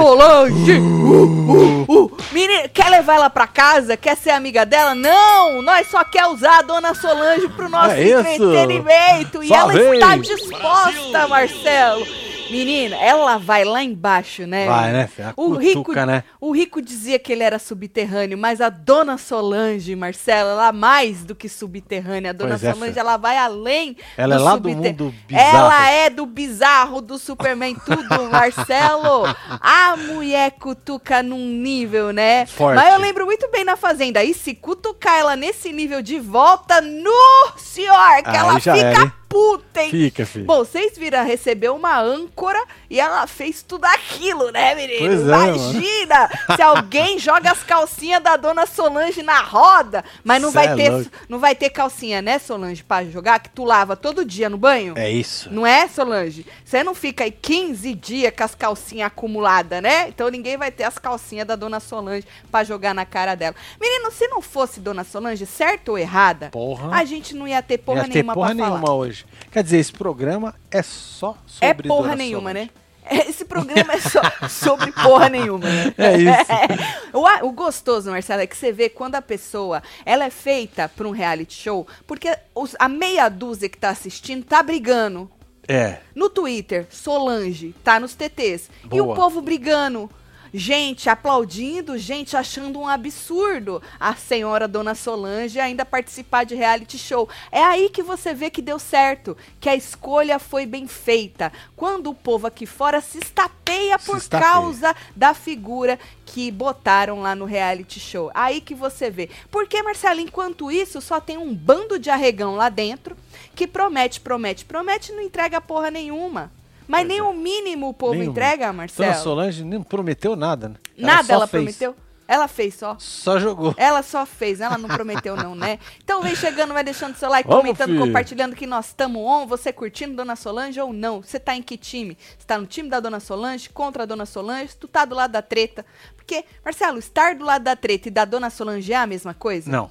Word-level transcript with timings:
Solange! 0.00 0.78
Uh, 0.78 1.84
uh, 1.86 2.04
uh. 2.04 2.16
Menina, 2.32 2.68
quer 2.68 2.88
levar 2.88 3.16
ela 3.16 3.28
pra 3.28 3.46
casa? 3.46 3.98
Quer 3.98 4.16
ser 4.16 4.30
amiga 4.30 4.64
dela? 4.64 4.94
Não! 4.94 5.60
Nós 5.60 5.88
só 5.88 6.02
quer 6.04 6.24
usar 6.26 6.60
a 6.60 6.62
Dona 6.62 6.94
Solange 6.94 7.48
pro 7.50 7.68
nosso 7.68 7.90
É 7.90 8.08
entretenimento. 8.08 9.44
E 9.44 9.52
ela 9.52 9.72
vem. 9.72 9.94
está 9.94 10.16
disposta, 10.16 11.28
Marcelo. 11.28 12.06
Menina, 12.50 12.96
ela 12.96 13.38
vai 13.38 13.64
lá 13.64 13.82
embaixo, 13.82 14.46
né? 14.46 14.66
Vai, 14.66 14.92
né? 14.92 15.08
A 15.24 15.32
O 15.36 15.50
cutuca, 15.50 15.60
rico, 15.60 15.94
né? 15.94 16.24
o 16.40 16.52
rico 16.52 16.82
dizia 16.82 17.18
que 17.18 17.32
ele 17.32 17.42
era 17.42 17.58
subterrâneo, 17.58 18.36
mas 18.36 18.60
a 18.60 18.68
Dona 18.68 19.16
Solange, 19.18 19.94
Marcelo, 19.94 20.50
ela 20.50 20.68
é 20.68 20.72
mais 20.72 21.24
do 21.24 21.34
que 21.34 21.48
subterrânea. 21.48 22.30
A 22.30 22.32
Dona 22.34 22.50
Pois 22.58 22.64
é, 22.64 22.72
Solange, 22.72 22.92
filho. 22.92 23.00
ela 23.00 23.16
vai 23.16 23.36
além 23.38 23.96
Ela 24.16 24.34
é 24.34 24.38
lá 24.38 24.56
do 24.56 24.68
mundo 24.68 25.14
bizarro. 25.26 25.56
Ela 25.56 25.90
é 25.90 26.10
do 26.10 26.26
bizarro, 26.26 27.00
do 27.00 27.18
Superman, 27.18 27.74
tudo, 27.74 28.22
Marcelo. 28.30 29.24
A 29.60 29.96
mulher 29.96 30.52
cutuca 30.52 31.22
num 31.22 31.46
nível, 31.46 32.12
né? 32.12 32.46
Forte. 32.46 32.76
Mas 32.76 32.92
eu 32.94 33.00
lembro 33.00 33.26
muito 33.26 33.48
bem 33.50 33.64
na 33.64 33.76
Fazenda. 33.76 34.22
E 34.24 34.34
se 34.34 34.54
cutucar 34.54 35.18
ela 35.18 35.36
nesse 35.36 35.72
nível 35.72 36.02
de 36.02 36.18
volta, 36.18 36.80
no 36.80 37.52
senhor, 37.56 38.22
que 38.24 38.30
Aí 38.30 38.36
ela 38.36 38.54
fica 38.58 38.76
era? 38.76 39.19
Puta, 39.30 39.80
hein? 39.80 39.90
Fica, 39.90 40.26
filho. 40.26 40.44
Bom, 40.44 40.58
vocês 40.58 40.98
viram, 40.98 41.24
recebeu 41.24 41.74
uma 41.76 41.98
âncora 41.98 42.62
e 42.90 42.98
ela 43.00 43.26
fez 43.26 43.62
tudo 43.62 43.84
aquilo, 43.84 44.50
né, 44.50 44.74
menino? 44.74 45.06
Pois 45.06 45.20
é, 45.20 45.24
Imagina 45.24 46.30
se 46.56 46.60
alguém 46.62 47.18
joga 47.20 47.52
as 47.52 47.62
calcinhas 47.62 48.22
da 48.22 48.36
dona 48.36 48.66
Solange 48.66 49.22
na 49.22 49.40
roda, 49.40 50.04
mas 50.24 50.42
não 50.42 50.48
Cê 50.50 50.54
vai 50.54 50.66
é 50.66 50.74
ter, 50.76 50.90
louco. 50.90 51.10
não 51.28 51.38
vai 51.38 51.54
ter 51.54 51.70
calcinha, 51.70 52.20
né, 52.20 52.38
Solange, 52.38 52.82
pra 52.82 53.04
jogar 53.04 53.38
que 53.38 53.48
tu 53.50 53.64
lava 53.64 53.94
todo 53.96 54.24
dia 54.24 54.48
no 54.50 54.58
banho? 54.58 54.94
É 54.98 55.08
isso. 55.08 55.48
Não 55.52 55.64
é, 55.66 55.86
Solange? 55.88 56.44
Você 56.64 56.82
não 56.82 56.94
fica 56.94 57.24
aí 57.24 57.30
15 57.30 57.94
dias 57.94 58.32
com 58.36 58.42
as 58.44 58.54
calcinhas 58.54 59.06
acumuladas, 59.06 59.80
né? 59.82 60.08
Então 60.08 60.28
ninguém 60.28 60.56
vai 60.56 60.70
ter 60.70 60.84
as 60.84 60.98
calcinhas 60.98 61.46
da 61.46 61.54
dona 61.56 61.78
Solange 61.78 62.26
pra 62.50 62.64
jogar 62.64 62.92
na 62.94 63.06
cara 63.06 63.34
dela. 63.36 63.54
Menino, 63.80 64.10
se 64.10 64.26
não 64.28 64.42
fosse 64.42 64.80
dona 64.80 65.04
Solange, 65.04 65.46
certo 65.46 65.90
ou 65.90 65.98
errada, 65.98 66.48
Porra. 66.50 66.96
a 66.96 67.04
gente 67.04 67.34
não 67.36 67.46
ia 67.46 67.62
ter 67.62 67.78
porra 67.78 67.98
Ia 68.00 68.04
ter 68.04 68.14
nenhuma 68.14 68.34
porra 68.34 68.48
pra 68.54 68.56
falar. 68.64 68.70
nenhuma 68.78 68.92
hoje. 68.94 69.24
Quer 69.52 69.62
dizer, 69.62 69.78
esse 69.78 69.92
programa 69.92 70.54
é 70.70 70.82
só 70.82 71.36
sobre 71.46 71.66
É 71.68 71.74
porra 71.74 72.02
Dona 72.10 72.16
nenhuma, 72.16 72.50
Solange. 72.50 72.66
né? 72.66 72.79
Esse 73.10 73.44
programa 73.44 73.92
é 73.94 74.00
só 74.00 74.20
sobre 74.48 74.92
porra 74.92 75.28
nenhuma, 75.28 75.66
né? 75.68 75.94
É 75.98 76.16
isso. 76.16 76.50
o, 77.12 77.26
a- 77.26 77.40
o 77.42 77.52
gostoso, 77.52 78.10
Marcelo, 78.10 78.42
é 78.42 78.46
que 78.46 78.56
você 78.56 78.70
vê 78.72 78.88
quando 78.88 79.16
a 79.16 79.22
pessoa 79.22 79.82
ela 80.04 80.24
é 80.24 80.30
feita 80.30 80.88
pra 80.88 81.08
um 81.08 81.10
reality 81.10 81.54
show, 81.54 81.86
porque 82.06 82.36
os- 82.54 82.76
a 82.78 82.88
meia 82.88 83.28
dúzia 83.28 83.68
que 83.68 83.78
tá 83.78 83.90
assistindo 83.90 84.44
tá 84.44 84.62
brigando. 84.62 85.30
É. 85.68 85.98
No 86.14 86.28
Twitter, 86.28 86.86
Solange 86.90 87.74
tá 87.84 88.00
nos 88.00 88.14
TTs. 88.14 88.68
E 88.92 89.00
o 89.00 89.04
Boa. 89.04 89.16
povo 89.16 89.40
brigando. 89.40 90.10
Gente 90.52 91.08
aplaudindo, 91.08 91.96
gente 91.96 92.36
achando 92.36 92.80
um 92.80 92.88
absurdo 92.88 93.80
a 94.00 94.14
senhora 94.16 94.66
Dona 94.66 94.94
Solange 94.96 95.60
ainda 95.60 95.84
participar 95.84 96.44
de 96.44 96.56
reality 96.56 96.98
show. 96.98 97.28
É 97.52 97.62
aí 97.62 97.88
que 97.88 98.02
você 98.02 98.34
vê 98.34 98.50
que 98.50 98.60
deu 98.60 98.78
certo, 98.78 99.36
que 99.60 99.68
a 99.68 99.76
escolha 99.76 100.38
foi 100.40 100.66
bem 100.66 100.88
feita. 100.88 101.52
Quando 101.76 102.10
o 102.10 102.14
povo 102.14 102.48
aqui 102.48 102.66
fora 102.66 103.00
se 103.00 103.18
estapeia 103.18 103.98
Se 103.98 104.06
por 104.06 104.18
estapeia. 104.18 104.52
causa 104.52 104.96
da 105.14 105.34
figura 105.34 105.98
que 106.26 106.50
botaram 106.50 107.20
lá 107.20 107.34
no 107.34 107.44
reality 107.44 108.00
show. 108.00 108.30
Aí 108.34 108.60
que 108.60 108.74
você 108.74 109.08
vê. 109.08 109.30
Porque, 109.50 109.82
Marcelo, 109.82 110.20
enquanto 110.20 110.70
isso, 110.70 111.00
só 111.00 111.20
tem 111.20 111.38
um 111.38 111.54
bando 111.54 111.98
de 111.98 112.10
arregão 112.10 112.56
lá 112.56 112.68
dentro 112.68 113.16
que 113.54 113.66
promete, 113.66 114.20
promete, 114.20 114.64
promete 114.64 115.12
e 115.12 115.14
não 115.14 115.22
entrega 115.22 115.60
porra 115.60 115.90
nenhuma. 115.90 116.50
Mas 116.90 117.06
nem 117.06 117.18
é. 117.18 117.22
o 117.22 117.32
mínimo 117.32 117.88
o 117.88 117.94
povo 117.94 118.14
Nem 118.14 118.28
entrega, 118.28 118.66
Dona 118.66 118.72
Marcelo. 118.72 119.22
Solange 119.22 119.64
não 119.64 119.82
prometeu 119.82 120.34
nada, 120.34 120.70
né? 120.70 120.74
Nada 120.98 121.24
só 121.24 121.32
ela 121.34 121.46
fez. 121.46 121.62
prometeu. 121.62 121.96
Ela 122.26 122.46
fez 122.46 122.74
só. 122.74 122.96
Só 123.00 123.40
jogou. 123.40 123.74
Ela 123.76 124.04
só 124.04 124.24
fez, 124.24 124.60
ela 124.60 124.78
não 124.78 124.88
prometeu 124.88 125.34
não, 125.34 125.56
né? 125.56 125.80
Então 126.02 126.22
vem 126.22 126.36
chegando, 126.36 126.72
vai 126.72 126.84
deixando 126.84 127.16
seu 127.16 127.28
like, 127.28 127.48
Vamos, 127.48 127.62
comentando, 127.64 127.88
filho. 127.90 128.00
compartilhando 128.06 128.54
que 128.54 128.68
nós 128.68 128.86
estamos 128.86 129.20
on, 129.20 129.46
você 129.48 129.72
curtindo 129.72 130.14
Dona 130.14 130.36
Solange 130.36 130.80
ou 130.80 130.92
não. 130.92 131.22
Você 131.22 131.40
tá 131.40 131.56
em 131.56 131.62
que 131.62 131.76
time? 131.76 132.16
Você 132.38 132.46
tá 132.46 132.56
no 132.56 132.66
time 132.66 132.88
da 132.88 133.00
Dona 133.00 133.18
Solange, 133.18 133.68
contra 133.68 134.04
a 134.04 134.06
Dona 134.06 134.26
Solange, 134.26 134.76
tu 134.76 134.86
tá 134.86 135.04
do 135.04 135.14
lado 135.16 135.32
da 135.32 135.42
treta. 135.42 135.84
Porque, 136.14 136.44
Marcelo, 136.64 136.98
estar 137.00 137.34
do 137.34 137.44
lado 137.44 137.62
da 137.64 137.74
treta 137.74 138.06
e 138.06 138.10
da 138.12 138.24
Dona 138.24 138.48
Solange 138.48 138.92
é 138.92 138.96
a 138.96 139.06
mesma 139.08 139.34
coisa? 139.34 139.68
Não, 139.68 139.90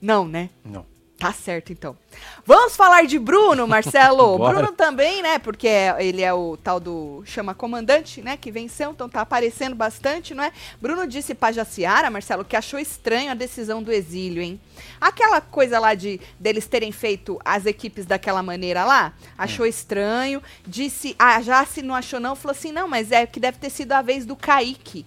Não, 0.00 0.26
né? 0.26 0.50
não. 0.64 0.91
Tá 1.22 1.32
certo, 1.32 1.72
então. 1.72 1.96
Vamos 2.44 2.74
falar 2.74 3.06
de 3.06 3.16
Bruno, 3.16 3.68
Marcelo. 3.68 4.36
Bruno 4.42 4.72
também, 4.72 5.22
né? 5.22 5.38
Porque 5.38 5.68
ele 6.00 6.20
é 6.20 6.34
o 6.34 6.56
tal 6.56 6.80
do 6.80 7.22
chama 7.24 7.54
comandante, 7.54 8.20
né? 8.20 8.36
Que 8.36 8.50
venceu, 8.50 8.90
então 8.90 9.08
tá 9.08 9.20
aparecendo 9.20 9.76
bastante, 9.76 10.34
não 10.34 10.42
é? 10.42 10.50
Bruno 10.80 11.06
disse 11.06 11.32
pra 11.32 11.52
Jaciara, 11.52 12.10
Marcelo, 12.10 12.44
que 12.44 12.56
achou 12.56 12.80
estranho 12.80 13.30
a 13.30 13.34
decisão 13.34 13.80
do 13.84 13.92
exílio, 13.92 14.42
hein? 14.42 14.60
Aquela 15.00 15.40
coisa 15.40 15.78
lá 15.78 15.94
de 15.94 16.20
deles 16.40 16.66
terem 16.66 16.90
feito 16.90 17.38
as 17.44 17.66
equipes 17.66 18.04
daquela 18.04 18.42
maneira 18.42 18.84
lá, 18.84 19.12
achou 19.38 19.64
estranho. 19.64 20.42
Disse, 20.66 21.14
a 21.16 21.40
Jaci 21.40 21.82
não 21.82 21.94
achou 21.94 22.18
não, 22.18 22.34
falou 22.34 22.50
assim, 22.50 22.72
não, 22.72 22.88
mas 22.88 23.12
é 23.12 23.26
que 23.26 23.38
deve 23.38 23.58
ter 23.58 23.70
sido 23.70 23.92
a 23.92 24.02
vez 24.02 24.26
do 24.26 24.34
Kaique. 24.34 25.06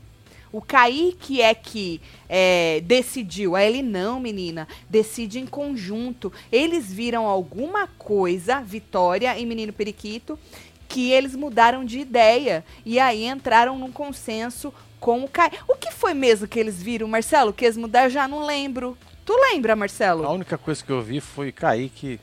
O 0.55 0.61
Kaique 0.61 1.41
é 1.41 1.53
que 1.53 1.99
é, 2.29 2.79
decidiu. 2.85 3.57
Aí 3.57 3.67
ele, 3.67 3.83
não, 3.83 4.21
menina, 4.21 4.69
decide 4.89 5.37
em 5.37 5.45
conjunto. 5.45 6.31
Eles 6.49 6.93
viram 6.93 7.25
alguma 7.25 7.87
coisa, 7.87 8.61
Vitória 8.61 9.37
e 9.37 9.45
Menino 9.45 9.73
Periquito, 9.73 10.39
que 10.87 11.11
eles 11.11 11.35
mudaram 11.35 11.83
de 11.83 11.99
ideia. 11.99 12.63
E 12.85 13.01
aí 13.01 13.25
entraram 13.25 13.77
num 13.77 13.91
consenso 13.91 14.73
com 14.97 15.25
o 15.25 15.27
Kaique. 15.27 15.57
O 15.67 15.75
que 15.75 15.91
foi 15.91 16.13
mesmo 16.13 16.47
que 16.47 16.57
eles 16.57 16.81
viram, 16.81 17.09
Marcelo? 17.09 17.51
Que 17.51 17.65
eles 17.65 17.75
mudaram? 17.75 18.09
Já 18.09 18.25
não 18.25 18.45
lembro. 18.45 18.97
Tu 19.25 19.33
lembra, 19.51 19.75
Marcelo? 19.75 20.23
A 20.23 20.31
única 20.31 20.57
coisa 20.57 20.81
que 20.81 20.89
eu 20.89 21.01
vi 21.01 21.19
foi 21.19 21.51
Kaique 21.51 22.17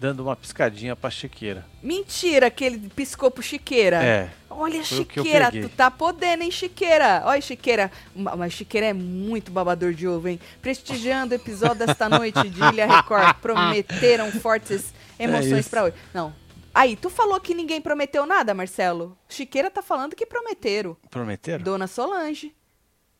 dando 0.00 0.20
uma 0.20 0.36
piscadinha 0.36 0.94
pra 0.94 1.10
Chiqueira. 1.10 1.66
Mentira 1.82 2.50
que 2.50 2.64
ele 2.64 2.88
piscou 2.94 3.30
pro 3.30 3.42
Chiqueira. 3.42 4.02
É. 4.02 4.30
Olha, 4.50 4.82
Chiqueira, 4.82 5.50
tu 5.52 5.68
tá 5.68 5.90
podendo, 5.90 6.42
hein, 6.42 6.50
Chiqueira? 6.50 7.22
Olha, 7.24 7.40
Chiqueira. 7.40 7.90
Ma- 8.14 8.36
Mas 8.36 8.52
Chiqueira 8.52 8.86
é 8.86 8.92
muito 8.92 9.50
babador 9.50 9.92
de 9.92 10.06
ovo, 10.08 10.28
hein? 10.28 10.40
Prestigiando 10.62 11.32
o 11.32 11.36
episódio 11.36 11.86
desta 11.86 12.08
noite 12.08 12.48
de 12.48 12.60
Ilha 12.62 12.86
Record. 12.86 13.36
Prometeram 13.42 14.30
fortes 14.32 14.92
emoções 15.18 15.66
É 15.66 15.70
pra 15.70 15.84
hoje. 15.84 15.94
Não. 16.14 16.34
Aí, 16.74 16.94
tu 16.96 17.10
falou 17.10 17.40
que 17.40 17.54
ninguém 17.54 17.80
prometeu 17.80 18.24
nada, 18.24 18.54
Marcelo. 18.54 19.16
Chiqueira 19.28 19.70
tá 19.70 19.82
falando 19.82 20.14
que 20.14 20.24
prometeram. 20.26 20.96
Prometeram? 21.10 21.64
Dona 21.64 21.86
Solange. 21.88 22.54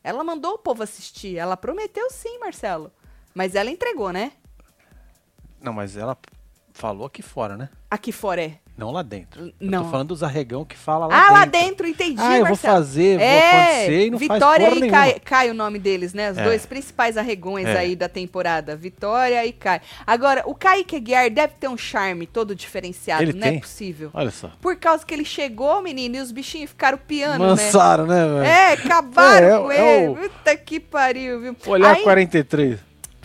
Ela 0.05 0.23
mandou 0.23 0.55
o 0.55 0.59
povo 0.59 0.83
assistir. 0.85 1.37
Ela 1.37 1.57
prometeu 1.57 2.09
sim, 2.11 2.39
Marcelo. 2.39 2.93
Mas 3.35 3.55
ela 3.57 3.69
entregou, 3.71 4.13
né? 4.13 4.33
Não, 5.61 5.73
mas 5.73 5.97
ela 5.97 6.17
falou 6.79 7.07
aqui 7.07 7.23
fora, 7.23 7.57
né? 7.57 7.69
Aqui 7.91 8.13
fora 8.13 8.43
é. 8.43 8.53
Não 8.77 8.93
lá 8.93 9.03
dentro. 9.03 9.47
Eu 9.47 9.53
Não. 9.61 9.83
tô 9.83 9.91
falando 9.91 10.09
dos 10.09 10.23
arregão 10.23 10.65
que 10.65 10.77
fala 10.77 11.09
lá 11.09 11.15
ah, 11.17 11.19
dentro. 11.21 11.35
lá 11.35 11.45
dentro, 11.47 11.89
entendi, 11.89 12.21
Ah, 12.21 12.35
eu 12.37 12.41
vou 12.43 12.51
Marcelo. 12.51 12.75
fazer, 12.77 13.19
vou 13.19 13.27
é, 13.27 13.49
acontecer 13.51 14.07
e 14.07 14.11
não 14.11 14.19
faz 14.21 14.33
Vitória 14.33 14.65
porra 14.67 14.77
e 14.77 14.81
nenhuma. 14.83 14.99
Caio, 15.01 15.21
Caio 15.25 15.51
o 15.51 15.55
nome 15.55 15.79
deles, 15.81 16.15
né? 16.15 16.31
Os 16.31 16.39
É. 16.39 16.45
dois 16.45 16.65
principais 16.65 17.17
arregões 17.17 17.67
É. 17.67 17.77
aí 17.77 17.97
da 17.97 18.09
temporada. 18.09 18.77
Vitória 18.77 19.45
e 19.45 19.53
Caio. 19.53 19.81
Agora, 20.07 20.45
o 20.47 20.55
Kaique 20.55 20.95
Aguiar 20.95 21.29
deve 21.29 21.55
ter 21.59 21.67
um 21.67 21.77
charme 21.77 22.25
todo 22.25 22.55
diferenciado, 22.55 23.25
Ele 23.25 23.33
não 23.33 23.41
tem? 23.41 23.57
é 23.57 23.61
possível. 23.61 24.11
Olha 24.15 24.31
só. 24.31 24.53
Por 24.61 24.77
causa 24.77 25.05
que 25.05 25.13
ele 25.13 25.25
chegou, 25.25 25.83
menino, 25.83 26.15
e 26.15 26.21
os 26.21 26.31
bichinhos 26.31 26.71
ficaram 26.71 26.99
piando, 26.99 27.41
Mansaram, 27.41 28.07
né, 28.07 28.23
velho? 28.27 28.39
né? 28.39 28.49
É, 28.49 28.73
acabaram 28.79 29.47
É, 29.49 29.51
é 29.55 29.59
com 29.59 29.67
o- 29.67 29.73
ele. 29.73 30.29
Puta 30.29 30.57
que 30.57 30.79
pariu, 30.79 31.41
viu? 31.41 31.57
Olhar 31.67 31.97
Aí, 31.97 32.03
43. 32.05 32.79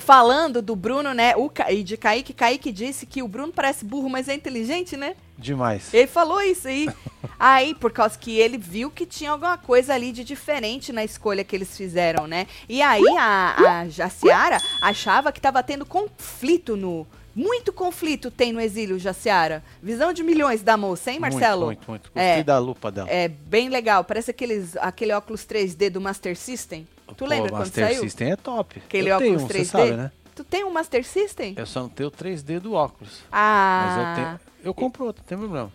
Falando 0.03 0.61
do 0.61 0.75
Bruno, 0.75 1.13
né? 1.13 1.35
O 1.35 1.49
Ca... 1.49 1.71
E 1.71 1.83
de 1.83 1.97
Kaique, 1.97 2.33
Kaique 2.33 2.71
disse 2.71 3.05
que 3.05 3.23
o 3.23 3.27
Bruno 3.27 3.51
parece 3.51 3.85
burro, 3.85 4.09
mas 4.09 4.27
é 4.27 4.35
inteligente, 4.35 4.95
né? 4.97 5.15
Demais. 5.37 5.93
Ele 5.93 6.07
falou 6.07 6.41
isso 6.41 6.67
aí. 6.67 6.87
aí, 7.39 7.73
por 7.73 7.91
causa 7.91 8.17
que 8.17 8.37
ele 8.37 8.57
viu 8.57 8.91
que 8.91 9.05
tinha 9.05 9.31
alguma 9.31 9.57
coisa 9.57 9.93
ali 9.93 10.11
de 10.11 10.23
diferente 10.23 10.91
na 10.93 11.03
escolha 11.03 11.43
que 11.43 11.55
eles 11.55 11.75
fizeram, 11.75 12.27
né? 12.27 12.47
E 12.67 12.81
aí 12.81 13.03
a, 13.17 13.79
a 13.79 13.89
Jaciara 13.89 14.57
achava 14.81 15.31
que 15.31 15.41
tava 15.41 15.63
tendo 15.63 15.85
conflito 15.85 16.75
no. 16.75 17.07
Muito 17.35 17.73
conflito 17.73 18.29
tem 18.29 18.53
no 18.53 18.59
exílio, 18.61 18.99
Jaciara. 18.99 19.63
Visão 19.81 20.13
de 20.13 20.21
milhões 20.23 20.61
da 20.61 20.77
moça, 20.77 21.11
hein, 21.11 21.19
Marcelo? 21.19 21.65
Muito, 21.65 21.79
muito, 21.79 21.89
muito. 21.89 22.11
Gostei 22.13 22.41
É. 22.41 22.43
da 22.43 22.59
lupa 22.59 22.91
dela. 22.91 23.09
É 23.09 23.27
bem 23.27 23.69
legal. 23.69 24.03
Parece 24.03 24.29
aqueles, 24.31 24.77
aquele 24.77 25.11
óculos 25.13 25.43
3D 25.45 25.89
do 25.89 25.99
Master 25.99 26.37
System. 26.37 26.87
Tu 27.07 27.15
Pô, 27.15 27.25
lembra 27.25 27.47
o 27.47 27.49
quando 27.49 27.59
Master 27.61 27.87
saiu? 27.87 28.01
System 28.01 28.31
é 28.31 28.35
top. 28.35 28.81
Aquele 28.85 29.09
eu 29.09 29.17
tenho 29.17 29.33
óculos 29.35 29.43
um, 29.43 29.47
3D? 29.53 29.65
Você 29.65 29.65
sabe, 29.65 29.91
né? 29.93 30.11
Tu 30.35 30.43
tem 30.43 30.63
um 30.63 30.71
Master 30.71 31.03
System? 31.05 31.53
Eu 31.57 31.65
só 31.65 31.81
não 31.81 31.89
tenho 31.89 32.09
o 32.09 32.11
3D 32.11 32.59
do 32.59 32.73
óculos. 32.73 33.21
Ah. 33.31 33.85
Mas 33.87 33.97
eu 34.19 34.23
tenho. 34.25 34.39
Eu 34.65 34.73
compro 34.73 35.05
outro, 35.05 35.21
não 35.23 35.27
tem 35.27 35.37
problema. 35.37 35.71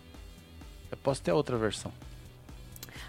Eu 0.91 0.97
posso 0.97 1.21
ter 1.21 1.31
outra 1.31 1.57
versão. 1.57 1.91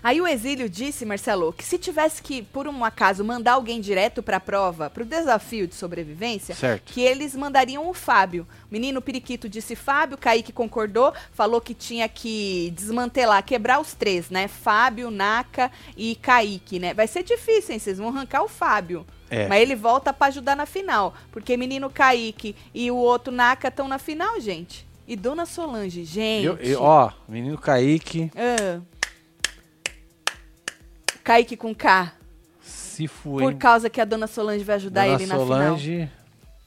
Aí 0.03 0.21
o 0.21 0.27
Exílio 0.27 0.69
disse, 0.69 1.05
Marcelo, 1.05 1.53
que 1.53 1.65
se 1.65 1.77
tivesse 1.79 2.23
que, 2.23 2.43
por 2.43 2.67
um 2.67 2.85
acaso, 2.85 3.25
mandar 3.25 3.53
alguém 3.53 3.81
direto 3.81 4.23
pra 4.23 4.41
prova, 4.41 4.89
pro 4.89 5.05
desafio 5.05 5.67
de 5.67 5.75
sobrevivência, 5.75 6.55
Certo. 6.55 6.93
que 6.93 7.01
eles 7.01 7.35
mandariam 7.37 7.89
o 7.89 7.93
Fábio. 7.95 8.47
O 8.71 8.73
menino 8.73 9.03
Periquito 9.03 9.49
disse 9.49 9.77
Fábio, 9.77 10.17
Kaique 10.17 10.53
concordou, 10.53 11.13
falou 11.33 11.61
que 11.61 11.75
tinha 11.75 12.09
que 12.09 12.73
desmantelar, 12.77 13.43
quebrar 13.45 13.81
os 13.81 13.95
três, 13.95 14.31
né? 14.31 14.49
Fábio, 14.49 15.11
Naka 15.11 15.71
e 15.97 16.15
Kaique, 16.17 16.79
né? 16.79 16.95
Vai 16.95 17.07
ser 17.07 17.23
difícil, 17.23 17.73
hein? 17.75 17.79
Vocês 17.79 17.99
vão 17.99 18.09
arrancar 18.09 18.43
o 18.43 18.49
Fábio. 18.49 19.07
É. 19.29 19.47
Mas 19.47 19.63
ele 19.63 19.77
volta 19.77 20.13
pra 20.13 20.27
ajudar 20.27 20.57
na 20.57 20.67
final. 20.67 21.15
Porque 21.31 21.57
menino 21.57 21.89
Kaique 21.89 22.57
e 22.75 22.91
o 22.91 22.97
outro 22.97 23.33
Naka 23.33 23.69
estão 23.69 23.87
na 23.87 23.99
final, 23.99 24.41
gente. 24.41 24.85
E 25.07 25.15
Dona 25.17 25.45
Solange, 25.47 26.05
gente. 26.05 26.45
Eu, 26.47 26.57
eu- 26.57 26.83
ó, 26.83 27.11
menino 27.29 27.59
Kaique, 27.59 28.31
Ah. 28.37 28.81
Kaique 31.31 31.57
com 31.57 31.73
K. 31.73 32.13
se 32.61 33.07
for, 33.07 33.41
Por 33.41 33.55
causa 33.55 33.89
que 33.89 34.01
a 34.01 34.05
Dona 34.05 34.27
Solange 34.27 34.65
vai 34.65 34.75
ajudar 34.75 35.05
Dona 35.05 35.15
ele 35.15 35.27
na 35.27 35.39
final. 35.39 35.47
Solange 35.47 36.11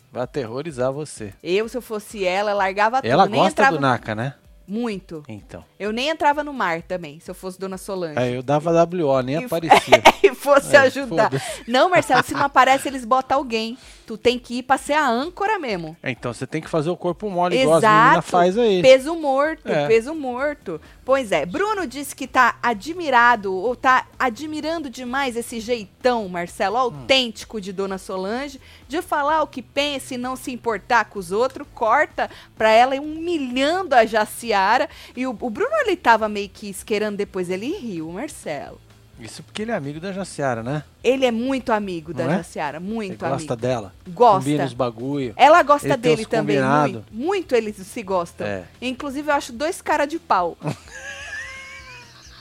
vai 0.09 0.23
aterrorizar 0.23 0.89
você. 0.89 1.33
Eu, 1.43 1.67
se 1.67 1.75
eu 1.75 1.81
fosse 1.81 2.23
ela, 2.23 2.53
largava 2.53 3.01
Ela 3.03 3.23
tudo. 3.23 3.31
Nem 3.33 3.41
gosta 3.41 3.61
entrava 3.61 3.75
do 3.75 3.81
Naka, 3.81 4.15
né? 4.15 4.35
Muito. 4.67 5.23
Então. 5.27 5.63
Eu 5.79 5.91
nem 5.91 6.09
entrava 6.09 6.43
no 6.43 6.53
mar 6.53 6.81
também, 6.81 7.19
se 7.19 7.29
eu 7.29 7.35
fosse 7.35 7.59
Dona 7.59 7.77
Solange. 7.77 8.17
Aí 8.17 8.33
eu 8.33 8.41
dava 8.43 8.71
WO, 8.71 9.21
nem 9.21 9.41
E- 9.41 9.45
aparecia. 9.45 10.01
e 10.23 10.33
fosse 10.33 10.75
É, 10.75 10.79
ajudar. 10.79 11.29
Não, 11.67 11.89
Marcelo, 11.89 12.23
se 12.23 12.33
não 12.33 12.43
aparece, 12.45 12.87
eles 12.87 13.03
botam 13.03 13.37
alguém. 13.37 13.77
Tu 14.05 14.17
tem 14.17 14.37
que 14.37 14.55
ir 14.59 14.63
pra 14.63 14.77
ser 14.77 14.93
a 14.93 15.07
âncora 15.07 15.57
mesmo. 15.57 15.95
Então 16.03 16.33
você 16.33 16.45
tem 16.45 16.61
que 16.61 16.69
fazer 16.69 16.89
o 16.89 16.97
corpo 16.97 17.29
mole 17.29 17.57
igual 17.57 17.77
as 17.77 17.83
meninas 17.83 18.11
Exato. 18.13 18.27
faz 18.27 18.57
aí. 18.57 18.81
Peso 18.81 19.15
morto, 19.15 19.67
É. 19.69 19.87
peso 19.87 20.13
morto. 20.13 20.79
Pois 21.05 21.31
é, 21.31 21.45
Bruno 21.45 21.85
disse 21.87 22.13
que 22.15 22.27
tá 22.27 22.57
admirado, 22.61 23.53
ou 23.53 23.75
tá 23.75 24.07
admirando 24.19 24.89
demais 24.89 25.35
esse 25.37 25.59
jeitão, 25.59 26.27
Marcelo, 26.27 26.75
autêntico 26.77 27.59
de 27.61 27.71
Dona 27.73 27.97
Solange, 27.97 28.59
de 28.89 29.01
falar 29.01 29.41
o 29.41 29.47
que 29.47 29.61
pensa 29.61 30.13
e 30.15 30.17
não 30.17 30.35
se 30.35 30.51
importar 30.51 31.05
com 31.05 31.17
os 31.19 31.31
outros, 31.31 31.65
corta 31.73 32.29
pra 32.57 32.69
ela 32.69 32.95
humilhando 32.95 33.95
a 33.95 34.05
Jaciara. 34.53 34.89
E 35.15 35.25
o, 35.25 35.31
o 35.31 35.49
Bruno, 35.49 35.75
ele 35.81 35.95
tava 35.95 36.29
meio 36.29 36.49
que 36.49 36.69
esquerando 36.69 37.17
depois, 37.17 37.49
ele 37.49 37.75
riu, 37.77 38.11
Marcelo. 38.11 38.79
Isso 39.19 39.43
porque 39.43 39.61
ele 39.61 39.71
é 39.71 39.75
amigo 39.75 39.99
da 39.99 40.11
Jaciara, 40.11 40.63
né? 40.63 40.83
Ele 41.03 41.25
é 41.25 41.31
muito 41.31 41.71
amigo 41.71 42.13
da 42.13 42.23
é? 42.23 42.37
Jaciara, 42.37 42.79
muito 42.79 43.19
gosta 43.19 43.35
amigo. 43.35 43.55
dela. 43.55 43.93
Gosta. 44.09 44.39
Combina 44.39 44.65
os 44.65 44.73
bagulho. 44.73 45.33
Ela 45.37 45.61
gosta 45.63 45.87
Ele 45.87 45.97
dele 45.97 46.25
também, 46.25 46.61
muito. 46.61 47.05
Muito 47.11 47.55
eles 47.55 47.75
se 47.77 48.03
gostam. 48.03 48.45
É. 48.45 48.63
Inclusive, 48.81 49.29
eu 49.29 49.35
acho 49.35 49.53
dois 49.53 49.81
cara 49.81 50.05
de 50.05 50.17
pau. 50.17 50.57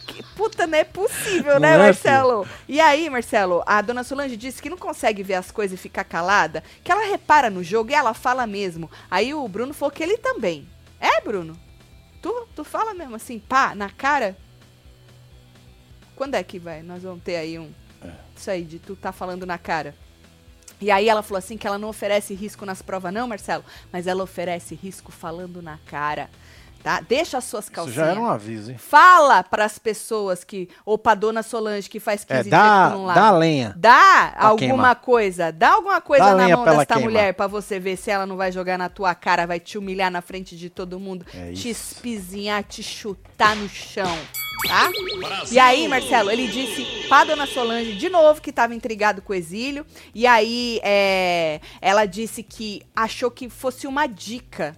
que 0.07 0.23
puta, 0.35 0.67
não 0.67 0.79
é 0.79 0.83
possível, 0.83 1.55
Não 1.55 1.61
né, 1.61 1.75
é, 1.75 1.79
Marcelo? 1.79 2.47
E 2.67 2.81
aí, 2.81 3.09
Marcelo, 3.09 3.63
a 3.67 3.81
dona 3.83 4.03
Solange 4.03 4.37
disse 4.37 4.61
que 4.61 4.71
não 4.71 4.79
consegue 4.79 5.23
ver 5.23 5.35
as 5.35 5.51
coisas 5.51 5.79
e 5.79 5.83
ficar 5.83 6.05
calada, 6.05 6.65
que 6.83 6.91
ela 6.91 7.07
repara 7.07 7.51
no 7.51 7.63
jogo 7.63 7.91
e 7.91 7.95
ela 7.95 8.15
fala 8.15 8.47
mesmo. 8.47 8.91
Aí 9.11 9.35
o 9.35 9.47
Bruno 9.47 9.75
falou 9.75 9.93
que 9.93 10.03
ele 10.03 10.17
também. 10.17 10.67
É, 10.99 11.21
Bruno? 11.21 11.57
Tu, 12.23 12.47
tu 12.55 12.65
fala 12.65 12.95
mesmo 12.95 13.17
assim, 13.17 13.41
pá, 13.41 13.75
na 13.75 13.91
cara? 13.91 14.37
Quando 16.15 16.37
é 16.37 16.43
que 16.43 16.59
vai? 16.59 16.83
Nós 16.83 17.03
vamos 17.03 17.23
ter 17.23 17.37
aí 17.37 17.59
um. 17.59 17.71
Isso 18.37 18.51
aí, 18.51 18.63
de 18.63 18.79
tu 18.79 18.95
tá 18.95 19.13
falando 19.13 19.45
na 19.45 19.59
cara. 19.59 19.95
E 20.81 20.91
aí 20.91 21.09
ela 21.09 21.23
falou 21.23 21.39
assim 21.39 21.57
que 21.57 21.67
ela 21.67 21.79
não 21.79 21.89
oferece 21.89 22.35
risco 22.35 22.65
nas 22.67 22.83
provas, 22.83 23.13
não, 23.13 23.29
Marcelo, 23.29 23.65
mas 23.93 24.07
ela 24.07 24.23
oferece 24.23 24.75
risco 24.75 25.13
falando 25.13 25.61
na 25.61 25.79
cara. 25.87 26.31
Tá? 26.83 27.01
Deixa 27.01 27.39
as 27.39 27.45
suas 27.45 27.67
Isso 27.67 27.73
calcinhas. 27.73 27.95
já 27.97 28.07
era 28.07 28.21
um 28.21 28.27
aviso, 28.27 28.73
hein? 28.73 28.77
Fala 28.79 29.43
pras 29.45 29.79
pessoas 29.79 30.43
que. 30.43 30.69
Ou 30.85 30.99
pra 30.99 31.15
dona 31.15 31.43
Solange 31.43 31.89
que 31.89 32.01
faz 32.01 32.25
15 32.25 32.41
É, 32.41 32.43
dias 32.43 32.51
dá, 32.51 32.87
que 32.89 32.93
tu 32.95 32.99
não 32.99 33.07
dá 33.07 33.15
lava. 33.31 33.39
lenha. 33.39 33.73
Dá 33.77 34.35
alguma 34.37 34.57
queimar. 34.57 34.97
coisa, 34.97 35.53
dá 35.53 35.73
alguma 35.75 36.01
coisa 36.01 36.25
Dá 36.25 36.35
na 36.35 36.49
mão 36.57 36.65
desta 36.65 36.99
mulher 36.99 37.35
pra 37.35 37.47
você 37.47 37.79
ver 37.79 37.97
se 37.97 38.11
ela 38.11 38.27
não 38.27 38.37
vai 38.37 38.51
jogar 38.51 38.77
na 38.77 38.89
tua 38.89 39.15
cara, 39.15 39.47
vai 39.47 39.61
te 39.61 39.79
humilhar 39.79 40.11
na 40.11 40.21
frente 40.21 40.57
de 40.57 40.69
todo 40.69 40.99
mundo, 40.99 41.25
É 41.33 41.53
te 41.53 41.69
isso. 41.71 41.95
espizinhar, 41.95 42.65
te 42.65 42.83
chutar 42.83 43.55
no 43.55 43.69
chão, 43.69 44.19
tá? 44.67 44.91
E 45.53 45.59
aí, 45.61 45.87
Marcelo, 45.87 46.31
ele 46.31 46.49
disse 46.49 46.85
pra 47.09 47.23
dona 47.25 47.47
Solange 47.47 47.93
de 47.95 48.09
novo 48.09 48.41
que 48.41 48.51
tava 48.53 48.75
intrigado 48.75 49.23
com 49.23 49.33
o 49.33 49.37
exílio, 49.37 49.87
e 50.15 50.27
aí 50.27 50.81
é, 50.83 51.61
ela 51.81 52.07
disse 52.07 52.43
que 52.43 52.83
achou 52.95 53.31
que 53.31 53.49
fosse 53.49 53.87
uma 53.87 54.07
dica 54.09 54.77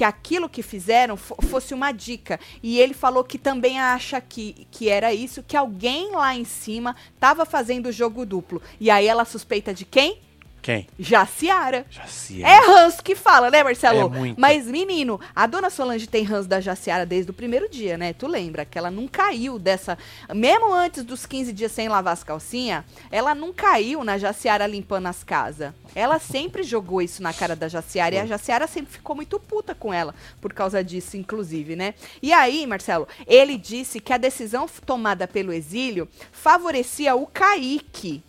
que 0.00 0.04
aquilo 0.04 0.48
que 0.48 0.62
fizeram 0.62 1.14
fo- 1.14 1.36
fosse 1.42 1.74
uma 1.74 1.92
dica. 1.92 2.40
E 2.62 2.78
ele 2.80 2.94
falou 2.94 3.22
que 3.22 3.36
também 3.36 3.78
acha 3.78 4.18
que, 4.18 4.66
que 4.70 4.88
era 4.88 5.12
isso, 5.12 5.42
que 5.42 5.54
alguém 5.54 6.12
lá 6.12 6.34
em 6.34 6.46
cima 6.46 6.96
tava 7.18 7.44
fazendo 7.44 7.90
o 7.90 7.92
jogo 7.92 8.24
duplo. 8.24 8.62
E 8.80 8.90
aí 8.90 9.06
ela 9.06 9.26
suspeita 9.26 9.74
de 9.74 9.84
quem? 9.84 10.16
Quem? 10.62 10.86
Jaciara. 10.98 11.86
Jaciara. 11.90 12.52
É 12.52 12.66
ranço 12.66 13.02
que 13.02 13.14
fala, 13.14 13.50
né, 13.50 13.62
Marcelo? 13.62 14.14
É 14.14 14.18
muito. 14.18 14.40
Mas, 14.40 14.66
menino, 14.66 15.18
a 15.34 15.46
dona 15.46 15.70
Solange 15.70 16.06
tem 16.06 16.22
ranço 16.22 16.48
da 16.48 16.60
Jaciara 16.60 17.06
desde 17.06 17.30
o 17.30 17.34
primeiro 17.34 17.68
dia, 17.68 17.96
né? 17.96 18.12
Tu 18.12 18.26
lembra 18.26 18.64
que 18.64 18.78
ela 18.78 18.90
não 18.90 19.08
caiu 19.08 19.58
dessa. 19.58 19.96
Mesmo 20.34 20.72
antes 20.72 21.02
dos 21.02 21.24
15 21.24 21.52
dias 21.52 21.72
sem 21.72 21.88
lavar 21.88 22.12
as 22.12 22.22
calcinhas, 22.22 22.84
ela 23.10 23.34
não 23.34 23.52
caiu 23.52 24.04
na 24.04 24.18
Jaciara 24.18 24.66
limpando 24.66 25.06
as 25.06 25.24
casas. 25.24 25.72
Ela 25.94 26.18
sempre 26.18 26.62
jogou 26.62 27.00
isso 27.00 27.22
na 27.22 27.32
cara 27.32 27.56
da 27.56 27.68
Jaciara 27.68 28.14
e 28.14 28.18
a 28.18 28.26
Jaciara 28.26 28.66
sempre 28.66 28.92
ficou 28.92 29.16
muito 29.16 29.40
puta 29.40 29.74
com 29.74 29.92
ela 29.92 30.14
por 30.40 30.52
causa 30.52 30.84
disso, 30.84 31.16
inclusive, 31.16 31.74
né? 31.74 31.94
E 32.22 32.32
aí, 32.32 32.66
Marcelo, 32.66 33.08
ele 33.26 33.56
disse 33.56 33.98
que 33.98 34.12
a 34.12 34.18
decisão 34.18 34.68
tomada 34.84 35.26
pelo 35.26 35.52
exílio 35.52 36.08
favorecia 36.30 37.14
o 37.14 37.26
Kaique. 37.26 38.22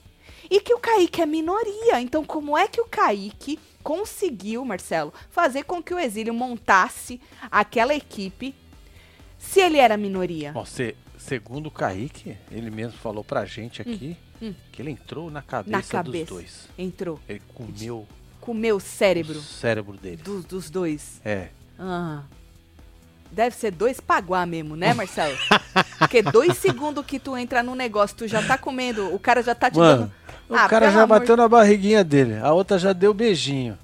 E 0.51 0.59
que 0.59 0.73
o 0.73 0.79
Kaique 0.79 1.21
é 1.21 1.25
minoria. 1.25 2.01
Então, 2.01 2.25
como 2.25 2.57
é 2.57 2.67
que 2.67 2.81
o 2.81 2.85
Kaique 2.85 3.57
conseguiu, 3.81 4.65
Marcelo, 4.65 5.13
fazer 5.29 5.63
com 5.63 5.81
que 5.81 5.93
o 5.93 5.97
exílio 5.99 6.33
montasse 6.33 7.21
aquela 7.49 7.95
equipe 7.95 8.53
se 9.39 9.61
ele 9.61 9.77
era 9.77 9.95
minoria? 9.95 10.53
Se- 10.65 10.95
segundo 11.17 11.67
o 11.67 11.71
Kaique, 11.71 12.35
ele 12.51 12.69
mesmo 12.69 12.97
falou 12.99 13.23
pra 13.23 13.45
gente 13.45 13.81
aqui 13.81 14.17
hum. 14.41 14.53
que 14.73 14.81
ele 14.81 14.91
entrou 14.91 15.31
na 15.31 15.41
cabeça, 15.41 15.77
Na 15.77 15.81
cabeça. 15.83 16.25
dos 16.25 16.27
dois. 16.27 16.67
Entrou. 16.77 17.17
Ele 17.29 17.41
comeu 17.55 18.05
Comeu 18.41 18.75
o 18.75 18.79
cérebro 18.81 19.37
o 19.37 19.41
cérebro 19.41 19.95
dele. 19.97 20.17
dos, 20.17 20.43
dos 20.45 20.69
dois. 20.69 21.21
É. 21.23 21.49
Ah. 21.79 22.23
Deve 23.31 23.55
ser 23.55 23.71
dois 23.71 23.99
paguá 23.99 24.45
mesmo, 24.45 24.75
né, 24.75 24.93
Marcelo? 24.93 25.37
Porque 25.97 26.21
dois 26.21 26.57
segundos 26.57 27.05
que 27.05 27.17
tu 27.17 27.37
entra 27.37 27.63
no 27.63 27.73
negócio, 27.75 28.17
tu 28.17 28.27
já 28.27 28.41
tá 28.41 28.57
comendo, 28.57 29.13
o 29.13 29.17
cara 29.19 29.41
já 29.41 29.55
tá 29.55 29.71
te 29.71 29.77
Mano, 29.77 30.01
dando. 30.01 30.11
o 30.49 30.55
Ah, 30.55 30.67
cara 30.67 30.91
já 30.91 31.05
bateu 31.07 31.37
na 31.37 31.47
barriguinha 31.47 32.03
dele. 32.03 32.37
A 32.41 32.51
outra 32.51 32.77
já 32.77 32.91
deu 32.91 33.13
beijinho. 33.13 33.77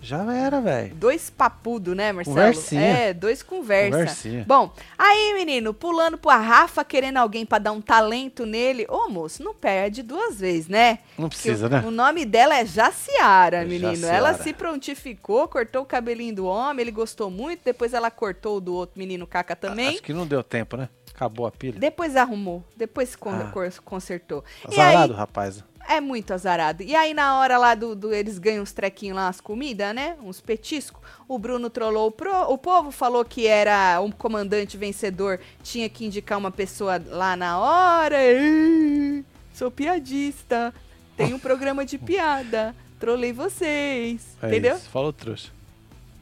Já 0.00 0.32
era, 0.34 0.60
velho. 0.60 0.94
Dois 0.94 1.28
papudo, 1.30 1.94
né, 1.94 2.12
Marcelo? 2.12 2.36
Conversinha. 2.36 2.80
É, 2.82 3.12
dois 3.14 3.42
conversa. 3.42 3.90
Conversinha. 3.98 4.44
Bom, 4.46 4.72
aí, 4.96 5.34
menino, 5.34 5.74
pulando 5.74 6.16
pro 6.16 6.30
Rafa, 6.30 6.84
querendo 6.84 7.16
alguém 7.16 7.44
pra 7.44 7.58
dar 7.58 7.72
um 7.72 7.80
talento 7.80 8.46
nele. 8.46 8.86
Ô, 8.88 9.08
moço, 9.08 9.42
não 9.42 9.54
perde 9.54 10.02
duas 10.02 10.38
vezes, 10.40 10.68
né? 10.68 11.00
Não 11.18 11.28
precisa, 11.28 11.66
o, 11.66 11.68
né? 11.68 11.82
o 11.84 11.90
nome 11.90 12.24
dela 12.24 12.56
é 12.58 12.64
Jaciara, 12.64 13.58
É 13.58 13.64
menino. 13.64 13.94
Jaciara. 13.94 14.16
Ela 14.16 14.34
se 14.34 14.52
prontificou, 14.52 15.48
cortou 15.48 15.82
o 15.82 15.86
cabelinho 15.86 16.34
do 16.34 16.46
homem, 16.46 16.82
ele 16.82 16.92
gostou 16.92 17.30
muito. 17.30 17.60
Depois 17.64 17.92
ela 17.92 18.10
cortou 18.10 18.58
o 18.58 18.60
do 18.60 18.74
outro 18.74 18.98
menino 18.98 19.26
caca 19.26 19.56
também. 19.56 19.88
Acho 19.88 20.02
que 20.02 20.12
não 20.12 20.26
deu 20.26 20.42
tempo, 20.42 20.76
né? 20.76 20.88
Acabou 21.14 21.46
a 21.46 21.50
pilha. 21.50 21.78
Depois 21.80 22.14
arrumou, 22.14 22.64
depois 22.76 23.16
Ah. 23.20 23.80
consertou. 23.84 24.44
E 24.70 24.74
aí, 24.80 24.80
Azarado, 24.94 25.14
rapaz. 25.14 25.64
É 25.88 26.00
muito 26.00 26.32
azarado. 26.34 26.82
E 26.82 26.94
aí, 26.94 27.14
na 27.14 27.38
hora 27.38 27.56
lá 27.58 27.74
do, 27.74 27.94
do- 27.96 28.12
eles 28.14 28.38
ganham 28.38 28.62
uns 28.62 28.72
trequinhos 28.72 29.16
lá, 29.16 29.28
as 29.28 29.40
comidas, 29.40 29.94
né? 29.94 30.16
Uns 30.22 30.40
petiscos. 30.40 31.00
O 31.26 31.38
Bruno 31.38 31.68
trollou 31.70 32.08
o, 32.08 32.12
pro- 32.12 32.50
o 32.52 32.58
povo, 32.58 32.90
falou 32.90 33.24
que 33.24 33.46
era 33.46 34.00
um 34.00 34.10
comandante 34.10 34.76
vencedor, 34.76 35.40
tinha 35.62 35.88
que 35.88 36.04
indicar 36.04 36.38
uma 36.38 36.50
pessoa 36.50 37.02
lá 37.08 37.34
na 37.36 37.58
hora. 37.58 38.16
Ih, 38.32 39.24
sou 39.54 39.70
piadista. 39.70 40.72
Tem 41.16 41.32
um 41.34 41.38
programa 41.38 41.84
de 41.84 41.98
piada. 41.98 42.74
Trolei 43.00 43.32
vocês. 43.32 44.36
É 44.42 44.46
entendeu? 44.48 44.76
Isso, 44.76 44.88
falou 44.90 45.12
trouxa. 45.12 45.50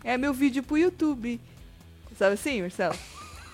É 0.04 0.16
meu 0.16 0.32
vídeo 0.32 0.62
pro 0.62 0.78
YouTube. 0.78 1.40
Sabe 2.18 2.34
assim, 2.34 2.60
Marcelo? 2.62 2.94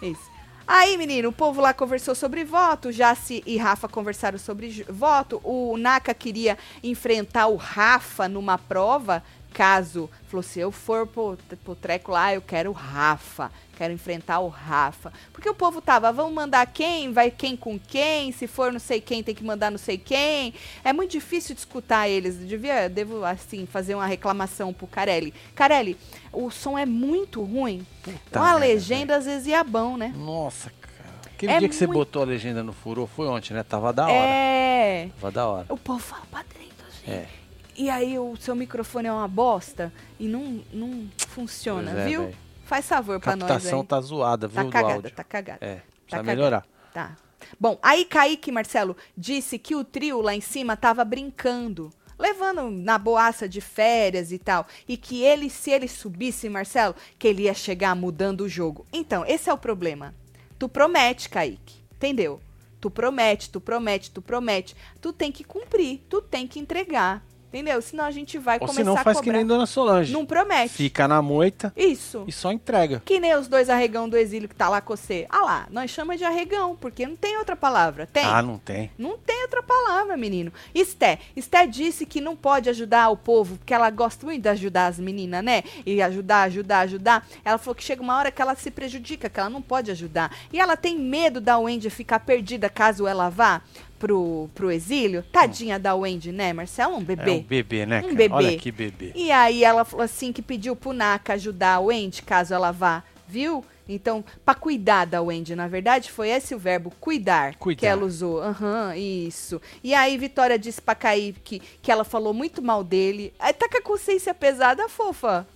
Isso. 0.02 0.31
Aí, 0.66 0.97
menino, 0.97 1.31
o 1.31 1.33
povo 1.33 1.61
lá 1.61 1.75
conversou 1.75 2.14
sobre 2.14 2.45
voto, 2.45 2.92
Jace 2.92 3.42
e 3.45 3.57
Rafa 3.57 3.88
conversaram 3.88 4.38
sobre 4.38 4.85
voto. 4.88 5.40
O 5.42 5.76
Naka 5.76 6.14
queria 6.14 6.57
enfrentar 6.83 7.49
o 7.49 7.57
Rafa 7.57 8.28
numa 8.28 8.57
prova, 8.57 9.23
caso, 9.52 10.09
falou, 10.28 10.42
se 10.42 10.59
eu 10.59 10.73
for 10.73 11.06
pro, 11.06 11.38
pro 11.64 11.75
treco 11.75 12.11
lá, 12.12 12.35
eu 12.35 12.40
quero 12.42 12.71
o 12.71 12.73
Rafa, 12.73 13.50
quero 13.76 13.92
enfrentar 13.92 14.38
o 14.40 14.49
Rafa. 14.49 15.12
Porque 15.32 15.49
o 15.49 15.54
povo 15.54 15.80
tava, 15.80 16.11
vamos 16.12 16.32
mandar 16.32 16.66
quem, 16.66 17.12
vai 17.12 17.30
quem 17.30 17.56
com 17.56 17.78
quem, 17.78 18.32
se 18.32 18.47
for 18.47 18.73
não 18.73 18.80
sei 18.80 19.00
quem, 19.00 19.23
tem 19.23 19.35
que 19.35 19.44
mandar 19.44 19.71
não 19.71 19.78
sei 19.78 19.99
quem. 19.99 20.54
É 20.85 20.92
muito 20.92 21.12
difícil 21.12 21.54
de 21.54 21.61
escutar 21.61 22.09
eles, 22.09 22.37
devia, 22.38 22.88
devo, 22.88 23.25
assim, 23.25 23.66
fazer 23.66 23.94
uma 23.94 24.06
reclamação 24.06 24.73
pro 24.73 24.87
Carelli. 24.87 25.32
Carelli, 25.54 25.97
o 26.32 26.50
som 26.50 26.78
é 26.78 26.87
muito 26.87 27.42
ruim, 27.42 27.87
Puta 28.02 28.18
então 28.30 28.42
a 28.42 28.52
merda, 28.52 28.59
legenda 28.66 29.16
às 29.16 29.25
vezes 29.26 29.47
ia 29.47 29.62
bom, 29.62 29.97
né? 29.97 30.12
Nossa, 30.16 30.71
cara. 30.80 30.92
Aquele 31.26 31.52
É 31.52 31.59
dia 31.59 31.68
que 31.68 31.75
você 31.75 31.87
muito- 31.87 31.99
botou 31.99 32.23
a 32.23 32.25
legenda 32.25 32.62
no 32.62 32.73
furô 32.73 33.06
foi 33.06 33.26
ontem, 33.26 33.52
né? 33.52 33.62
Tava 33.62 33.92
da 33.92 34.04
hora. 34.04 34.12
É. 34.14 35.09
Tava 35.21 35.32
da 35.32 35.47
hora. 35.49 35.66
O 35.68 35.76
povo 35.76 35.99
fala 35.99 36.23
pra 36.30 36.42
dentro, 36.42 36.87
assim. 36.88 37.11
É. 37.11 37.26
E 37.76 37.88
aí 37.88 38.18
o 38.18 38.36
seu 38.36 38.54
microfone 38.54 39.08
é 39.08 39.12
uma 39.12 39.28
bosta 39.28 39.92
e 40.18 40.26
não, 40.28 40.62
não 40.72 41.08
funciona, 41.28 41.90
é, 41.90 42.06
viu? 42.08 42.22
velho. 42.24 42.36
Faz 42.64 42.86
favor 42.86 43.16
A 43.16 43.20
pra 43.20 43.36
nós 43.36 43.48
captação 43.48 43.80
aí. 43.80 43.86
tá 43.86 44.00
zoada, 44.00 44.46
viu, 44.48 44.64
Tá 44.64 44.70
cagada, 44.70 45.10
tá 45.10 45.24
cagada. 45.24 45.58
É, 45.66 45.74
Tá 45.76 45.82
cagada. 46.18 46.22
melhorar. 46.24 46.66
Tá. 46.92 47.16
Bom, 47.58 47.78
aí 47.82 48.04
Kaique, 48.04 48.52
Marcelo, 48.52 48.96
disse 49.16 49.58
que 49.58 49.74
o 49.74 49.82
trio 49.84 50.20
lá 50.20 50.34
em 50.34 50.40
cima 50.40 50.76
tava 50.76 51.04
brincando. 51.04 51.90
Levando 52.18 52.70
na 52.70 52.98
boaça 52.98 53.48
de 53.48 53.60
férias 53.60 54.30
e 54.30 54.38
tal. 54.38 54.66
E 54.86 54.96
que 54.96 55.22
ele, 55.22 55.50
se 55.50 55.70
ele 55.70 55.88
subisse, 55.88 56.48
Marcelo, 56.48 56.94
que 57.18 57.26
ele 57.26 57.42
ia 57.44 57.54
chegar 57.54 57.96
mudando 57.96 58.42
o 58.42 58.48
jogo. 58.48 58.86
Então, 58.92 59.24
esse 59.26 59.50
é 59.50 59.52
o 59.52 59.58
problema. 59.58 60.14
Tu 60.58 60.68
promete, 60.68 61.28
Kaique. 61.28 61.82
Entendeu? 61.96 62.40
Tu 62.80 62.88
promete, 62.90 63.50
tu 63.50 63.60
promete, 63.60 64.10
tu 64.10 64.22
promete. 64.22 64.76
Tu 65.00 65.12
tem 65.12 65.32
que 65.32 65.42
cumprir, 65.42 66.00
tu 66.08 66.22
tem 66.22 66.46
que 66.46 66.60
entregar. 66.60 67.24
Entendeu? 67.52 67.82
Senão 67.82 68.04
a 68.06 68.11
gente 68.11 68.38
vai 68.38 68.54
Ou 68.56 68.61
começar 68.61 68.80
se 68.80 68.85
não 68.85 68.94
a 68.97 69.02
faz 69.04 69.18
que 69.18 69.25
cobrar. 69.25 69.37
nem 69.38 69.47
Dona 69.47 69.66
Solange. 69.66 70.12
Não 70.12 70.25
promete. 70.25 70.71
Fica 70.71 71.06
na 71.06 71.21
moita 71.21 71.71
Isso. 71.76 72.25
e 72.26 72.32
só 72.32 72.50
entrega. 72.50 73.02
Que 73.04 73.21
nem 73.21 73.35
os 73.37 73.47
dois 73.47 73.68
arregão 73.68 74.09
do 74.09 74.16
exílio 74.16 74.49
que 74.49 74.54
tá 74.54 74.68
lá 74.71 74.80
com 74.80 74.97
você. 74.97 75.26
Ah 75.28 75.42
lá, 75.44 75.66
nós 75.71 75.90
chama 75.90 76.16
de 76.16 76.25
arregão, 76.25 76.75
porque 76.75 77.06
não 77.06 77.14
tem 77.14 77.37
outra 77.37 77.54
palavra. 77.54 78.09
Tem? 78.11 78.25
Ah, 78.25 78.40
não 78.40 78.56
tem. 78.59 78.90
Não 78.97 79.18
tem 79.18 79.42
outra 79.42 79.62
palavra, 79.62 80.16
menino. 80.16 80.50
Esté, 80.75 81.18
Esté 81.37 81.66
disse 81.66 82.06
que 82.06 82.21
não 82.21 82.35
pode 82.35 82.71
ajudar 82.71 83.11
o 83.11 83.16
povo, 83.16 83.56
porque 83.59 83.75
ela 83.75 83.90
gosta 83.90 84.25
muito 84.25 84.42
de 84.42 84.49
ajudar 84.49 84.87
as 84.87 84.99
meninas, 84.99 85.44
né? 85.44 85.62
E 85.85 86.00
ajudar, 86.00 86.42
ajudar, 86.44 86.80
ajudar. 86.80 87.26
Ela 87.44 87.59
falou 87.59 87.75
que 87.75 87.85
chega 87.85 88.00
uma 88.02 88.16
hora 88.16 88.30
que 88.30 88.40
ela 88.40 88.54
se 88.54 88.71
prejudica, 88.71 89.28
que 89.28 89.38
ela 89.38 89.50
não 89.50 89.61
pode 89.61 89.90
ajudar. 89.90 90.35
E 90.52 90.59
ela 90.59 90.76
tem 90.76 90.99
medo 90.99 91.40
da 91.40 91.59
Wendy 91.59 91.90
ficar 91.90 92.21
perdida 92.21 92.71
caso 92.71 93.06
ela 93.06 93.28
vá 93.28 93.61
pro, 94.02 94.50
pro 94.52 94.68
exílio. 94.73 95.23
Tadinha 95.30 95.78
da 95.78 95.94
Wendy, 95.94 96.32
né, 96.32 96.52
Marcelo? 96.52 96.97
Um 96.97 97.04
bebê. 97.04 97.30
É 97.30 97.35
um 97.35 97.42
bebê, 97.42 97.87
né, 97.87 97.99
Um 97.99 98.02
cara? 98.02 98.14
bebê. 98.16 98.35
Olha 98.35 98.56
que 98.59 98.73
bebê. 98.73 99.12
E 99.14 99.30
aí 99.30 99.62
ela 99.62 99.85
falou 99.85 100.02
assim 100.04 100.32
que 100.32 100.42
pediu 100.42 100.75
pro 100.75 100.92
Naka 100.92 101.35
ajudar 101.35 101.75
a 101.75 101.80
Wendy 101.80 102.21
caso 102.23 102.52
ela 102.52 102.73
vá, 102.73 103.04
viu? 103.28 103.64
Então, 103.88 104.25
pra 104.44 104.54
cuidar 104.54 105.04
da 105.04 105.21
Wendy, 105.23 105.54
na 105.54 105.68
verdade, 105.68 106.11
foi 106.11 106.28
esse 106.30 106.54
o 106.54 106.59
verbo 106.59 106.92
cuidar, 107.00 107.54
Cuidar. 107.56 107.78
que 107.80 107.87
ela 107.87 108.04
usou. 108.04 108.42
Aham, 108.42 108.97
isso. 108.97 109.61
E 109.85 109.92
aí 109.94 110.16
Vitória 110.18 110.59
disse 110.59 110.80
pra 110.80 110.94
Kaique 110.97 111.61
que 111.80 111.90
ela 111.92 112.04
falou 112.04 112.32
muito 112.35 112.61
mal 112.62 112.82
dele. 112.82 113.32
Aí 113.38 113.52
tá 113.52 113.68
com 113.68 113.78
a 113.78 113.82
consciência 113.82 114.35
pesada, 114.35 114.88
fofa. 114.88 115.47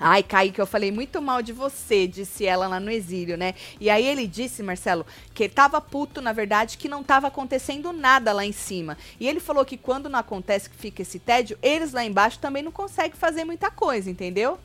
Ai, 0.00 0.22
Kaique, 0.22 0.60
eu 0.60 0.66
falei 0.66 0.92
muito 0.92 1.20
mal 1.20 1.42
de 1.42 1.52
você, 1.52 2.06
disse 2.06 2.46
ela 2.46 2.68
lá 2.68 2.78
no 2.78 2.90
exílio, 2.90 3.36
né? 3.36 3.54
E 3.80 3.90
aí 3.90 4.06
ele 4.06 4.26
disse, 4.26 4.62
Marcelo, 4.62 5.04
que 5.34 5.48
tava 5.48 5.80
puto, 5.80 6.20
na 6.20 6.32
verdade, 6.32 6.78
que 6.78 6.88
não 6.88 7.02
tava 7.02 7.26
acontecendo 7.26 7.92
nada 7.92 8.32
lá 8.32 8.44
em 8.44 8.52
cima. 8.52 8.96
E 9.18 9.26
ele 9.26 9.40
falou 9.40 9.64
que 9.64 9.76
quando 9.76 10.08
não 10.08 10.18
acontece 10.18 10.70
que 10.70 10.76
fica 10.76 11.02
esse 11.02 11.18
tédio, 11.18 11.58
eles 11.60 11.92
lá 11.92 12.04
embaixo 12.04 12.38
também 12.38 12.62
não 12.62 12.70
conseguem 12.70 13.18
fazer 13.18 13.44
muita 13.44 13.70
coisa, 13.70 14.08
entendeu? 14.08 14.58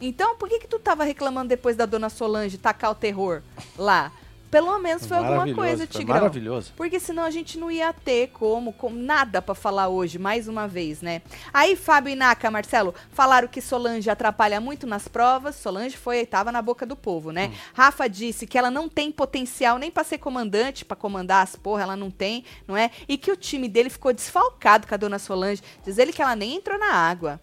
Então, 0.00 0.36
por 0.36 0.48
que 0.48 0.60
que 0.60 0.68
tu 0.68 0.78
tava 0.78 1.04
reclamando 1.04 1.48
depois 1.48 1.76
da 1.76 1.86
dona 1.86 2.08
Solange 2.08 2.58
tacar 2.58 2.90
o 2.90 2.94
terror 2.94 3.42
lá? 3.76 4.10
Pelo 4.50 4.76
menos 4.80 5.06
foi 5.06 5.16
alguma 5.16 5.54
coisa, 5.54 5.86
foi 5.86 5.86
Tigrão. 5.86 6.16
Maravilhoso. 6.16 6.72
Porque 6.76 6.98
senão 6.98 7.22
a 7.22 7.30
gente 7.30 7.56
não 7.56 7.70
ia 7.70 7.92
ter 7.92 8.28
como, 8.28 8.72
com 8.72 8.90
nada 8.90 9.40
pra 9.40 9.54
falar 9.54 9.88
hoje, 9.88 10.18
mais 10.18 10.48
uma 10.48 10.66
vez, 10.66 11.00
né? 11.00 11.22
Aí 11.52 11.76
Fábio 11.76 12.10
e 12.12 12.16
Naka, 12.16 12.50
Marcelo, 12.50 12.92
falaram 13.12 13.46
que 13.46 13.60
Solange 13.60 14.10
atrapalha 14.10 14.60
muito 14.60 14.86
nas 14.86 15.06
provas. 15.06 15.54
Solange 15.54 15.96
foi, 15.96 16.26
tava 16.26 16.50
na 16.50 16.60
boca 16.60 16.84
do 16.84 16.96
povo, 16.96 17.30
né? 17.30 17.52
Rafa 17.74 18.08
disse 18.08 18.46
que 18.46 18.58
ela 18.58 18.70
não 18.70 18.88
tem 18.88 19.12
potencial 19.12 19.78
nem 19.78 19.90
pra 19.90 20.02
ser 20.02 20.18
comandante, 20.18 20.84
pra 20.84 20.96
comandar 20.96 21.44
as 21.44 21.54
porra, 21.54 21.82
ela 21.82 21.96
não 21.96 22.10
tem, 22.10 22.44
não 22.66 22.76
é? 22.76 22.90
E 23.08 23.16
que 23.16 23.30
o 23.30 23.36
time 23.36 23.68
dele 23.68 23.88
ficou 23.88 24.12
desfalcado 24.12 24.86
com 24.86 24.94
a 24.94 24.96
dona 24.98 25.18
Solange. 25.20 25.62
Diz 25.84 25.96
ele 25.96 26.12
que 26.12 26.20
ela 26.22 26.34
nem 26.34 26.56
entrou 26.56 26.78
na 26.78 26.92
água. 26.92 27.40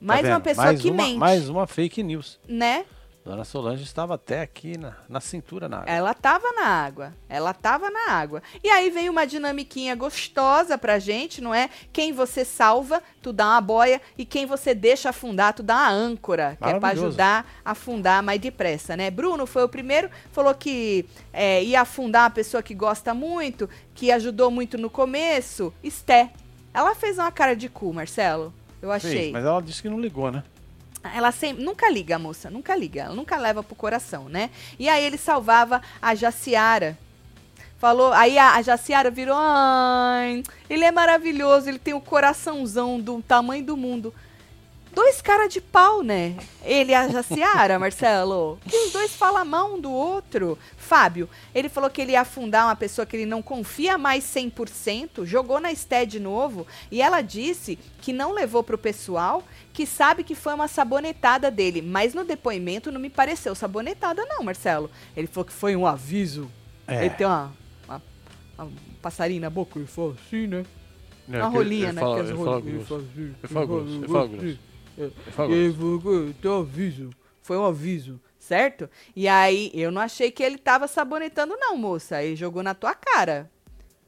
Mais 0.00 0.22
Tá 0.22 0.30
uma 0.30 0.40
pessoa 0.40 0.66
mais 0.68 0.80
que 0.80 0.90
uma, 0.90 1.02
mente, 1.04 1.18
Mais 1.18 1.48
uma 1.50 1.66
fake 1.66 2.02
news. 2.02 2.40
né? 2.48 2.86
Dona 3.22 3.44
Solange 3.44 3.82
estava 3.82 4.14
até 4.14 4.40
aqui 4.40 4.78
na, 4.78 4.96
na 5.06 5.20
cintura 5.20 5.68
na 5.68 5.80
água. 5.80 5.92
Ela 5.92 6.14
tava 6.14 6.52
na 6.52 6.64
água. 6.64 7.14
Ela 7.28 7.52
tava 7.52 7.90
na 7.90 8.12
água. 8.12 8.42
E 8.64 8.68
aí 8.70 8.88
vem 8.88 9.10
uma 9.10 9.26
dinamiquinha 9.26 9.94
gostosa 9.94 10.78
pra 10.78 10.98
gente, 10.98 11.40
não 11.42 11.54
é? 11.54 11.68
Quem 11.92 12.14
você 12.14 12.46
salva, 12.46 13.02
tu 13.20 13.30
dá 13.30 13.46
uma 13.48 13.60
boia. 13.60 14.00
E 14.16 14.24
quem 14.24 14.46
você 14.46 14.74
deixa 14.74 15.10
afundar, 15.10 15.52
tu 15.52 15.62
dá 15.62 15.74
uma 15.76 15.90
âncora. 15.90 16.56
Que 16.60 16.70
é 16.70 16.80
pra 16.80 16.88
ajudar 16.90 17.46
a 17.62 17.72
afundar 17.72 18.22
mais 18.22 18.40
depressa, 18.40 18.96
né? 18.96 19.10
Bruno 19.10 19.46
foi 19.46 19.64
o 19.64 19.68
primeiro, 19.68 20.10
falou 20.32 20.54
que 20.54 21.04
é, 21.30 21.62
ia 21.62 21.82
afundar 21.82 22.22
uma 22.22 22.30
pessoa 22.30 22.62
que 22.62 22.74
gosta 22.74 23.12
muito, 23.12 23.68
que 23.94 24.10
ajudou 24.10 24.50
muito 24.50 24.78
no 24.78 24.88
começo. 24.88 25.74
Esté. 25.84 26.30
Ela 26.72 26.94
fez 26.94 27.18
uma 27.18 27.30
cara 27.30 27.54
de 27.54 27.68
cu, 27.68 27.92
Marcelo. 27.92 28.52
Eu 28.80 28.88
Fez, 28.92 29.04
achei. 29.04 29.30
mas 29.30 29.44
ela 29.44 29.60
disse 29.60 29.82
que 29.82 29.90
não 29.90 30.00
ligou, 30.00 30.32
né? 30.32 30.42
Ela 31.02 31.32
sempre, 31.32 31.64
nunca 31.64 31.88
liga, 31.88 32.16
a 32.16 32.18
moça, 32.18 32.50
nunca 32.50 32.76
liga, 32.76 33.02
ela 33.02 33.14
nunca 33.14 33.38
leva 33.38 33.62
pro 33.62 33.74
coração, 33.74 34.28
né? 34.28 34.50
E 34.78 34.88
aí 34.88 35.02
ele 35.04 35.16
salvava 35.16 35.80
a 36.00 36.14
Jaciara. 36.14 36.98
Falou, 37.78 38.12
aí 38.12 38.38
a, 38.38 38.56
a 38.56 38.62
Jaciara 38.62 39.10
virou, 39.10 39.36
ai, 39.38 40.42
ele 40.68 40.84
é 40.84 40.92
maravilhoso, 40.92 41.68
ele 41.68 41.78
tem 41.78 41.94
o 41.94 42.00
coraçãozão 42.00 43.00
do 43.00 43.22
tamanho 43.22 43.64
do 43.64 43.76
mundo. 43.76 44.14
Dois 44.92 45.22
cara 45.22 45.46
de 45.46 45.60
pau, 45.60 46.02
né? 46.02 46.36
Ele 46.64 46.90
e 46.90 46.94
a 46.94 47.06
Jaciara, 47.08 47.78
Marcelo. 47.78 48.58
Que 48.68 48.76
os 48.76 48.92
dois 48.92 49.14
falam 49.14 49.44
mal 49.44 49.74
um 49.74 49.80
do 49.80 49.90
outro. 49.90 50.58
Fábio, 50.76 51.28
ele 51.54 51.68
falou 51.68 51.88
que 51.88 52.00
ele 52.00 52.12
ia 52.12 52.22
afundar 52.22 52.66
uma 52.66 52.74
pessoa 52.74 53.06
que 53.06 53.16
ele 53.16 53.24
não 53.26 53.40
confia 53.40 53.96
mais 53.96 54.24
100%, 54.24 55.24
jogou 55.24 55.60
na 55.60 55.72
Sté 55.72 56.04
de 56.04 56.18
novo, 56.18 56.66
e 56.90 57.00
ela 57.00 57.20
disse 57.22 57.78
que 58.00 58.12
não 58.12 58.32
levou 58.32 58.64
pro 58.64 58.76
pessoal, 58.76 59.44
que 59.72 59.86
sabe 59.86 60.24
que 60.24 60.34
foi 60.34 60.52
uma 60.52 60.66
sabonetada 60.66 61.48
dele, 61.50 61.80
mas 61.80 62.12
no 62.12 62.24
depoimento 62.24 62.90
não 62.90 63.00
me 63.00 63.08
pareceu 63.08 63.54
sabonetada 63.54 64.24
não, 64.26 64.42
Marcelo. 64.42 64.90
Ele 65.16 65.28
falou 65.28 65.44
que 65.44 65.52
foi 65.52 65.76
um 65.76 65.86
aviso. 65.86 66.50
É. 66.88 67.04
Ele 67.06 67.10
tem 67.14 67.26
uma, 67.28 67.52
uma, 67.86 68.02
uma 68.58 68.68
passarinho 69.00 69.40
na 69.42 69.50
boca 69.50 69.78
e 69.78 69.86
fala 69.86 70.16
assim, 70.26 70.48
né? 70.48 70.64
Não, 71.28 71.38
Uma 71.38 71.48
rolinha, 71.48 71.84
ele 71.86 71.92
né? 71.92 72.00
fala- 72.00 72.18
ele 72.18 72.28
fala 72.36 72.50
rolinhas. 72.56 72.88
grosso. 72.88 72.94
assim, 72.96 73.20
Ele 73.22 73.52
fala 73.52 73.66
grosso, 73.66 73.88
ele 73.94 74.08
fala 74.08 74.26
grosso. 74.26 74.58
E 76.30 76.34
tem 76.34 76.50
um 76.50 76.58
aviso. 76.60 77.10
Foi 77.42 77.56
um 77.56 77.64
aviso, 77.64 78.20
certo? 78.38 78.88
E 79.16 79.26
aí, 79.26 79.70
eu 79.74 79.90
não 79.90 80.00
achei 80.00 80.30
que 80.30 80.42
ele 80.42 80.58
tava 80.58 80.86
sabonetando, 80.86 81.56
não, 81.58 81.76
moça. 81.76 82.16
Aí 82.16 82.36
jogou 82.36 82.62
na 82.62 82.74
tua 82.74 82.94
cara. 82.94 83.50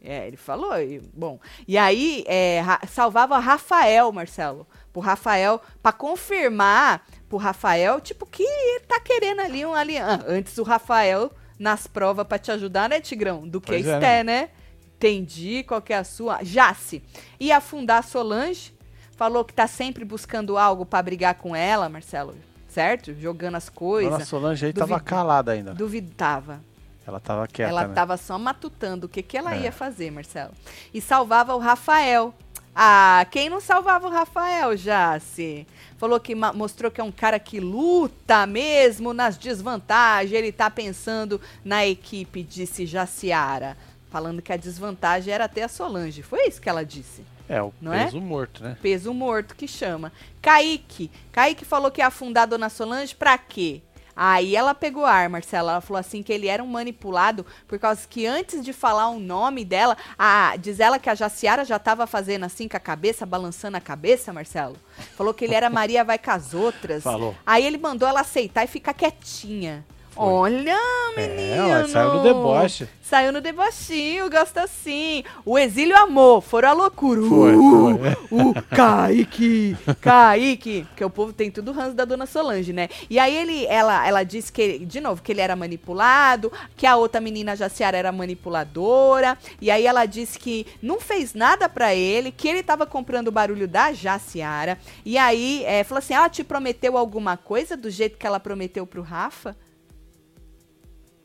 É, 0.05 0.27
ele 0.27 0.37
falou, 0.37 0.77
e- 0.81 1.01
bom. 1.15 1.39
E 1.67 1.79
aí, 1.79 2.25
é, 2.27 2.61
Ra- 2.61 2.81
salvava 2.89 3.39
Rafael, 3.39 4.11
Marcelo. 4.13 4.67
Pro 4.93 5.01
Rafael, 5.01 5.61
pra 5.83 5.93
confirmar 5.93 7.07
pro 7.29 7.39
Rafael, 7.39 8.01
tipo, 8.01 8.27
que 8.27 8.45
tá 8.89 8.99
querendo 9.01 9.41
ali 9.41 9.65
um 9.65 9.73
aliança. 9.75 10.25
Antes 10.29 10.59
o 10.59 10.63
Rafael 10.65 11.31
nas 11.59 11.87
provas 11.87 12.27
pra 12.27 12.39
te 12.39 12.51
ajudar, 12.51 12.89
né, 12.89 13.01
Tigrão? 13.01 13.47
Do 13.49 13.61
que 13.61 13.69
Pois 13.69 13.87
é, 13.87 13.95
Esté, 13.95 14.25
né? 14.25 14.51
Entendi 14.97 15.65
qual 15.65 15.81
que 15.81 15.93
é 15.93 15.97
a 15.97 16.05
sua. 16.05 16.41
Jace. 16.43 17.03
Ia 17.41 17.57
afundar 17.59 17.99
a 18.01 18.03
Solange. 18.03 18.73
Falou 19.17 19.45
que 19.45 19.53
tá 19.55 19.67
sempre 19.67 20.05
buscando 20.05 20.57
algo 20.57 20.85
pra 20.87 21.03
brigar 21.03 21.35
com 21.35 21.55
ela, 21.55 21.89
Marcelo. 21.89 22.35
Certo? 22.69 23.15
Jogando 23.15 23.57
as 23.57 23.67
Dona 23.67 23.77
coisas. 23.77 24.29
Solange 24.29 24.65
aí 24.67 24.73
tava 24.73 24.99
calada 24.99 25.53
ainda. 25.53 25.75
Duvidava. 25.75 26.61
Ela 27.07 27.21
tava 27.21 27.47
quieta, 27.49 27.69
ela 27.71 27.89
né? 27.89 27.95
tava 27.95 28.17
só 28.17 28.39
matutando 28.39 29.07
o 29.07 29.09
que, 29.09 29.23
que 29.23 29.37
ela 29.37 29.55
É. 29.57 29.63
ia 29.63 29.73
fazer, 29.73 30.11
Marcelo. 30.11 30.53
E 30.95 31.01
salvava 31.01 31.55
o 31.55 31.59
Rafael. 31.59 32.33
Ah, 32.75 33.27
quem 33.31 33.51
não 33.51 33.61
salvava 33.61 34.07
o 34.07 34.11
Rafael, 34.11 34.75
Jace? 34.77 35.67
Falou 35.99 36.19
que 36.19 36.35
mostrou 36.35 36.91
que 36.91 37.01
é 37.01 37.05
um 37.05 37.13
cara 37.13 37.39
que 37.39 37.61
luta 37.61 38.47
mesmo 38.47 39.13
nas 39.13 39.37
desvantagens. 39.37 40.33
Ele 40.33 40.51
tá 40.53 40.71
pensando 40.71 41.39
na 41.65 41.85
equipe, 41.87 42.43
disse 42.43 42.87
Jaciara. 42.87 43.77
Falando 44.11 44.41
que 44.41 44.53
a 44.53 44.57
desvantagem 44.57 45.35
era 45.35 45.49
ter 45.49 45.63
a 45.63 45.69
Solange. 45.69 46.23
Foi 46.23 46.47
isso 46.47 46.61
que 46.61 46.69
ela 46.69 46.85
disse 46.85 47.23
É, 47.53 47.63
o 47.63 47.71
Não 47.83 47.93
é? 47.93 48.05
peso 48.05 48.19
morto, 48.19 48.63
né? 48.65 48.77
peso 48.81 49.13
morto 49.13 49.55
que 49.55 49.69
chama. 49.69 50.11
Kaique. 50.41 51.11
Kaique 51.31 51.67
falou 51.67 51.91
que 51.91 52.01
ia 52.01 52.07
afundar 52.07 52.45
a 52.45 52.47
Dona 52.47 52.71
Solange 52.71 53.15
pra 53.15 53.37
quê? 53.37 53.83
Aí 54.17 54.57
ela 54.57 54.75
pegou 54.75 55.05
ar, 55.05 55.29
Marcela. 55.29 55.73
Ela 55.73 55.81
falou 55.83 56.01
assim 56.01 56.23
que 56.23 56.33
ele 56.33 56.47
era 56.49 56.63
um 56.63 56.67
manipulado 56.67 57.45
por 57.69 57.79
causa 57.79 58.07
que 58.09 58.27
antes 58.27 58.65
de 58.65 58.73
falar 58.73 59.09
o 59.09 59.19
nome 59.21 59.65
dela, 59.67 59.97
a, 60.19 60.55
diz 60.59 60.81
ela 60.81 60.99
que 60.99 61.11
a 61.11 61.15
Jaciara 61.15 61.65
já 61.65 61.79
tava 61.79 62.07
fazendo 62.07 62.45
assim 62.45 62.69
com 62.69 62.77
a 62.77 62.81
cabeça, 62.81 63.27
balançando 63.27 63.77
a 63.77 63.81
cabeça, 63.81 64.33
Marcelo. 64.33 64.77
Falou 65.17 65.35
que 65.35 65.45
ele 65.45 65.55
era 65.55 65.69
Maria 65.69 66.05
vai 66.05 66.19
com 66.19 66.31
as 66.31 66.55
outras. 66.55 67.03
Falou. 67.05 67.35
Aí 67.45 67.67
ele 67.67 67.77
mandou 67.79 68.09
ela 68.09 68.21
aceitar 68.21 68.65
e 68.65 68.67
ficar 68.67 68.95
quietinha. 68.95 69.85
Olha, 70.17 70.77
É, 71.17 71.29
menino! 71.29 71.69
ela 71.69 71.89
saiu 71.89 72.15
no 72.15 72.23
deboche. 72.23 72.89
Saiu 73.03 73.33
no 73.33 73.41
debochinho, 73.43 74.31
gosta 74.31 74.63
assim. 74.63 75.23
O 75.45 75.59
exílio 75.59 75.95
amou, 75.99 76.41
foram 76.41 76.71
a 76.71 76.73
loucura. 76.73 77.21
Foi, 77.23 77.55
Uh, 77.55 77.99
foi. 77.99 78.17
O 78.31 78.55
Kaique, 78.75 79.77
Kaique, 80.01 80.87
porque 80.89 81.05
o 81.05 81.11
povo 81.11 81.33
tem 81.33 81.51
tudo 81.51 81.73
ranço 81.73 81.95
da 81.95 82.07
dona 82.07 82.25
Solange, 82.25 82.73
né? 82.73 82.89
E 83.11 83.19
aí 83.19 83.37
ele, 83.37 83.67
ela, 83.67 84.07
ela 84.07 84.23
disse 84.23 84.51
que, 84.51 84.79
de 84.79 84.99
novo, 85.01 85.21
que 85.23 85.33
ele 85.33 85.43
era 85.43 85.55
manipulado, 85.55 86.51
que 86.75 86.87
a 86.87 86.97
outra 86.97 87.21
menina 87.21 87.55
Jaciara 87.55 87.99
era 87.99 88.11
manipuladora, 88.13 89.37
e 89.61 89.71
aí 89.71 89.87
ela 89.87 90.07
disse 90.07 90.39
que 90.39 90.67
não 90.81 90.99
fez 91.01 91.35
nada 91.35 91.69
pra 91.69 91.95
ele, 91.95 92.33
que 92.33 92.49
ele 92.49 92.63
tava 92.63 92.87
comprando 92.87 93.29
o 93.29 93.33
barulho 93.33 93.69
da 93.69 93.93
Jaciara, 93.93 94.79
e 95.05 95.19
aí 95.19 95.63
é, 95.67 95.85
falou 95.85 95.99
assim, 95.99 96.15
ela 96.15 96.31
te 96.31 96.43
prometeu 96.45 96.97
alguma 96.97 97.37
coisa 97.37 97.77
do 97.77 97.91
jeito 97.91 98.17
que 98.17 98.27
ela 98.27 98.41
prometeu 98.41 98.87
pro 98.87 99.03
Rafa? 99.03 99.55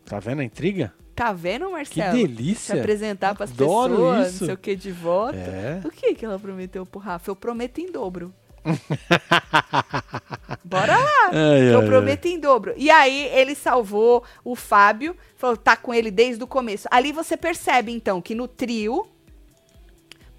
Tá 0.07 0.19
vendo 0.19 0.39
a 0.39 0.43
intriga? 0.43 0.93
Tá 1.13 1.33
vendo, 1.33 1.65
Que 1.65 1.71
Marcelo? 1.71 2.11
Se 2.17 2.27
delícia. 2.27 2.79
apresentar 2.79 3.35
pras 3.35 3.51
Adoro 3.51 3.93
pessoas, 3.95 4.27
isso. 4.33 4.43
não 4.43 4.47
sei 4.47 4.53
o 4.53 4.57
que 4.57 4.75
de 4.75 4.91
volta. 4.91 5.37
É. 5.37 5.81
O 5.83 5.89
que 5.89 6.13
que 6.15 6.25
ela 6.25 6.39
prometeu 6.39 6.85
pro 6.85 6.99
Rafa? 6.99 7.29
Eu 7.31 7.35
prometo 7.35 7.79
em 7.79 7.91
dobro. 7.91 8.33
Bora 10.63 10.97
lá. 10.97 11.29
Ai, 11.31 11.73
Eu 11.73 11.79
ai, 11.81 11.85
prometo 11.85 12.25
em 12.25 12.39
dobro. 12.39 12.73
E 12.77 12.89
aí 12.89 13.25
ele 13.33 13.55
salvou 13.55 14.23
o 14.43 14.55
Fábio, 14.55 15.15
falou, 15.35 15.57
tá 15.57 15.75
com 15.75 15.93
ele 15.93 16.11
desde 16.11 16.43
o 16.43 16.47
começo. 16.47 16.87
Ali 16.91 17.11
você 17.11 17.35
percebe, 17.35 17.91
então, 17.91 18.21
que 18.21 18.35
no 18.35 18.47
trio, 18.47 19.07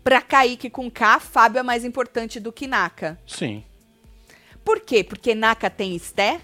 pra 0.04 0.20
Kaique 0.20 0.70
com 0.70 0.90
K, 0.90 1.18
Fábio 1.20 1.58
é 1.58 1.62
mais 1.62 1.84
importante 1.84 2.38
do 2.38 2.52
que 2.52 2.66
Naka. 2.66 3.10
ai. 3.10 3.16
Sim. 3.26 3.64
Por 4.64 4.80
quê? 4.80 5.02
Porque 5.02 5.34
Naka 5.34 5.70
tem 5.70 5.98
Sté? 5.98 6.40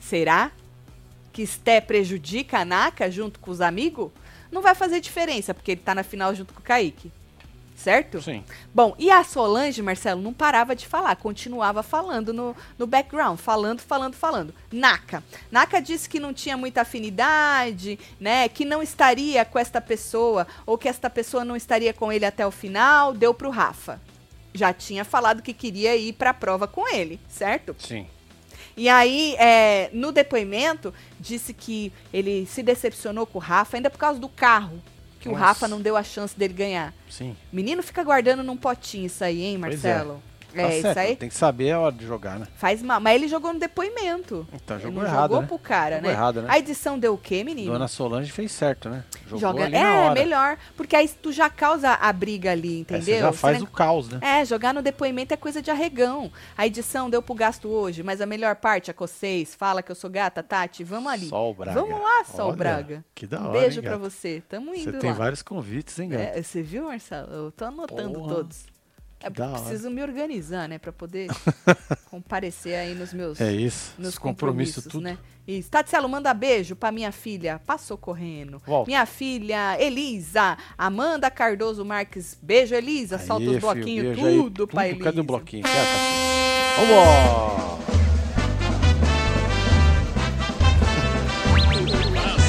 Será? 0.00 0.50
Que 1.32 1.46
Sté 1.46 1.80
prejudica 1.80 2.58
a 2.58 2.64
Naka 2.64 3.10
junto 3.10 3.38
com 3.40 3.50
os 3.50 3.60
amigos? 3.60 4.10
Não 4.50 4.62
vai 4.62 4.74
fazer 4.74 5.00
diferença, 5.00 5.54
porque 5.54 5.72
ele 5.72 5.80
tá 5.80 5.94
na 5.94 6.02
final 6.02 6.34
junto 6.34 6.52
com 6.52 6.60
o 6.60 6.62
Kaique. 6.62 7.12
Certo? 7.76 8.20
Sim. 8.20 8.44
Bom, 8.74 8.94
e 8.98 9.10
a 9.10 9.24
Solange, 9.24 9.80
Marcelo, 9.80 10.20
não 10.20 10.34
parava 10.34 10.76
de 10.76 10.86
falar, 10.86 11.16
continuava 11.16 11.82
falando 11.82 12.30
no, 12.30 12.54
no 12.78 12.86
background, 12.86 13.38
falando, 13.38 13.80
falando, 13.80 14.14
falando. 14.14 14.54
Naka. 14.70 15.24
Naka 15.50 15.80
disse 15.80 16.06
que 16.06 16.20
não 16.20 16.34
tinha 16.34 16.58
muita 16.58 16.82
afinidade, 16.82 17.98
né? 18.20 18.50
Que 18.50 18.66
não 18.66 18.82
estaria 18.82 19.46
com 19.46 19.58
esta 19.58 19.80
pessoa, 19.80 20.46
ou 20.66 20.76
que 20.76 20.90
esta 20.90 21.08
pessoa 21.08 21.42
não 21.42 21.56
estaria 21.56 21.94
com 21.94 22.12
ele 22.12 22.26
até 22.26 22.46
o 22.46 22.50
final, 22.50 23.14
deu 23.14 23.32
pro 23.32 23.48
Rafa. 23.48 23.98
Já 24.52 24.74
tinha 24.74 25.02
falado 25.02 25.40
que 25.40 25.54
queria 25.54 25.96
ir 25.96 26.12
pra 26.12 26.34
prova 26.34 26.68
com 26.68 26.86
ele, 26.86 27.18
certo? 27.30 27.74
Sim. 27.78 28.06
E 28.76 28.88
aí, 28.88 29.34
é, 29.38 29.90
no 29.92 30.12
depoimento, 30.12 30.92
disse 31.18 31.52
que 31.52 31.92
ele 32.12 32.46
se 32.46 32.62
decepcionou 32.62 33.26
com 33.26 33.38
o 33.38 33.40
Rafa 33.40 33.76
ainda 33.76 33.90
por 33.90 33.98
causa 33.98 34.18
do 34.18 34.28
carro. 34.28 34.80
Que 35.18 35.28
o 35.28 35.32
Nossa. 35.32 35.44
Rafa 35.44 35.68
não 35.68 35.82
deu 35.82 35.96
a 35.96 36.02
chance 36.02 36.36
dele 36.38 36.54
ganhar. 36.54 36.94
Sim. 37.08 37.36
Menino 37.52 37.82
fica 37.82 38.02
guardando 38.02 38.42
num 38.42 38.56
potinho 38.56 39.06
isso 39.06 39.22
aí, 39.22 39.42
hein, 39.42 39.56
é. 39.56 39.58
Marcelo? 39.58 40.22
Tá 40.54 40.62
É, 40.62 40.78
isso 40.78 40.98
aí 40.98 41.16
Tem 41.16 41.28
que 41.28 41.34
saber 41.34 41.72
a 41.72 41.80
hora 41.80 41.92
de 41.94 42.06
jogar, 42.06 42.38
né? 42.38 42.46
faz 42.56 42.82
mal. 42.82 43.00
Mas 43.00 43.14
ele 43.16 43.28
jogou 43.28 43.52
no 43.52 43.58
depoimento. 43.58 44.46
Então, 44.52 44.78
jogou 44.78 45.02
errado, 45.04 45.22
jogou 45.22 45.40
né? 45.42 45.46
pro 45.48 45.58
cara, 45.58 45.96
Jogou 45.96 46.08
né? 46.10 46.16
errado, 46.16 46.42
né? 46.42 46.48
A 46.50 46.58
edição 46.58 46.98
deu 46.98 47.14
o 47.14 47.18
quê, 47.18 47.42
menino? 47.44 47.72
Dona 47.72 47.88
Solange 47.88 48.30
fez 48.30 48.52
certo, 48.52 48.88
né? 48.88 49.04
Jogou 49.26 49.38
Joga... 49.40 49.64
ali 49.64 49.72
na 49.72 49.78
É, 49.78 50.06
hora. 50.06 50.14
melhor. 50.20 50.58
Porque 50.76 50.94
aí 50.96 51.08
tu 51.08 51.32
já 51.32 51.48
causa 51.48 51.90
a 51.94 52.12
briga 52.12 52.50
ali, 52.52 52.68
Aí 52.68 52.80
entendeu? 52.80 53.02
Você 53.04 53.20
já 53.20 53.32
faz 53.32 53.58
Você 53.58 53.64
o 53.64 53.66
caos, 53.66 54.08
né? 54.08 54.18
É, 54.22 54.44
jogar 54.44 54.74
no 54.74 54.82
depoimento 54.82 55.32
é 55.34 55.36
coisa 55.36 55.60
de 55.62 55.70
arregão. 55.70 56.30
A 56.56 56.66
edição 56.66 57.08
deu 57.10 57.22
pro 57.22 57.34
gasto 57.34 57.68
hoje, 57.68 58.02
mas 58.02 58.20
a 58.20 58.26
melhor 58.26 58.56
parte 58.56 58.90
é 58.90 58.92
com 58.94 59.06
vocês. 59.06 59.54
Fala 59.54 59.82
que 59.82 59.90
eu 59.90 59.96
sou 59.96 60.10
gata, 60.10 60.42
Tati. 60.42 60.82
Vamos 60.84 61.10
ali. 61.12 61.28
Sol 61.28 61.54
Braga. 61.54 61.80
Vamos 61.80 62.00
lá, 62.00 62.24
Sol 62.24 62.48
Olha, 62.48 62.56
Braga. 62.56 63.04
Que 63.14 63.26
da 63.26 63.40
um 63.40 63.48
hora, 63.50 63.60
beijo 63.60 63.80
hein, 63.80 63.86
pra 63.86 63.96
você. 63.96 64.42
Tamo 64.48 64.72
Você 64.74 64.80
indo 64.88 64.98
tem 64.98 65.10
lá. 65.10 65.16
vários 65.16 65.42
convites, 65.42 65.98
hein, 65.98 66.08
gata? 66.10 66.38
É, 66.38 66.42
você 66.42 66.62
viu, 66.62 66.84
Marcelo? 66.84 67.32
Eu 67.32 67.52
tô 67.52 67.64
anotando 67.64 68.14
Porra, 68.20 68.34
todos. 68.34 68.64
É 69.22 69.28
da 69.28 69.30
porque 69.30 69.42
hora. 69.42 69.60
preciso 69.62 69.90
me 69.90 70.02
organizar, 70.02 70.66
né? 70.68 70.78
Pra 70.78 70.92
poder 70.92 71.28
comparecer 72.10 72.74
aí 72.74 72.94
nos 72.94 73.12
meus, 73.12 73.40
É 73.40 73.52
isso. 73.52 73.92
nos 73.98 74.10
Os 74.10 74.18
compromissos 74.18 74.84
tudo. 74.84 75.02
né? 75.02 75.18
Isso. 75.46 75.68
Tatselo, 75.70 76.08
manda 76.08 76.32
beijo 76.32 76.74
pra 76.76 76.90
minha 76.92 77.10
filha. 77.12 77.60
Passou 77.66 77.98
correndo. 77.98 78.62
Volta. 78.64 78.88
Minha 78.88 79.04
filha 79.04 79.76
Elisa. 79.82 80.56
Amanda 80.78 81.30
Cardoso 81.30 81.84
Marques. 81.84 82.38
Beijo, 82.40 82.74
Elisa. 82.74 83.16
Aí, 83.16 83.26
Solta 83.26 83.42
os 83.44 83.48
filho, 83.50 83.60
bloquinhos, 83.60 84.06
beijo 84.06 84.26
aí. 84.26 84.36
tudo 84.38 84.66
pra 84.68 84.88
Elisa. 84.88 85.04
Cadê 85.04 85.20
o 85.20 85.24
bloquinho? 85.24 85.62
Gata? 85.64 85.76
Vamos! 86.78 87.70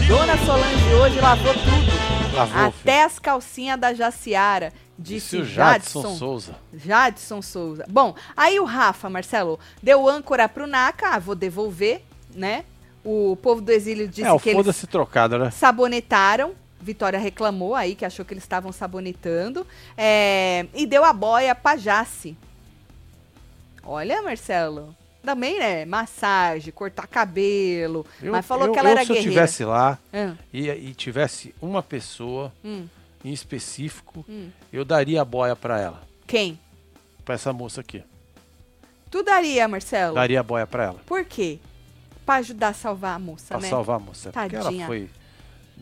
Dona 0.07 0.37
Solange 0.45 0.93
hoje 1.01 1.19
lavou 1.21 1.53
tudo. 1.53 2.35
Lavou, 2.35 2.65
Até 2.67 3.03
as 3.03 3.19
calcinhas 3.19 3.79
da 3.79 3.93
Jaciara. 3.93 4.71
Disse 5.01 5.37
o 5.37 5.45
Jadson. 5.45 6.01
Jadson 6.01 6.15
Souza. 6.17 6.55
Jadson 6.73 7.41
Souza. 7.41 7.85
Bom, 7.89 8.15
aí 8.37 8.59
o 8.59 8.65
Rafa, 8.65 9.09
Marcelo, 9.09 9.59
deu 9.81 10.07
âncora 10.07 10.47
pro 10.47 10.67
Naka, 10.67 11.15
ah, 11.15 11.19
vou 11.19 11.35
devolver, 11.35 12.01
né? 12.33 12.65
O 13.03 13.35
povo 13.41 13.61
do 13.61 13.71
exílio 13.71 14.07
disse 14.07 14.27
é, 14.27 14.39
que 14.39 14.49
eles 14.49 14.85
trocado, 14.89 15.37
né? 15.39 15.49
sabonetaram. 15.51 16.53
Vitória 16.79 17.19
reclamou 17.19 17.75
aí, 17.75 17.93
que 17.95 18.03
achou 18.05 18.23
que 18.25 18.33
eles 18.33 18.43
estavam 18.43 18.71
sabonetando. 18.71 19.65
é, 19.97 20.65
e 20.73 20.85
deu 20.85 21.03
a 21.03 21.13
boia 21.13 21.53
pra 21.55 21.75
Jace. 21.75 22.35
Olha, 23.83 24.21
Marcelo. 24.21 24.95
Também, 25.23 25.59
né? 25.59 25.85
Massagem, 25.85 26.71
cortar 26.73 27.05
cabelo. 27.07 28.05
Eu- 28.21 28.31
mas 28.31 28.45
falou 28.45 28.67
eu- 28.67 28.73
que 28.73 28.79
ela 28.79 28.89
eu, 28.89 28.91
era 28.93 29.05
se 29.05 29.11
eu 29.11 29.15
guerreira. 29.15 29.31
tivesse 29.31 29.63
lá 29.63 29.97
Ah, 30.11 30.33
e, 30.51 30.67
e 30.69 30.93
tivesse 30.95 31.53
uma 31.61 31.83
pessoa 31.83 32.51
hum, 32.65 32.85
em 33.23 33.31
específico, 33.31 34.25
hum. 34.27 34.49
eu 34.71 34.83
daria 34.85 35.21
a 35.21 35.25
boia 35.25 35.55
pra 35.55 35.79
ela. 35.79 36.01
Quem? 36.27 36.59
Pra 37.25 37.35
essa 37.35 37.51
moça 37.53 37.81
aqui. 37.81 38.03
Tu 39.09 39.21
daria, 39.23 39.67
Marcelo? 39.67 40.15
Daria 40.15 40.39
a 40.39 40.43
boia 40.43 40.65
pra 40.65 40.85
ela. 40.85 40.99
Por 41.05 41.25
quê? 41.25 41.59
Pra 42.25 42.35
ajudar 42.35 42.69
a 42.69 42.73
salvar 42.73 43.15
a 43.15 43.19
moça, 43.19 43.47
Pra 43.49 43.59
né? 43.59 43.69
salvar 43.69 43.97
a 43.97 43.99
moça. 43.99 44.31
Porque 44.31 44.55
Tadinha. 44.55 44.83
ela 44.83 44.87
foi 44.87 45.09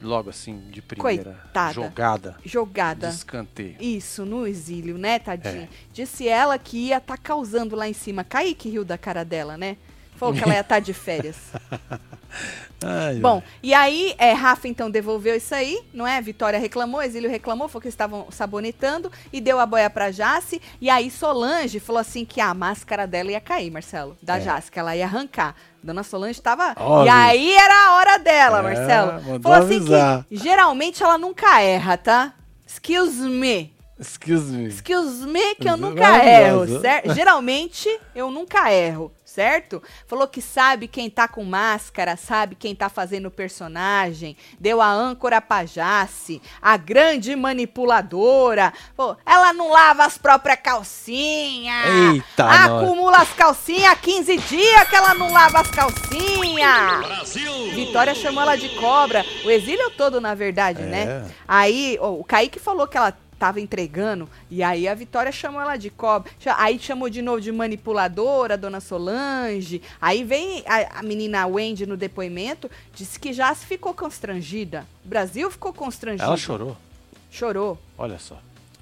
logo 0.02 0.30
assim, 0.30 0.60
de 0.72 0.82
primeira, 0.82 1.34
Coitada. 1.34 1.74
jogada, 1.74 2.38
Jogada. 2.46 3.08
de 3.10 3.16
escanteio. 3.16 3.76
Isso, 3.80 4.26
no 4.26 4.48
exílio, 4.48 4.98
né, 4.98 5.20
tadinha? 5.20 5.64
É. 5.64 5.70
Disse 5.94 6.28
ela 6.28 6.58
que 6.58 6.78
ia 6.88 6.98
estar 6.98 7.18
causando 7.18 7.76
lá 7.76 7.88
em 7.88 7.94
cima. 7.94 8.24
Kaique 8.24 8.70
riu 8.70 8.86
da 8.86 8.98
cara 8.98 9.24
dela, 9.26 9.58
né? 9.58 9.78
Falou 10.20 10.36
que 10.36 10.44
ela 10.44 10.54
ia 10.54 10.60
estar 10.62 10.80
de 10.80 10.94
férias. 10.94 11.38
Ai, 12.82 13.16
Bom, 13.16 13.44
e 13.62 13.74
aí, 13.74 14.16
é, 14.18 14.32
Rafa 14.32 14.68
então 14.68 14.90
devolveu 14.90 15.36
isso 15.36 15.54
aí, 15.54 15.82
não 15.94 16.08
é? 16.08 16.22
Vitória 16.22 16.58
reclamou, 16.58 17.02
Exílio 17.02 17.30
reclamou, 17.30 17.68
falou 17.68 17.82
que 17.82 17.88
estavam 17.90 18.28
sabonetando 18.32 19.12
e 19.34 19.42
deu 19.42 19.60
a 19.60 19.66
boia 19.66 19.90
pra 19.90 20.12
Jace. 20.12 20.62
E 20.80 20.90
aí 20.90 21.12
Solange 21.12 21.80
falou 21.80 22.00
assim 22.00 22.24
que 22.24 22.40
a 22.40 22.54
máscara 22.54 23.06
dela 23.06 23.32
ia 23.32 23.42
cair, 23.42 23.70
Marcelo, 23.70 24.16
da 24.22 24.38
É. 24.38 24.42
Jace, 24.42 24.72
que 24.72 24.80
ela 24.80 24.96
ia 24.96 25.06
arrancar. 25.06 25.56
Dona 25.84 26.04
Solange 26.04 26.42
tava. 26.42 26.74
Óbvio. 26.78 27.08
E 27.08 27.10
aí 27.10 27.52
era 27.54 27.88
a 27.88 27.96
hora 27.96 28.18
dela, 28.20 28.60
É, 28.60 28.62
Marcelo. 28.62 29.42
Falou 29.42 29.58
assim 29.58 29.76
avisar. 29.78 30.26
que 30.30 30.36
geralmente 30.38 31.04
ela 31.04 31.18
nunca 31.18 31.62
erra, 31.62 31.98
tá? 31.98 32.34
Excuse 32.66 33.28
me. 33.28 33.74
Excuse 34.00 34.54
me. 34.56 34.68
Excuse 34.70 35.26
me, 35.28 35.56
que 35.56 35.68
eu 35.70 35.76
nunca 35.76 36.24
erro, 36.24 36.80
certo? 36.80 37.14
Geralmente, 37.14 37.90
eu 38.16 38.32
nunca 38.32 38.72
erro, 38.72 39.12
certo? 39.30 39.82
Falou 40.08 40.28
que 40.28 40.42
sabe 40.42 40.88
quem 40.88 41.10
tá 41.10 41.28
com 41.28 41.44
máscara, 41.46 42.18
sabe 42.18 42.56
quem 42.56 42.76
tá 42.76 42.90
fazendo 42.90 43.28
o 43.28 43.32
personagem, 43.32 44.36
deu 44.60 44.82
a 44.82 44.88
âncora 44.92 45.40
pra 45.40 45.66
Jace, 45.66 46.42
a 46.62 46.76
grande 46.78 47.36
manipuladora. 47.36 48.74
Pô, 48.96 49.16
ela 49.26 49.54
não 49.54 49.70
lava 49.72 50.04
as 50.06 50.18
próprias 50.18 50.60
calcinhas. 50.62 51.86
Eita, 52.14 52.44
nós. 52.44 52.66
Acumula 52.84 53.18
as 53.20 53.34
calcinhas, 53.34 54.00
15 54.00 54.38
dias 54.38 54.90
que 54.90 54.96
ela 54.96 55.14
não 55.14 55.32
lava 55.32 55.60
as 55.62 55.70
calcinhas. 55.70 57.30
Vitória 57.74 58.16
chamou 58.16 58.42
ela 58.42 58.56
de 58.56 58.70
cobra. 58.70 59.26
O 59.46 59.50
exílio 59.50 59.92
todo, 59.92 60.20
na 60.20 60.34
verdade, 60.36 60.82
É. 60.82 60.86
né? 60.86 61.32
Aí, 61.48 61.98
ó, 62.02 62.12
o 62.12 62.24
Kaique 62.24 62.60
falou 62.60 62.88
que 62.88 62.98
ela 62.98 63.16
tava 63.40 63.62
entregando, 63.62 64.30
e 64.52 64.62
aí 64.62 64.88
a 64.88 64.94
Vitória 64.94 65.32
chamou 65.32 65.62
ela 65.62 65.78
de 65.78 65.90
cobra. 65.90 66.30
Aí 66.58 66.78
chamou 66.78 67.10
de 67.10 67.22
novo 67.22 67.40
de 67.40 67.52
manipuladora, 67.52 68.58
dona 68.58 68.82
Solange. 68.82 69.82
Aí 70.02 70.24
vem 70.26 70.62
a, 70.68 71.00
a 71.00 71.04
menina 71.04 71.48
Wendy 71.48 71.86
no 71.86 71.96
depoimento, 71.96 72.70
disse 72.94 73.18
que 73.18 73.32
já 73.32 73.56
se 73.56 73.66
ficou 73.66 73.94
constrangida. 73.94 74.86
O 75.06 75.08
Brasil 75.08 75.50
ficou 75.50 75.72
constrangido. 75.72 76.24
Ela 76.24 76.38
chorou. 76.38 76.76
Chorou. 77.32 77.78
Olha 77.98 78.20
só. 78.20 78.40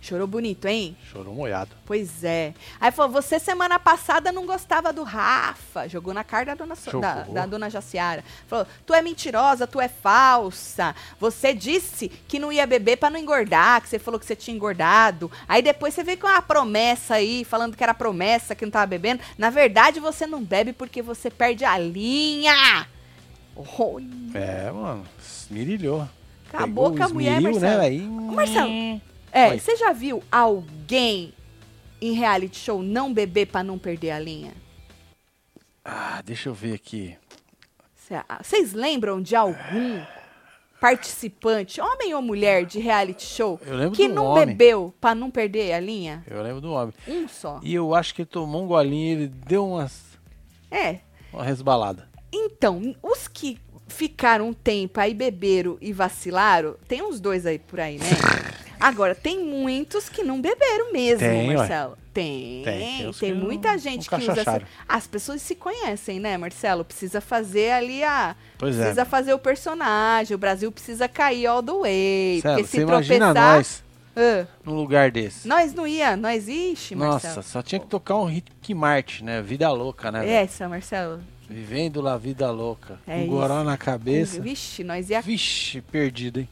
Chorou 0.08 0.26
bonito, 0.26 0.66
hein? 0.66 0.96
Chorou 1.12 1.34
molhado. 1.36 1.72
Pois 1.86 2.24
é. 2.24 2.54
Aí 2.80 2.92
falou, 2.92 3.12
você 3.12 3.40
semana 3.40 3.78
passada 3.78 4.32
não 4.32 4.46
gostava 4.46 4.94
do 4.94 5.04
Rafa. 5.04 5.88
Jogou 5.90 6.14
na 6.14 6.24
cara 6.24 6.46
da 6.46 6.56
dona, 6.56 6.76
So- 6.76 7.00
da, 7.02 7.24
da 7.24 7.46
dona 7.46 7.70
Jaciara. 7.70 8.24
Falou, 8.48 8.66
tu 8.86 8.94
é 8.94 9.02
mentirosa, 9.02 9.68
tu 9.68 9.82
é 9.82 9.90
falsa. 9.90 10.96
Você 11.20 11.54
disse 11.54 12.08
que 12.28 12.40
não 12.40 12.52
ia 12.54 12.66
beber 12.66 12.96
pra 12.98 13.10
não 13.10 13.20
engordar, 13.20 13.82
que 13.82 13.90
você 13.90 14.00
falou 14.00 14.18
que 14.18 14.26
você 14.26 14.36
tinha 14.36 14.56
engordado. 14.56 15.30
Aí 15.48 15.62
depois 15.62 15.94
você 15.94 16.04
veio 16.06 16.18
com 16.18 16.28
uma 16.28 16.42
promessa 16.42 17.16
aí, 17.16 17.44
falando 17.44 17.76
que 17.76 17.84
era 17.84 17.94
promessa, 17.94 18.56
que 18.56 18.64
não 18.66 18.72
tava 18.72 18.86
bebendo. 18.88 19.22
Na 19.38 19.50
verdade, 19.50 20.00
você 20.00 20.26
não 20.26 20.42
bebe 20.42 20.72
porque 20.72 21.02
você 21.02 21.30
perde 21.30 21.66
a 21.66 21.78
linha. 21.78 22.88
Olha, 23.56 24.06
É, 24.34 24.72
mano. 24.72 25.04
Esmirilhou. 25.20 26.08
acabou 26.48 26.92
Pegou 26.92 26.98
com 26.98 27.04
a 27.04 27.14
mulher, 27.14 27.42
Marcelo. 27.42 27.60
Né, 27.60 27.80
aí, 27.80 28.00
Marcelo, 28.02 29.02
É, 29.38 29.58
você 29.58 29.76
já 29.76 29.92
viu 29.92 30.24
alguém 30.32 31.34
em 32.02 32.12
reality 32.14 32.58
show 32.58 32.82
não 32.82 33.14
beber 33.14 33.48
pra 33.48 33.64
não 33.64 33.78
perder 33.78 34.12
a 34.12 34.20
linha? 34.20 34.54
Ah, 35.84 36.22
deixa 36.26 36.50
eu 36.50 36.54
ver 36.54 36.74
aqui. 36.74 37.16
Ah, 38.30 38.40
Vocês 38.42 38.74
lembram 38.74 39.22
de 39.22 39.36
algum 39.36 40.02
participante, 40.80 41.82
homem 41.82 42.14
ou 42.14 42.22
mulher, 42.22 42.66
de 42.66 42.80
reality 42.80 43.26
show 43.26 43.60
que 43.94 44.08
não 44.08 44.26
homem. 44.28 44.46
bebeu 44.48 44.94
pra 45.02 45.14
não 45.16 45.30
perder 45.30 45.74
a 45.74 45.80
linha? 45.80 46.24
Eu 46.28 46.42
lembro 46.42 46.62
do 46.62 46.72
homem. 46.72 46.94
Um 47.08 47.28
só. 47.28 47.60
E 47.64 47.74
eu 47.74 47.94
acho 47.96 48.14
que 48.16 48.24
tomou 48.26 48.64
um 48.64 48.68
golinho 48.68 49.08
e 49.08 49.12
ele 49.24 49.28
deu 49.28 49.68
umas, 49.68 50.02
É. 50.72 51.00
uma 51.34 51.44
resbalada. 51.44 52.08
Então, 52.32 52.96
os 53.02 53.28
que 53.28 53.60
ficaram 53.88 54.50
um 54.50 54.54
tempo 54.54 55.00
aí 55.00 55.14
beberam 55.14 55.78
e 55.82 55.92
vacilaram, 55.92 56.76
tem 56.88 57.02
uns 57.02 57.20
dois 57.20 57.46
aí 57.46 57.58
por 57.60 57.80
aí, 57.80 57.98
né? 57.98 58.06
Agora, 58.80 59.16
tem 59.16 59.44
muitos 59.44 60.08
que 60.10 60.24
não 60.24 60.40
beberam 60.42 60.92
mesmo, 60.92 61.20
Tem, 61.20 61.50
ué. 61.50 61.56
Marcelo. 61.56 61.98
Tem, 62.14 62.64
Tem, 62.64 62.98
tem, 63.04 63.12
tem 63.14 63.34
muita 63.34 63.74
não- 63.74 63.78
gente 63.78 64.12
não 64.12 64.20
que 64.20 64.32
usa. 64.32 64.42
essa-. 64.42 64.62
As 64.90 65.06
pessoas 65.06 65.42
se 65.42 65.54
conhecem, 65.54 66.20
né, 66.20 66.36
Marcelo? 66.38 66.84
Precisa 66.84 67.22
fazer 67.22 67.72
ali 67.72 68.04
a. 68.04 68.36
Pois 68.58 68.76
é. 68.76 68.80
precisa 68.80 69.06
fazer 69.06 69.34
o 69.36 69.40
personagem. 69.40 70.34
O 70.34 70.38
Brasil 70.38 70.72
precisa 70.72 71.08
cair 71.08 71.46
all 71.46 71.62
the 71.62 71.72
way. 71.74 72.40
Porque 72.42 72.64
se 72.66 72.86
tropeçar. 72.86 73.34
nós 73.36 73.84
Ah, 74.16 74.48
num 74.66 74.74
lugar 74.74 75.12
desse. 75.12 75.48
nós 75.48 75.76
não 75.76 75.86
ia, 75.86 76.18
nós 76.18 76.48
ixi, 76.48 76.96
Nossa, 76.96 77.28
Marcelo. 77.28 77.44
só 77.46 77.62
tinha 77.62 77.80
que 77.80 77.86
tocar 77.86 78.16
um 78.16 78.26
Rick 78.26 78.74
Martin, 78.74 79.26
né? 79.26 79.42
Vida 79.44 79.70
louca, 79.72 80.12
né? 80.12 80.22
velho? 80.22 80.32
Essa, 80.32 80.68
Marcelo. 80.68 81.20
Vivendo 81.48 82.02
lá 82.02 82.18
vida 82.18 82.50
louca. 82.50 83.00
É 83.08 83.20
com 83.22 83.28
goró 83.28 83.64
na 83.64 83.78
cabeça. 83.78 84.42
Vixe, 84.42 84.84
nós 84.84 85.10
ia. 85.12 85.22
Vixe, 85.22 85.82
perdido, 85.82 86.40
hein? 86.40 86.50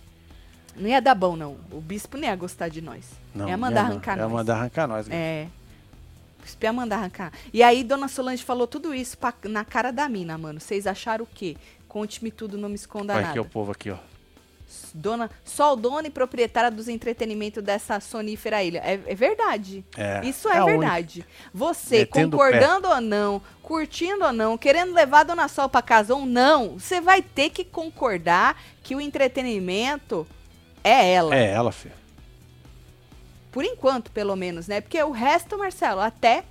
Não 0.76 0.88
ia 0.90 1.02
dar 1.02 1.16
bom, 1.16 1.36
não. 1.36 1.58
O 1.72 1.80
bispo 1.80 2.18
não 2.18 2.26
ia 2.26 2.36
gostar 2.36 2.68
de 2.70 2.82
nós. 2.82 3.06
Não, 3.34 3.48
ia 3.48 3.58
mandar 3.58 3.84
não. 3.84 3.92
arrancar 3.92 4.18
Ia 4.18 4.24
nós. 4.24 4.32
mandar 4.32 4.56
arrancar 4.58 4.88
nós. 4.88 5.08
né? 5.08 5.16
É. 5.16 5.48
O 6.40 6.44
bispo 6.44 6.64
ia 6.66 6.74
mandar 6.74 6.98
arrancar. 6.98 7.32
E 7.54 7.64
aí, 7.64 7.84
dona 7.84 8.08
Solange 8.08 8.44
falou 8.44 8.68
tudo 8.68 8.94
isso 8.94 9.18
pra- 9.18 9.34
na 9.46 9.64
cara 9.66 9.92
da 9.92 10.08
mina, 10.10 10.38
mano. 10.38 10.60
Vocês 10.60 10.86
acharam 10.86 11.24
o 11.24 11.28
quê? 11.28 11.56
Conte-me 11.88 12.30
tudo, 12.30 12.58
não 12.58 12.68
me 12.70 12.76
esconda 12.76 13.14
Vai 13.14 13.22
nada. 13.24 13.32
aqui 13.32 13.40
o 13.40 13.46
povo 13.50 13.72
aqui, 13.72 13.90
ó. 13.90 13.98
Dona, 14.94 15.30
só 15.46 15.76
dona 15.76 16.08
e 16.08 16.12
proprietária 16.12 16.72
dos 16.72 16.88
entretenimentos 16.88 17.64
dessa 17.64 18.00
sonífera 18.00 18.64
ilha. 18.64 18.80
É, 18.84 19.00
é 19.06 19.16
verdade. 19.16 19.86
É, 19.96 20.26
Isso 20.26 20.50
é, 20.50 20.56
é 20.56 20.58
a 20.58 20.66
única. 20.66 20.80
verdade. 20.80 21.26
Você, 21.54 22.00
Metendo 22.00 22.36
o 22.36 22.40
concordando 22.40 22.88
ou 22.90 23.00
não, 23.02 23.42
curtindo 23.62 24.26
ou 24.26 24.34
não, 24.34 24.58
querendo 24.58 24.94
levar 24.94 25.20
a 25.22 25.24
Dona 25.24 25.48
Sol 25.48 25.70
pra 25.70 25.82
casa 25.82 26.14
ou 26.16 26.26
não, 26.26 26.80
você 26.80 27.00
vai 27.00 27.22
ter 27.22 27.50
que 27.52 27.64
concordar 27.64 28.62
que 28.84 28.96
o 28.96 29.00
entretenimento 29.02 30.26
é 30.90 31.12
ela. 31.14 31.36
É 31.36 31.52
ela, 31.52 31.72
filho. 31.72 31.96
Por 33.52 33.64
enquanto, 33.64 34.12
pelo 34.12 34.36
menos, 34.36 34.68
né? 34.68 34.82
Porque 34.82 35.02
o 35.02 35.12
resto, 35.12 35.58
Marcelo, 35.58 36.02
até 36.02 36.44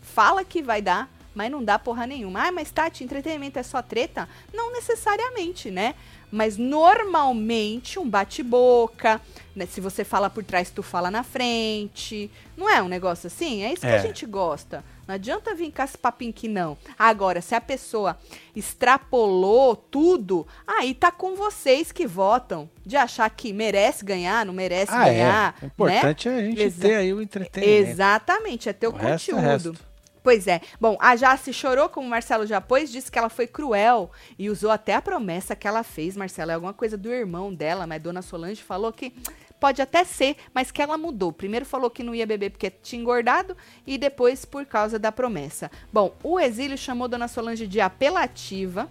fala 0.00 0.44
que 0.44 0.62
vai 0.62 0.80
dar, 0.80 1.10
mas 1.34 1.50
não 1.50 1.62
dá 1.62 1.78
porra 1.78 2.06
nenhuma. 2.06 2.46
Ah, 2.48 2.52
mas 2.52 2.70
Tati, 2.70 3.04
entretenimento 3.04 3.58
é 3.58 3.62
só 3.62 3.82
treta? 3.82 4.28
Não 4.52 4.72
necessariamente, 4.72 5.70
né? 5.70 5.94
Mas 6.30 6.56
normalmente 6.56 7.98
um 7.98 8.08
bate-boca, 8.08 9.20
né? 9.54 9.66
Se 9.66 9.80
você 9.80 10.04
fala 10.04 10.28
por 10.30 10.42
trás, 10.42 10.70
tu 10.70 10.82
fala 10.82 11.10
na 11.10 11.22
frente. 11.22 12.30
Não 12.56 12.68
é 12.68 12.82
um 12.82 12.88
negócio 12.88 13.26
assim? 13.26 13.62
É 13.62 13.72
isso 13.72 13.82
que 13.82 13.86
a 13.86 13.96
É. 13.96 13.98
gente 14.02 14.24
gosta. 14.26 14.82
Não 15.08 15.14
adianta 15.14 15.54
vir 15.54 15.72
com 15.72 15.82
esse 15.82 15.96
papinho 15.96 16.34
que 16.34 16.46
não. 16.46 16.76
Agora, 16.98 17.40
se 17.40 17.54
a 17.54 17.60
pessoa 17.62 18.18
extrapolou 18.54 19.74
tudo, 19.74 20.46
aí 20.66 20.92
tá 20.94 21.10
com 21.10 21.34
vocês 21.34 21.90
que 21.90 22.06
votam. 22.06 22.68
De 22.84 22.96
achar 22.96 23.28
que 23.30 23.52
merece 23.52 24.04
ganhar, 24.04 24.44
não 24.46 24.52
merece 24.52 24.92
Ah, 24.92 25.04
ganhar. 25.04 25.54
é. 25.62 25.66
O 25.78 25.86
né? 25.86 25.96
importante 25.96 26.28
é 26.28 26.34
a 26.34 26.40
gente 26.44 26.62
Exa- 26.62 26.88
ter 26.88 26.94
aí 26.96 27.12
o 27.12 27.20
entretenimento. 27.22 27.90
Exatamente, 27.90 28.68
é 28.68 28.72
teu 28.72 28.90
O 28.90 28.94
resto 28.94 29.30
é 29.30 29.34
conteúdo. 29.34 29.70
resto. 29.72 29.88
Pois 30.22 30.46
é. 30.46 30.60
Bom, 30.80 30.96
a 31.00 31.16
Jace 31.16 31.52
chorou, 31.54 31.88
como 31.88 32.06
o 32.06 32.10
Marcelo 32.10 32.46
já 32.46 32.60
pôs, 32.60 32.90
disse 32.90 33.10
que 33.10 33.18
ela 33.18 33.28
foi 33.30 33.46
cruel 33.46 34.10
e 34.38 34.50
usou 34.50 34.70
até 34.70 34.94
a 34.94 35.00
promessa 35.02 35.56
que 35.56 35.66
ela 35.66 35.82
fez, 35.82 36.16
Marcelo. 36.16 36.50
É 36.50 36.54
alguma 36.54 36.74
coisa 36.74 36.98
do 36.98 37.10
irmão 37.12 37.52
dela, 37.54 37.86
mas 37.86 38.02
Dona 38.02 38.20
Solange 38.20 38.62
falou 38.62 38.92
que 38.92 39.12
pode 39.60 39.82
até 39.82 40.04
ser, 40.04 40.36
mas 40.54 40.70
que 40.70 40.80
ela 40.82 40.96
mudou. 40.98 41.32
Primeiro 41.32 41.64
falou 41.66 41.90
que 41.90 42.02
não 42.02 42.14
ia 42.14 42.26
beber 42.26 42.50
porque 42.50 42.70
tinha 42.70 43.00
engordado 43.00 43.56
e 43.86 43.98
depois 43.98 44.44
por 44.44 44.64
causa 44.66 44.98
da 44.98 45.10
promessa. 45.12 45.70
Bom, 45.92 46.14
o 46.22 46.38
exílio 46.38 46.78
chamou 46.78 47.08
Dona 47.08 47.28
Solange 47.28 47.66
de 47.66 47.80
apelativa, 47.80 48.88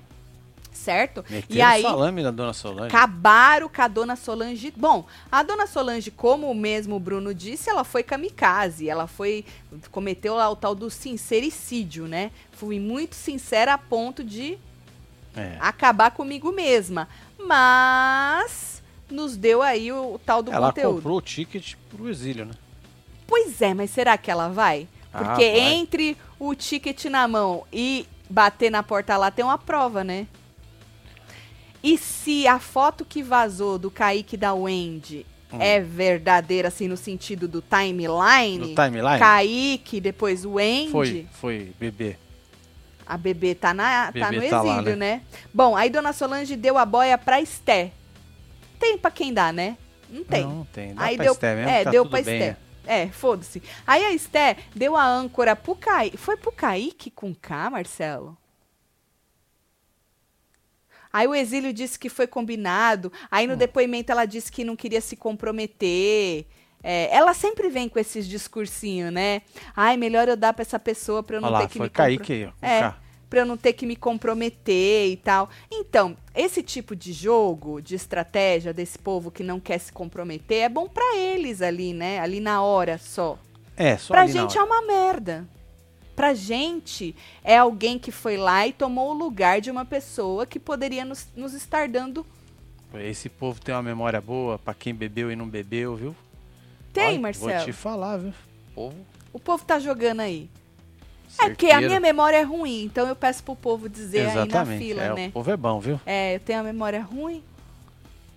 certo? 0.72 1.26
e 1.50 1.60
aí 1.62 1.82
salame 1.82 2.22
na 2.22 2.30
dona 2.32 2.54
Solange. 2.54 2.88
acabaram 2.96 3.68
com 3.68 3.82
a 3.82 3.88
dona 3.88 4.16
Solange. 4.16 4.72
Bom, 4.78 5.06
a 5.32 5.42
dona 5.42 5.66
Solange, 5.66 6.12
como 6.12 6.54
mesmo 6.54 6.96
o 6.96 7.00
Bruno 7.00 7.34
disse, 7.34 7.70
ela 7.70 7.84
foi 7.84 8.04
kamikaze. 8.04 8.88
Ela 8.90 9.08
foi. 9.08 9.44
cometeu 9.92 10.36
lá 10.36 10.50
o 10.50 10.56
tal 10.56 10.76
do 10.76 10.90
sincericídio, 10.90 12.08
né? 12.08 12.32
Fui 12.52 12.80
muito 12.80 13.16
sincera 13.16 13.74
a 13.74 13.78
ponto 13.78 14.24
de 14.24 14.58
É. 15.36 15.58
acabar 15.60 16.12
comigo 16.12 16.52
mesma. 16.52 17.08
Mas 17.40 18.77
nos 19.10 19.36
deu 19.38 19.62
aí 19.62 19.92
o, 19.92 20.16
o 20.16 20.20
tal 20.20 20.42
do 20.44 20.52
Ela 20.52 20.68
conteúdo. 20.70 20.96
comprou 20.96 21.18
o 21.18 21.22
ticket 21.22 21.76
pro 21.90 22.10
exílio, 22.10 22.46
né? 22.46 22.54
Pois 23.26 23.62
é, 23.62 23.74
mas 23.74 23.90
será 23.92 24.18
que 24.18 24.30
ela 24.32 24.50
vai? 24.50 24.88
Ah, 25.14 25.20
Porque 25.24 25.50
vai. 25.50 25.60
entre 25.60 26.18
o 26.40 26.54
ticket 26.56 27.06
na 27.06 27.28
mão 27.28 27.66
e 27.72 28.06
bater 28.30 28.70
na 28.70 28.84
porta 28.84 29.16
lá 29.18 29.32
tem 29.32 29.44
uma 29.44 29.58
prova, 29.58 30.04
né? 30.04 30.28
E 31.84 31.98
se 31.98 32.48
a 32.48 32.60
foto 32.60 33.06
que 33.06 33.22
vazou 33.24 33.78
do 33.78 33.90
Kaique 33.92 34.36
da 34.36 34.54
Wendy 34.54 35.26
Hum. 35.52 35.60
é 35.62 35.80
verdadeira, 35.80 36.68
assim, 36.68 36.90
no 36.90 36.98
sentido 36.98 37.48
do 37.48 37.62
timeline, 37.62 38.58
No 38.58 38.76
timeline? 38.76 39.18
Kaique, 39.18 40.02
depois 40.02 40.44
Wendy, 40.44 40.92
Foi, 40.92 41.28
foi, 41.32 41.72
bebê. 41.80 42.18
a 43.06 43.16
bebê 43.18 43.56
tá, 43.56 43.74
na, 43.74 44.12
tá 44.12 44.26
no 44.30 44.42
Bebê 44.42 44.50
tá 44.50 44.58
exílio, 44.58 44.90
lá, 44.90 44.96
né? 44.98 45.22
Bom, 45.54 45.74
aí 45.78 45.90
Dona 45.90 46.12
Solange 46.12 46.58
deu 46.58 46.78
a 46.78 46.86
boia 46.86 47.18
pra 47.18 47.40
Esté. 47.40 47.94
Tem 48.80 48.98
pra 48.98 49.12
quem 49.12 49.34
dá, 49.34 49.52
né? 49.52 49.78
Não 50.10 50.24
tem. 50.24 50.44
Não, 50.44 50.66
tem. 50.66 50.94
Dá 50.94 51.04
Aí 51.04 51.16
pra 51.16 51.24
deu, 51.26 51.34
Esté 51.34 51.56
mesmo, 51.56 51.70
é, 51.70 51.84
tá 51.84 51.90
deu 51.92 52.06
pra 52.06 52.20
Esté. 52.20 52.40
né? 52.40 52.58
É, 52.86 53.08
foda-se. 53.08 53.62
Aí 53.86 54.06
a 54.06 54.14
Esté 54.14 54.56
deu 54.76 54.96
a 54.96 55.06
âncora 55.06 55.56
pro 55.56 55.76
Kaique. 55.76 56.16
Foi 56.18 56.38
pro 56.38 56.52
Kaique 56.52 57.12
com 57.12 57.36
K, 57.36 57.70
Marcelo? 57.70 58.38
Aí 61.12 61.26
o 61.28 61.34
exílio 61.36 61.74
disse 61.74 61.98
que 61.98 62.10
foi 62.10 62.28
combinado. 62.28 63.12
Aí 63.32 63.48
no 63.48 63.54
Hum. 63.54 63.58
depoimento 63.58 64.12
ela 64.12 64.26
disse 64.26 64.52
que 64.52 64.64
não 64.64 64.76
queria 64.76 65.02
se 65.02 65.16
comprometer. 65.16 66.46
É, 66.84 67.14
ela 67.14 67.34
sempre 67.34 67.70
vem 67.70 67.90
com 67.90 67.98
esses 67.98 68.28
discursinhos, 68.28 69.12
né? 69.12 69.42
Ai, 69.76 69.98
melhor 69.98 70.28
eu 70.28 70.38
dar 70.38 70.54
pra 70.54 70.62
essa 70.62 70.78
pessoa 70.78 71.24
pra 71.24 71.38
eu 71.38 71.42
não 71.42 71.48
Olha 71.50 71.54
lá, 71.58 71.62
ter 71.62 71.70
que 71.72 71.78
foi 71.80 71.86
me 71.88 71.90
compro- 71.90 72.04
Kaique 72.04 72.34
aí, 72.34 72.46
ó. 72.46 72.52
com 72.52 72.66
É. 72.66 72.80
K. 72.82 72.98
Pra 73.30 73.42
eu 73.42 73.46
não 73.46 73.58
ter 73.58 73.74
que 73.74 73.86
me 73.86 73.96
comprometer 73.96 75.10
e 75.10 75.18
tal. 75.18 75.50
Então, 75.72 76.16
esse 76.34 76.64
tipo 76.64 76.96
de 76.96 77.12
jogo, 77.12 77.82
de 77.82 77.96
estratégia 77.96 78.74
desse 78.74 78.98
povo 78.98 79.30
que 79.30 79.44
não 79.44 79.60
quer 79.60 79.80
se 79.80 79.92
comprometer, 79.92 80.64
é 80.64 80.70
bom 80.70 80.88
pra 80.88 81.16
eles 81.18 81.62
ali, 81.62 81.94
né? 81.94 82.20
Ali 82.20 82.40
na 82.40 82.62
hora 82.62 82.98
só. 82.98 83.38
É, 83.76 83.98
só 83.98 84.14
pra 84.14 84.22
ali 84.22 84.32
gente 84.32 84.58
é 84.58 84.64
uma 84.64 84.82
merda. 84.82 85.48
Pra 86.16 86.34
gente 86.34 87.16
é 87.44 87.58
alguém 87.58 88.00
que 88.00 88.12
foi 88.12 88.38
lá 88.38 88.66
e 88.66 88.74
tomou 88.74 89.12
o 89.12 89.18
lugar 89.18 89.62
de 89.62 89.70
uma 89.70 89.86
pessoa 89.86 90.48
que 90.48 90.60
poderia 90.60 91.06
nos, 91.06 91.28
nos 91.36 91.54
estar 91.54 91.88
dando. 91.88 92.26
Esse 92.96 93.30
povo 93.30 93.60
tem 93.62 93.76
uma 93.76 93.84
memória 93.84 94.20
boa 94.20 94.58
pra 94.58 94.74
quem 94.74 94.96
bebeu 94.96 95.32
e 95.32 95.36
não 95.36 95.48
bebeu, 95.48 95.96
viu? 95.96 96.16
Tem, 96.94 97.10
Olha, 97.10 97.20
Marcelo. 97.20 97.52
Vou 97.52 97.66
te 97.66 97.74
falar, 97.74 98.18
viu? 98.18 98.34
Povo. 98.74 98.98
O 99.32 99.40
povo 99.40 99.64
tá 99.64 99.78
jogando 99.78 100.22
aí. 100.22 100.50
É 101.40 101.50
porque 101.50 101.70
a 101.72 101.82
minha 101.82 102.00
memória 102.00 102.38
é 102.38 102.44
ruim, 102.44 102.84
então 102.84 103.08
eu 103.08 103.16
peço 103.16 103.44
pro 103.44 103.56
povo 103.56 103.88
dizer 103.90 104.20
aí 104.20 104.26
na 104.26 104.32
Exatamente. 104.46 104.84
fila, 104.84 105.04
é, 105.04 105.14
né? 105.14 105.28
O 105.28 105.32
povo 105.32 105.52
é 105.52 105.58
bom, 105.58 105.80
viu? 105.80 106.00
É, 106.06 106.36
eu 106.36 106.40
tenho 106.40 106.60
a 106.60 106.64
memória 106.64 107.02
ruim. 107.02 107.44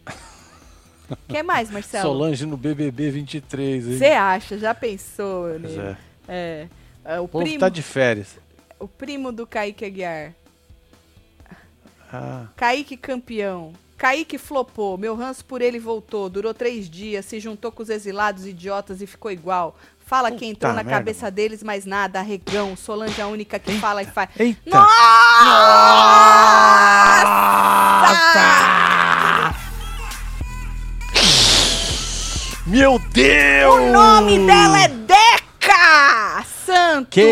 que 1.29 1.43
mais, 1.43 1.71
Marcelo? 1.71 2.05
Solange 2.05 2.45
no 2.47 2.57
BBB 2.57 3.11
23, 3.11 3.87
hein? 3.89 3.99
Você 3.99 4.07
acha? 4.07 4.59
Já 4.59 4.75
pensou, 4.75 5.47
Pois 5.61 5.77
né? 5.77 5.97
é. 6.29 6.69
É. 7.05 7.15
é, 7.15 7.21
o, 7.21 7.25
O 7.25 7.29
povo 7.29 7.45
primo, 7.45 7.61
tá 7.61 7.69
de 7.69 7.83
férias. 7.83 8.39
o 8.79 8.87
primo 8.87 9.33
do 9.33 9.47
Kaique 9.47 9.85
Aguiar. 9.85 10.35
Ah, 12.13 12.47
Kaique 12.57 12.97
campeão. 12.97 13.73
Kaique 13.97 14.39
flopou. 14.39 14.97
Meu 14.97 15.15
ranço 15.15 15.45
por 15.45 15.61
ele 15.61 15.79
voltou. 15.79 16.29
Durou 16.29 16.53
três 16.55 16.89
dias. 16.89 17.25
Se 17.25 17.39
juntou 17.39 17.71
com 17.71 17.83
os 17.83 17.91
exilados 17.91 18.47
idiotas 18.47 19.01
e 19.03 19.07
ficou 19.07 19.31
igual. 19.31 19.77
Fala 20.11 20.33
quem 20.33 20.51
entrou 20.51 20.73
na 20.73 20.83
merda, 20.83 20.91
cabeça 20.91 21.31
deles, 21.31 21.63
mas 21.63 21.87
nada. 21.87 22.19
Arregão. 22.19 22.77
Solange 22.77 23.21
é 23.21 23.23
a 23.23 23.29
única 23.29 23.61
que 23.61 23.79
fala 23.79 24.03
e 24.03 24.07
faz. 24.07 24.29
eita! 24.41 24.59
Nossa! 24.69 24.91
Meu 32.67 32.99
Deus! 33.13 33.75
O 33.77 33.93
nome 33.93 34.45
dela 34.45 34.83
é 34.83 34.89
Deca 34.89 36.45
Santos! 36.67 37.09
Que 37.13 37.23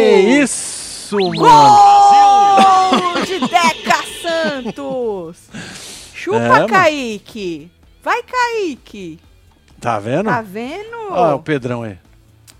isso, 0.40 1.16
mano? 1.18 1.36
Gol 1.40 3.24
de 3.24 3.40
Deca 3.40 4.04
Santos! 4.22 5.36
Santos! 5.42 5.48
Chupa, 6.14 6.60
É, 6.60 6.68
Kaique! 6.68 7.72
Vai, 8.04 8.22
Kaique! 8.22 9.18
Tá 9.80 9.98
vendo? 9.98 10.26
Tá 10.26 10.40
vendo? 10.42 10.96
Olha 11.10 11.34
o 11.34 11.42
Pedrão 11.42 11.82
aí. 11.82 11.98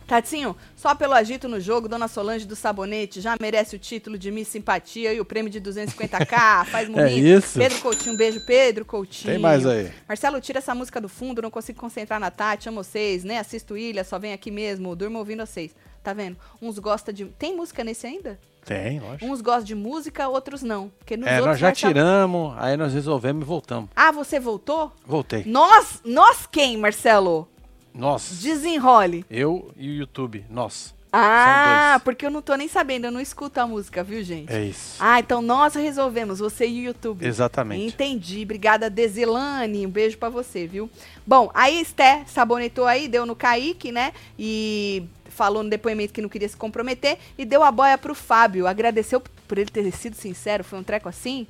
Tatinho, 0.09 0.57
só 0.75 0.95
pelo 0.95 1.13
agito 1.13 1.47
no 1.49 1.61
jogo, 1.61 1.87
Dona 1.87 2.09
Solange 2.09 2.47
do 2.47 2.57
Sabonete 2.57 3.21
já 3.21 3.37
merece 3.39 3.77
o 3.77 3.79
título 3.79 4.17
de 4.19 4.31
Miss 4.31 4.49
Simpatia 4.49 5.13
e 5.13 5.21
o 5.21 5.25
prêmio 5.25 5.51
de 5.51 5.61
250k. 5.61 6.65
Faz 6.65 6.89
É 6.89 6.91
murrinho. 6.91 7.39
isso? 7.39 7.59
Pedro 7.59 7.79
Coutinho, 7.81 8.15
um 8.15 8.17
beijo, 8.17 8.41
Pedro 8.47 8.87
Coutinho. 8.87 9.35
Tem 9.35 9.39
mais 9.39 9.67
aí. 9.67 9.93
Marcelo, 10.09 10.41
tira 10.41 10.61
essa 10.61 10.75
música 10.75 10.99
do 10.99 11.11
fundo, 11.11 11.43
não 11.43 11.51
consigo 11.51 11.79
concentrar 11.79 12.19
na 12.19 12.31
Tati, 12.31 12.71
amo 12.71 12.83
vocês, 12.83 13.23
né? 13.23 13.39
Assisto 13.39 13.77
Ilha, 13.77 14.03
só 14.03 14.19
venho 14.19 14.35
aqui 14.35 14.51
mesmo, 14.51 14.97
durmo 14.97 15.19
ouvindo 15.19 15.45
vocês. 15.45 15.75
Tá 16.03 16.15
vendo? 16.15 16.39
Uns 16.63 16.79
gostam 16.79 17.13
de. 17.13 17.27
Tem 17.27 17.55
música 17.55 17.85
nesse 17.85 18.07
ainda? 18.07 18.39
Tem, 18.65 19.01
lógico. 19.01 19.27
Uns 19.31 19.43
gostam 19.43 19.65
de 19.65 19.75
música, 19.75 20.27
outros 20.27 20.63
não. 20.63 20.89
Porque 20.99 21.19
nos 21.19 21.27
É, 21.27 21.33
outros 21.41 21.47
nós 21.49 21.59
já 21.59 21.71
tiramos, 21.73 22.55
aí 22.57 22.79
nós 22.79 22.95
resolvemos 22.95 23.43
e 23.43 23.47
voltamos. 23.47 23.91
Ah, 23.95 24.11
você 24.11 24.41
voltou? 24.41 24.91
Voltei. 25.05 25.43
Nós? 25.45 26.01
Nós 26.05 26.47
quem, 26.51 26.79
Marcelo? 26.79 27.47
Nossa. 27.95 28.35
Desenrole. 28.35 29.25
Eu 29.31 29.71
e 29.77 29.89
o 29.89 29.93
YouTube. 29.95 30.45
Nós. 30.51 30.95
Ah, 31.11 32.01
porque 32.05 32.27
eu 32.27 32.31
não 32.31 32.43
tô 32.43 32.55
nem 32.55 32.69
sabendo, 32.69 33.07
eu 33.07 33.11
não 33.11 33.21
escuto 33.21 33.59
a 33.61 33.67
música, 33.67 34.05
viu, 34.05 34.23
gente? 34.23 34.53
É 34.53 34.63
isso. 34.63 34.97
Ah, 35.01 35.19
então 35.19 35.41
nós 35.41 35.75
resolvemos, 35.75 36.39
você 36.39 36.67
e 36.69 36.81
o 36.81 36.85
YouTube. 36.85 37.25
Exatamente. 37.27 37.87
Entendi. 37.87 38.43
Obrigada, 38.43 38.91
Desilane. 38.91 39.87
Um 39.87 39.91
beijo 39.91 40.19
pra 40.19 40.29
você, 40.29 40.67
viu? 40.67 40.91
Bom, 41.27 41.51
aí 41.55 41.81
Esté 41.81 42.25
sabonetou 42.27 42.85
aí, 42.85 43.09
deu 43.09 43.25
no 43.25 43.35
Kaique, 43.35 43.91
né? 43.91 44.13
E 44.39 45.05
falou 45.31 45.63
no 45.63 45.71
depoimento 45.71 46.13
que 46.13 46.21
não 46.21 46.29
queria 46.29 46.49
se 46.49 46.57
comprometer 46.57 47.19
e 47.39 47.45
deu 47.47 47.63
a 47.63 47.73
boia 47.73 47.97
pro 47.97 48.15
Fábio. 48.15 48.67
Agradeceu 48.67 49.23
por 49.47 49.57
ele 49.57 49.71
ter 49.71 49.91
sido 49.93 50.15
sincero, 50.15 50.63
foi 50.63 50.79
um 50.79 50.83
treco 50.83 51.09
assim. 51.09 51.47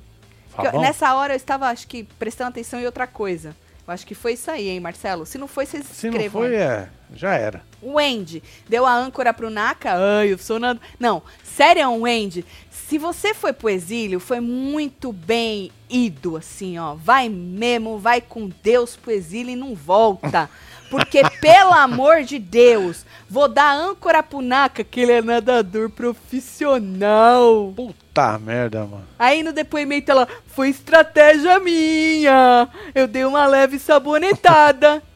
Porque 0.55 0.67
eu- 0.75 0.79
nessa 0.81 1.13
hora 1.15 1.33
eu 1.33 1.37
estava, 1.37 1.67
acho 1.67 1.85
que, 1.87 2.05
prestando 2.17 2.49
atenção 2.51 2.79
em 2.79 2.85
outra 2.85 3.05
coisa. 3.05 3.53
Acho 3.91 4.05
que 4.05 4.15
foi 4.15 4.33
isso 4.33 4.49
aí, 4.51 4.69
hein, 4.69 4.79
Marcelo? 4.79 5.25
Se 5.25 5.37
não 5.37 5.47
foi, 5.47 5.65
vocês 5.65 5.85
Se 5.85 6.07
não 6.07 6.13
escrevam. 6.13 6.41
foi, 6.41 6.55
aí. 6.55 6.61
é, 6.61 6.89
já 7.15 7.35
era. 7.35 7.61
O 7.81 7.93
Wendy 7.93 8.43
deu 8.67 8.85
a 8.85 8.93
âncora 8.93 9.33
pro 9.33 9.49
Naka. 9.49 9.93
Ai, 9.95 10.31
eu 10.33 10.37
sou 10.37 10.59
nada. 10.59 10.79
Não, 10.99 11.21
sério, 11.43 11.91
Wendy. 11.91 12.45
Se 12.69 12.97
você 12.97 13.33
foi 13.33 13.53
pro 13.53 13.69
exílio, 13.69 14.19
foi 14.19 14.39
muito 14.39 15.11
bem 15.13 15.71
ido, 15.89 16.37
assim, 16.37 16.77
ó. 16.79 16.95
Vai 16.95 17.29
mesmo, 17.29 17.99
vai 17.99 18.19
com 18.19 18.49
Deus 18.63 18.95
pro 18.95 19.11
exílio 19.11 19.51
e 19.51 19.55
não 19.55 19.75
volta. 19.75 20.49
Porque, 20.89 21.21
pelo 21.39 21.73
amor 21.73 22.23
de 22.23 22.39
Deus, 22.39 23.05
vou 23.29 23.47
dar 23.47 23.73
âncora 23.73 24.23
pro 24.23 24.41
Naka, 24.41 24.83
que 24.83 25.01
ele 25.01 25.11
é 25.11 25.21
nadador 25.21 25.89
profissional. 25.89 27.73
Puta 27.75 28.39
merda, 28.39 28.85
mano. 28.85 29.07
Aí 29.17 29.43
no 29.43 29.53
depoimento 29.53 30.11
ela, 30.11 30.27
foi 30.47 30.69
estratégia 30.69 31.59
minha. 31.59 32.67
Eu 32.95 33.07
dei 33.07 33.25
uma 33.25 33.45
leve 33.45 33.79
sabonetada. 33.79 35.01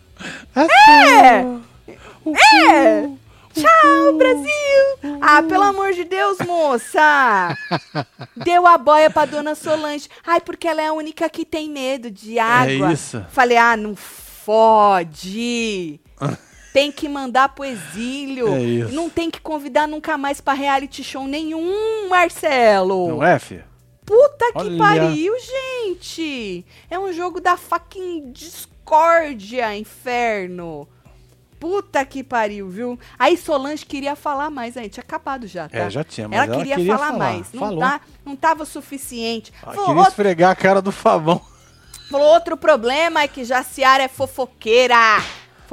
É! 0.55 1.43
É! 2.65 3.09
Tchau, 3.53 4.17
Brasil! 4.17 5.19
Ah, 5.21 5.43
pelo 5.43 5.63
amor 5.63 5.93
de 5.93 6.03
Deus, 6.03 6.37
moça! 6.39 7.55
Deu 8.37 8.65
a 8.65 8.77
boia 8.77 9.09
pra 9.09 9.25
dona 9.25 9.53
Solange. 9.53 10.07
Ai, 10.25 10.39
porque 10.41 10.67
ela 10.67 10.81
é 10.81 10.87
a 10.87 10.93
única 10.93 11.29
que 11.29 11.45
tem 11.45 11.69
medo 11.69 12.09
de 12.09 12.39
água. 12.39 12.89
É 12.89 12.93
isso. 12.93 13.23
Falei, 13.31 13.57
ah, 13.57 13.77
não 13.77 13.95
fode! 14.45 15.99
Tem 16.73 16.91
que 16.91 17.07
mandar 17.07 17.49
pro 17.49 17.63
exílio. 17.65 18.47
É 18.47 18.61
isso. 18.63 18.95
Não 18.95 19.07
tem 19.07 19.29
que 19.29 19.39
convidar 19.39 19.87
nunca 19.87 20.17
mais 20.17 20.41
pra 20.41 20.53
reality 20.53 21.03
show 21.03 21.27
nenhum, 21.27 22.09
Marcelo. 22.09 23.09
Não 23.09 23.23
é, 23.23 23.37
filho? 23.37 23.63
Puta 24.03 24.51
que 24.53 24.57
Olha. 24.57 24.77
pariu, 24.79 25.33
gente! 25.39 26.65
É 26.89 26.97
um 26.97 27.13
jogo 27.13 27.39
da 27.39 27.57
fucking 27.57 28.31
discórdia, 28.31 29.77
inferno. 29.77 30.87
Puta 31.59 32.03
que 32.05 32.23
pariu, 32.23 32.67
viu? 32.67 32.99
Aí 33.19 33.37
Solange 33.37 33.85
queria 33.85 34.15
falar 34.15 34.49
mais, 34.49 34.75
aí 34.75 34.89
tinha 34.89 35.03
acabado 35.03 35.45
já, 35.47 35.69
tá? 35.69 35.77
É, 35.77 35.89
já 35.91 36.03
tinha, 36.03 36.27
mas 36.27 36.37
ela, 36.37 36.47
ela 36.47 36.57
queria, 36.57 36.75
queria 36.75 36.97
falar, 36.97 37.11
falar. 37.13 37.19
mais. 37.19 37.53
Não, 37.53 37.59
Falou. 37.61 37.79
tá, 37.79 38.01
não 38.25 38.35
tava 38.35 38.65
suficiente. 38.65 39.53
Ah, 39.61 39.73
Falou, 39.73 39.85
queria 39.85 40.07
esfregar 40.09 40.51
a 40.51 40.55
cara 40.55 40.81
do 40.81 40.91
Fabão. 40.91 41.39
Outro 42.21 42.55
problema 42.55 43.23
é 43.23 43.27
que 43.27 43.43
Jaciara 43.43 44.03
é 44.03 44.07
fofoqueira. 44.07 44.95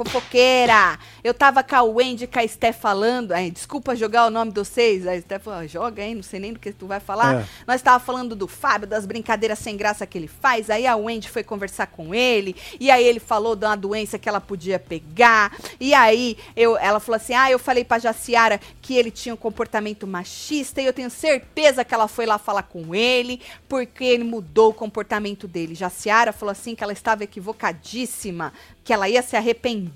Fofoqueira. 0.03 0.97
Eu 1.23 1.33
tava 1.33 1.63
com 1.63 1.75
a 1.75 1.83
Wendy 1.83 2.23
e 2.23 2.27
com 2.27 2.39
a 2.39 2.47
Sté 2.47 2.71
falando. 2.71 3.31
Ai, 3.31 3.51
desculpa 3.51 3.95
jogar 3.95 4.25
o 4.25 4.29
nome 4.29 4.51
de 4.51 4.59
vocês. 4.59 5.05
A 5.05 5.15
Sté 5.19 5.39
falou, 5.39 5.59
"Ah, 5.59 5.67
joga 5.67 6.01
aí, 6.01 6.15
não 6.15 6.23
sei 6.23 6.39
nem 6.39 6.53
do 6.53 6.59
que 6.59 6.71
tu 6.71 6.87
vai 6.87 6.99
falar. 6.99 7.41
É. 7.41 7.45
Nós 7.67 7.81
tava 7.81 8.03
falando 8.03 8.35
do 8.35 8.47
Fábio, 8.47 8.87
das 8.87 9.05
brincadeiras 9.05 9.59
sem 9.59 9.77
graça 9.77 10.05
que 10.05 10.17
ele 10.17 10.27
faz. 10.27 10.69
Aí 10.69 10.87
a 10.87 10.95
Wendy 10.95 11.29
foi 11.29 11.43
conversar 11.43 11.87
com 11.87 12.13
ele. 12.15 12.55
E 12.79 12.89
aí 12.89 13.03
ele 13.05 13.19
falou 13.19 13.55
de 13.55 13.65
uma 13.65 13.75
doença 13.75 14.17
que 14.17 14.27
ela 14.27 14.41
podia 14.41 14.79
pegar. 14.79 15.55
E 15.79 15.93
aí 15.93 16.37
eu, 16.55 16.77
ela 16.77 16.99
falou 16.99 17.17
assim: 17.17 17.33
Ah, 17.33 17.51
eu 17.51 17.59
falei 17.59 17.83
pra 17.83 17.99
Jaciara 17.99 18.59
que 18.81 18.95
ele 18.95 19.11
tinha 19.11 19.33
um 19.33 19.37
comportamento 19.37 20.07
machista. 20.07 20.81
E 20.81 20.85
eu 20.85 20.93
tenho 20.93 21.09
certeza 21.09 21.85
que 21.85 21.93
ela 21.93 22.07
foi 22.07 22.25
lá 22.25 22.37
falar 22.37 22.63
com 22.63 22.95
ele, 22.95 23.41
porque 23.67 24.03
ele 24.03 24.23
mudou 24.23 24.69
o 24.71 24.73
comportamento 24.73 25.47
dele. 25.47 25.75
Jaciara 25.75 26.31
falou 26.31 26.51
assim 26.51 26.75
que 26.75 26.83
ela 26.83 26.93
estava 26.93 27.23
equivocadíssima, 27.23 28.53
que 28.83 28.93
ela 28.93 29.07
ia 29.07 29.21
se 29.21 29.35
arrepender. 29.35 29.90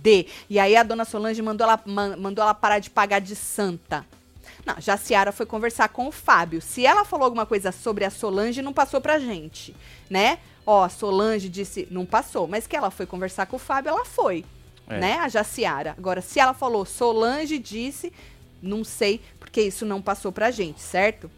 E 0.50 0.60
aí 0.60 0.76
a 0.76 0.84
dona 0.84 1.06
Solange 1.06 1.42
mandou 1.42 1.68
ela, 1.68 1.80
man- 1.86 2.18
mandou 2.18 2.44
ela 2.44 2.54
parar 2.54 2.80
de 2.80 2.90
pagar 2.90 3.20
de 3.20 3.36
santa. 3.36 4.06
Não, 4.66 4.76
já 4.80 4.94
a 4.96 4.98
Ciara 4.98 5.32
foi 5.32 5.46
conversar 5.46 5.90
com 5.90 6.08
o 6.08 6.12
Fábio. 6.12 6.62
Se 6.62 6.86
ela 6.86 7.06
falou 7.06 7.26
alguma 7.26 7.46
coisa 7.46 7.72
sobre 7.72 8.04
a 8.06 8.10
Solange, 8.10 8.62
não 8.62 8.74
passou 8.74 9.00
pra 9.00 9.20
gente, 9.20 9.76
né? 10.10 10.40
Ó, 10.66 10.84
a 10.84 10.90
Solange 10.90 11.48
disse, 11.50 11.88
não 11.92 12.06
passou, 12.06 12.48
mas 12.48 12.66
que 12.66 12.76
ela 12.76 12.90
foi 12.90 13.06
conversar 13.06 13.46
com 13.46 13.56
o 13.58 13.60
Fábio, 13.60 13.90
ela 13.90 14.06
foi, 14.06 14.44
É. 14.88 15.00
né? 15.00 15.14
A 15.20 15.28
Jaciara. 15.30 15.94
Agora, 15.98 16.22
se 16.22 16.40
ela 16.40 16.54
falou 16.54 16.84
Solange 16.86 17.60
disse, 17.60 18.12
não 18.62 18.84
sei, 18.84 19.22
porque 19.40 19.62
isso 19.62 19.86
não 19.86 20.02
passou 20.02 20.32
pra 20.32 20.50
gente, 20.50 20.82
certo? 20.82 21.30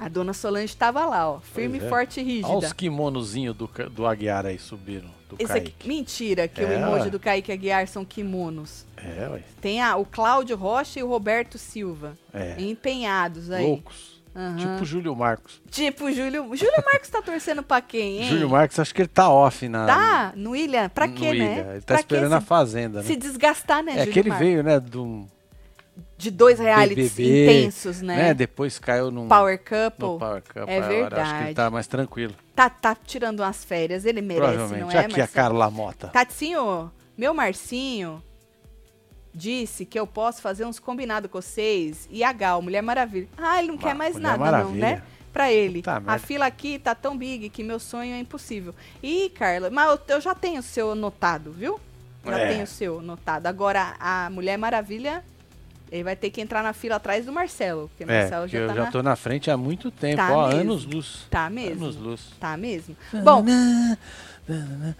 A 0.00 0.08
dona 0.08 0.32
Solange 0.32 0.66
estava 0.66 1.04
lá, 1.06 1.30
ó, 1.30 1.40
firme, 1.40 1.78
é. 1.78 1.88
forte 1.88 2.20
e 2.20 2.22
rígida. 2.22 2.48
Olha 2.48 2.66
os 2.66 2.72
kimonozinhos 2.72 3.56
do, 3.56 3.68
do 3.90 4.06
Aguiar 4.06 4.46
aí 4.46 4.58
subindo. 4.58 5.08
Do 5.28 5.36
Esse 5.38 5.52
aqui, 5.52 5.70
Kaique. 5.72 5.88
mentira, 5.88 6.48
que 6.48 6.62
o 6.62 6.66
É, 6.66 6.74
emoji 6.76 7.04
ué. 7.04 7.10
do 7.10 7.20
Kaique 7.20 7.52
Aguiar 7.52 7.86
são 7.86 8.02
kimonos. 8.04 8.86
É, 8.96 9.28
ué. 9.28 9.42
Tem 9.60 9.82
a, 9.82 9.96
o 9.96 10.04
Cláudio 10.06 10.56
Rocha 10.56 10.98
e 11.00 11.02
o 11.02 11.08
Roberto 11.08 11.58
Silva. 11.58 12.14
É. 12.32 12.54
Empenhados 12.58 13.50
aí. 13.50 13.64
Loucos. 13.66 14.16
Aham. 14.34 14.56
Tipo 14.56 14.84
Júlio 14.84 15.16
Marcos. 15.16 15.60
Tipo, 15.70 16.04
o 16.04 16.12
Júlio. 16.12 16.44
Júlio 16.54 16.84
Marcos 16.84 17.08
tá 17.10 17.20
torcendo 17.20 17.62
pra 17.62 17.80
quem, 17.80 18.22
hein? 18.22 18.28
Júlio 18.28 18.48
Marcos, 18.48 18.78
acho 18.78 18.94
que 18.94 19.02
ele 19.02 19.08
tá 19.08 19.28
off 19.28 19.68
na. 19.68 19.84
Tá, 19.86 20.32
no 20.36 20.50
William? 20.50 20.88
Pra 20.88 21.08
quê, 21.08 21.26
né? 21.32 21.34
Ilha. 21.34 21.70
Ele 21.72 21.80
tá 21.80 21.86
Pra 21.94 22.00
esperando 22.00 22.32
a 22.34 22.40
Fazenda, 22.40 23.00
né? 23.00 23.04
se 23.04 23.16
desgastar, 23.16 23.82
né, 23.82 23.92
é 23.92 23.98
Júlio 24.00 24.12
que 24.12 24.18
ele 24.20 24.28
Marcos? 24.28 24.46
veio, 24.46 24.62
né, 24.62 24.78
de 24.80 24.96
um 24.98 25.26
De 26.18 26.30
dois 26.32 26.58
realities 26.58 27.12
BBB, 27.14 27.60
intensos, 27.60 28.02
né? 28.02 28.16
né? 28.16 28.34
Depois 28.34 28.76
caiu 28.78 29.08
num 29.10 29.28
Power 29.28 29.56
Couple. 29.56 30.08
no 30.08 30.18
Power 30.18 30.42
Cup. 30.42 30.68
É 30.68 30.78
agora 30.78 30.80
Acho 30.80 30.88
que 30.88 31.00
verdade. 31.00 31.44
ele 31.46 31.54
tá 31.54 31.70
mais 31.70 31.86
tranquilo. 31.86 32.34
Tá, 32.56 32.68
tá 32.68 32.94
tirando 32.96 33.38
umas 33.40 33.64
férias, 33.64 34.04
ele 34.04 34.20
merece, 34.20 34.48
Provavelmente. 34.52 34.80
não 34.80 34.90
é, 34.90 35.04
Aqui 35.04 35.14
a 35.14 35.18
Marcelo? 35.18 35.28
Carla 35.32 35.70
Mota. 35.70 36.08
Tatinho, 36.08 36.90
meu 37.16 37.32
Marcinho 37.32 38.20
disse 39.32 39.84
que 39.86 39.98
eu 39.98 40.06
posso 40.06 40.42
fazer 40.42 40.64
uns 40.64 40.78
combinados 40.80 41.30
com 41.30 41.40
vocês. 41.40 42.08
E 42.10 42.24
a 42.24 42.32
Gal, 42.32 42.60
Mulher 42.60 42.82
Maravilha. 42.82 43.28
Ah, 43.36 43.58
ele 43.60 43.68
não 43.68 43.78
quer 43.78 43.94
mais 43.94 44.14
Mulher 44.14 44.28
nada, 44.28 44.38
Maravilha. 44.38 44.70
não, 44.72 44.96
né? 44.96 45.02
Pra 45.32 45.52
ele. 45.52 45.82
A 45.86 46.00
merda. 46.00 46.18
fila 46.26 46.46
aqui 46.46 46.78
tá 46.80 46.94
tão 46.96 47.16
big 47.16 47.48
que 47.50 47.62
meu 47.62 47.78
sonho 47.78 48.14
é 48.14 48.18
impossível. 48.18 48.74
Ih, 49.02 49.30
Carla, 49.30 49.70
mas 49.70 49.88
eu, 49.90 50.16
eu 50.16 50.20
já 50.20 50.34
tenho 50.34 50.58
o 50.58 50.62
seu 50.64 50.90
anotado, 50.92 51.52
viu? 51.52 51.78
Já 52.24 52.38
É. 52.40 52.48
tenho 52.48 52.64
o 52.64 52.66
seu 52.66 52.98
anotado. 52.98 53.46
Agora, 53.46 53.94
a 54.00 54.28
Mulher 54.30 54.56
Maravilha, 54.58 55.22
ele 55.90 56.04
vai 56.04 56.14
ter 56.16 56.30
que 56.30 56.40
entrar 56.40 56.62
na 56.62 56.72
fila 56.72 56.96
atrás 56.96 57.24
do 57.26 57.32
Marcelo. 57.32 57.88
Porque 57.88 58.04
É, 58.04 58.06
Marcelo 58.20 58.48
já 58.48 58.58
eu 58.58 58.68
tá 58.68 58.74
já 58.74 58.84
na... 58.84 58.90
tô 58.90 59.02
na 59.02 59.16
frente 59.16 59.50
há 59.50 59.56
muito 59.56 59.90
tempo. 59.90 60.16
Tá 60.16 60.32
ó, 60.32 60.48
mesmo. 60.48 60.60
anos 60.60 60.84
luz. 60.84 61.26
Tá 61.30 61.50
mesmo. 61.50 61.84
Anos 61.84 61.96
luz. 61.96 62.30
Tá 62.38 62.56
mesmo? 62.56 62.96
Bom, 63.24 63.44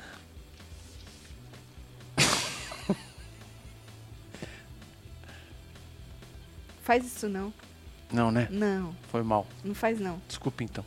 faz 6.82 7.04
isso 7.04 7.28
não. 7.28 7.52
Não, 8.10 8.30
né? 8.30 8.48
Não, 8.50 8.94
Foi 9.10 9.22
mal. 9.22 9.46
não 9.62 9.74
faz 9.74 10.00
não. 10.00 10.20
Desculpa 10.26 10.64
então. 10.64 10.84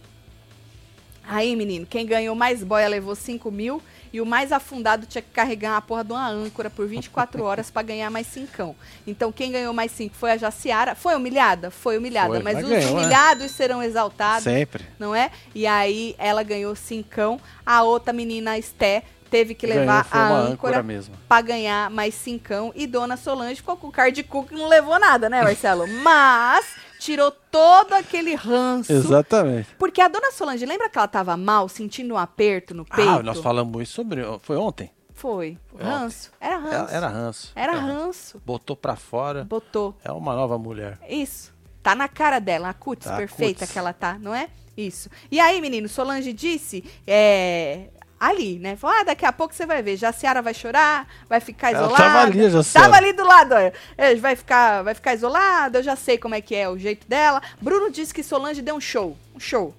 Aí, 1.23 1.55
menino, 1.55 1.85
quem 1.85 2.05
ganhou 2.05 2.35
mais 2.35 2.63
boia 2.63 2.87
levou 2.87 3.15
5 3.15 3.51
mil 3.51 3.81
e 4.13 4.19
o 4.19 4.25
mais 4.25 4.51
afundado 4.51 5.05
tinha 5.05 5.21
que 5.21 5.29
carregar 5.31 5.71
uma 5.71 5.81
porra 5.81 6.03
de 6.03 6.11
uma 6.11 6.27
âncora 6.27 6.69
por 6.69 6.85
24 6.87 7.43
horas 7.43 7.69
pra 7.71 7.81
ganhar 7.81 8.09
mais 8.09 8.27
cincão. 8.27 8.75
Então, 9.07 9.31
quem 9.31 9.51
ganhou 9.51 9.73
mais 9.73 9.91
5 9.91 10.15
foi 10.15 10.31
a 10.31 10.37
Jaciara. 10.37 10.95
Foi 10.95 11.15
humilhada? 11.15 11.71
Foi 11.71 11.97
humilhada. 11.97 12.33
Foi, 12.33 12.43
mas 12.43 12.57
os 12.63 12.69
ganhou, 12.69 12.93
né? 12.95 12.99
humilhados 13.01 13.51
serão 13.51 13.81
exaltados. 13.81 14.43
Sempre. 14.43 14.85
não 14.99 15.15
é? 15.15 15.31
E 15.55 15.65
aí 15.65 16.15
ela 16.17 16.43
ganhou 16.43 16.75
cincão. 16.75 17.39
A 17.65 17.83
outra 17.83 18.11
menina, 18.11 18.51
a 18.51 18.59
Esté, 18.59 19.03
teve 19.29 19.55
que 19.55 19.65
Ganhou, 19.65 19.81
levar 19.81 20.03
foi 20.03 20.19
a 20.19 20.27
âncora, 20.29 20.51
âncora 20.51 20.83
mesmo. 20.83 21.15
pra 21.29 21.39
ganhar 21.41 21.89
mais 21.89 22.13
cincão. 22.13 22.71
E 22.75 22.85
Dona 22.85 23.15
Solange 23.15 23.55
ficou 23.55 23.77
com 23.77 23.87
o 23.87 23.91
card 23.91 24.21
cook 24.23 24.51
e 24.51 24.55
não 24.55 24.67
levou 24.67 24.99
nada, 24.99 25.29
né, 25.29 25.41
Marcelo? 25.41 25.87
Mas 26.03 26.65
tirou 27.01 27.31
todo 27.31 27.93
aquele 27.93 28.35
ranço. 28.35 28.93
Exatamente. 28.93 29.69
Porque 29.77 29.99
a 29.99 30.07
dona 30.07 30.31
Solange, 30.31 30.65
lembra 30.65 30.87
que 30.87 30.97
ela 30.97 31.07
tava 31.07 31.35
mal, 31.35 31.67
sentindo 31.67 32.13
um 32.13 32.17
aperto 32.17 32.75
no 32.75 32.85
peito? 32.85 33.09
Ah, 33.09 33.23
nós 33.23 33.39
falamos 33.39 33.81
isso 33.81 33.93
sobre. 33.93 34.21
Foi 34.41 34.55
ontem? 34.55 34.91
Foi. 35.13 35.57
Foi 35.67 35.83
ranço. 35.83 36.31
Era 36.39 36.57
ranço. 36.57 36.75
Era, 36.75 36.91
era 36.91 37.07
ranço. 37.07 37.51
Era 37.55 37.73
ranço. 37.73 38.41
Botou 38.45 38.75
pra 38.75 38.95
fora. 38.95 39.43
Botou. 39.43 39.95
É 40.03 40.11
uma 40.11 40.35
nova 40.35 40.57
mulher. 40.57 40.99
Isso. 41.09 41.51
Tá 41.81 41.95
na 41.95 42.07
cara 42.07 42.39
dela, 42.39 42.69
a 42.69 42.73
cutis 42.73 43.07
Tá, 43.09 43.17
perfeita 43.17 43.61
cutis. 43.61 43.71
que 43.71 43.79
ela 43.79 43.91
tá, 43.93 44.19
não 44.19 44.33
é? 44.33 44.49
Isso. 44.77 45.09
E 45.31 45.39
aí, 45.39 45.59
menino, 45.59 45.89
Solange 45.89 46.31
disse, 46.31 46.83
é, 47.05 47.89
ali, 48.21 48.59
né? 48.59 48.75
Falou, 48.75 48.95
ah, 48.99 49.03
daqui 49.03 49.25
a 49.25 49.33
pouco 49.33 49.55
você 49.55 49.65
vai 49.65 49.81
ver. 49.81 49.97
Jaciara 49.97 50.43
vai 50.43 50.53
chorar, 50.53 51.07
vai 51.27 51.39
ficar 51.39 51.71
Ela 51.71 51.87
isolada. 51.87 52.03
tava 52.03 52.21
ali, 52.21 52.49
Jaciara. 52.51 52.85
Tava 52.87 52.97
ali 52.97 53.13
do 53.13 53.23
lado, 53.25 53.55
olha. 53.55 53.73
É, 53.97 54.13
vai 54.13 54.35
ficar, 54.35 54.83
vai 54.83 54.93
ficar 54.93 55.15
isolada, 55.15 55.79
eu 55.79 55.83
já 55.83 55.95
sei 55.95 56.19
como 56.19 56.35
é 56.35 56.39
que 56.39 56.55
é 56.55 56.69
o 56.69 56.77
jeito 56.77 57.07
dela. 57.07 57.41
Bruno 57.59 57.89
disse 57.89 58.13
que 58.13 58.21
Solange 58.21 58.61
deu 58.61 58.75
um 58.75 58.79
show. 58.79 59.17
Um 59.35 59.39
show. 59.39 59.75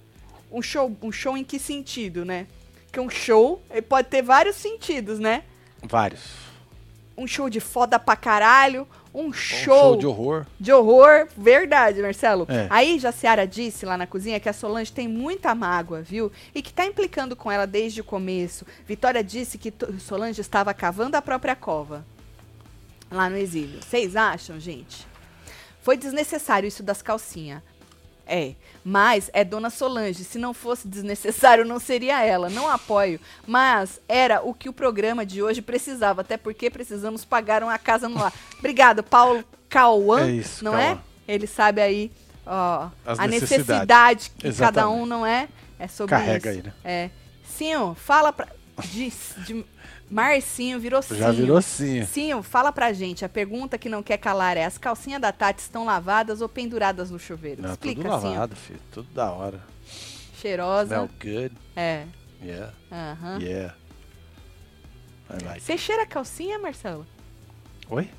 Um 0.51 0.61
show, 0.61 0.95
um 1.01 1.11
show 1.11 1.37
em 1.37 1.43
que 1.43 1.57
sentido, 1.57 2.25
né? 2.25 2.45
Que 2.91 2.99
um 2.99 3.09
show 3.09 3.63
ele 3.71 3.81
pode 3.81 4.09
ter 4.09 4.21
vários 4.21 4.57
sentidos, 4.57 5.19
né? 5.19 5.43
Vários. 5.81 6.21
Um 7.17 7.25
show 7.25 7.49
de 7.49 7.61
foda 7.61 7.97
pra 7.97 8.17
caralho, 8.17 8.85
um 9.13 9.27
Um 9.27 9.33
show, 9.33 9.57
show 9.63 9.97
de 9.97 10.07
horror. 10.07 10.45
de 10.59 10.71
horror, 10.73 11.27
verdade, 11.37 12.01
Marcelo. 12.01 12.45
É. 12.49 12.67
Aí 12.69 12.97
Jaciara 12.99 13.47
disse 13.47 13.85
lá 13.85 13.95
na 13.97 14.07
cozinha 14.07 14.39
que 14.39 14.49
a 14.49 14.53
Solange 14.53 14.91
tem 14.91 15.07
muita 15.07 15.53
mágoa, 15.53 16.01
viu? 16.01 16.31
E 16.53 16.61
que 16.61 16.73
tá 16.73 16.85
implicando 16.85 17.35
com 17.35 17.51
ela 17.51 17.67
desde 17.67 18.01
o 18.01 18.03
começo. 18.03 18.65
Vitória 18.87 19.23
disse 19.23 19.57
que 19.57 19.73
Solange 19.99 20.41
estava 20.41 20.73
cavando 20.73 21.15
a 21.15 21.21
própria 21.21 21.55
cova 21.55 22.05
lá 23.11 23.29
no 23.29 23.37
exílio. 23.37 23.79
Vocês 23.81 24.15
acham, 24.15 24.59
gente? 24.59 25.05
Foi 25.81 25.97
desnecessário 25.97 26.67
isso 26.67 26.81
das 26.81 27.01
calcinhas. 27.01 27.61
É, 28.25 28.53
mas 28.83 29.29
é 29.33 29.43
Dona 29.43 29.69
Solange. 29.69 30.23
Se 30.23 30.37
não 30.37 30.53
fosse 30.53 30.87
desnecessário, 30.87 31.65
não 31.65 31.79
seria 31.79 32.23
ela. 32.23 32.49
Não 32.49 32.69
apoio. 32.69 33.19
Mas 33.45 33.99
era 34.07 34.41
o 34.41 34.53
que 34.53 34.69
o 34.69 34.73
programa 34.73 35.25
de 35.25 35.41
hoje 35.43 35.61
precisava. 35.61 36.21
Até 36.21 36.37
porque 36.37 36.69
precisamos 36.69 37.25
pagar 37.25 37.63
uma 37.63 37.77
casa 37.77 38.07
no 38.07 38.19
lar. 38.19 38.33
Obrigada, 38.59 39.03
Paulo 39.03 39.43
Cauã. 39.69 40.27
É 40.27 40.31
isso, 40.31 40.63
não 40.63 40.71
Cauã. 40.71 40.83
é? 40.83 40.97
Ele 41.33 41.47
sabe 41.47 41.81
aí 41.81 42.11
ó, 42.45 42.89
a 43.05 43.27
necessidade 43.27 44.31
que 44.31 44.43
cada 44.43 44.81
Exatamente. 44.81 45.01
um 45.01 45.05
não 45.05 45.25
é. 45.25 45.47
É 45.79 45.87
sobre 45.87 46.15
Carrega 46.15 46.49
isso. 46.51 46.59
aí, 46.59 46.63
né? 46.65 46.73
É. 46.83 47.09
Sim, 47.45 47.93
fala 47.95 48.31
pra. 48.31 48.47
De, 48.85 49.13
de 49.45 49.65
Marcinho 50.13 50.79
virou 50.79 51.01
Já 51.01 51.31
Cinho. 51.31 51.33
virou 51.33 51.61
sim. 51.61 52.05
Sim, 52.05 52.41
fala 52.43 52.71
pra 52.71 52.93
gente. 52.93 53.25
A 53.25 53.29
pergunta 53.29 53.77
que 53.77 53.89
não 53.89 54.03
quer 54.03 54.17
calar 54.17 54.55
é: 54.57 54.63
as 54.65 54.77
calcinhas 54.77 55.19
da 55.21 55.31
Tati 55.31 55.61
estão 55.61 55.85
lavadas 55.85 56.39
ou 56.41 56.47
penduradas 56.47 57.09
no 57.09 57.17
chuveiro? 57.17 57.61
Não, 57.63 57.71
Explica, 57.71 58.01
tudo 58.03 58.19
Cinho. 58.21 58.31
lavado, 58.33 58.55
filho. 58.55 58.79
Tudo 58.91 59.07
da 59.13 59.31
hora. 59.31 59.59
Cheirosa. 60.39 60.95
Smell 60.95 61.09
good. 61.19 61.55
É. 61.75 62.05
Yeah. 62.41 62.73
Aham. 62.91 63.39
Yeah. 63.41 63.75
I 65.29 65.43
like. 65.45 65.61
Você 65.61 65.77
cheira 65.77 66.03
a 66.03 66.05
calcinha, 66.05 66.59
Marcelo? 66.59 67.07
Oi? 67.89 68.09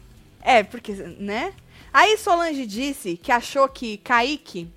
É, 0.40 0.62
porque, 0.62 0.92
né? 0.92 1.52
Aí 1.92 2.16
Solange 2.18 2.66
disse 2.66 3.16
que 3.16 3.30
achou 3.30 3.68
que 3.68 3.98
Kaique 3.98 4.68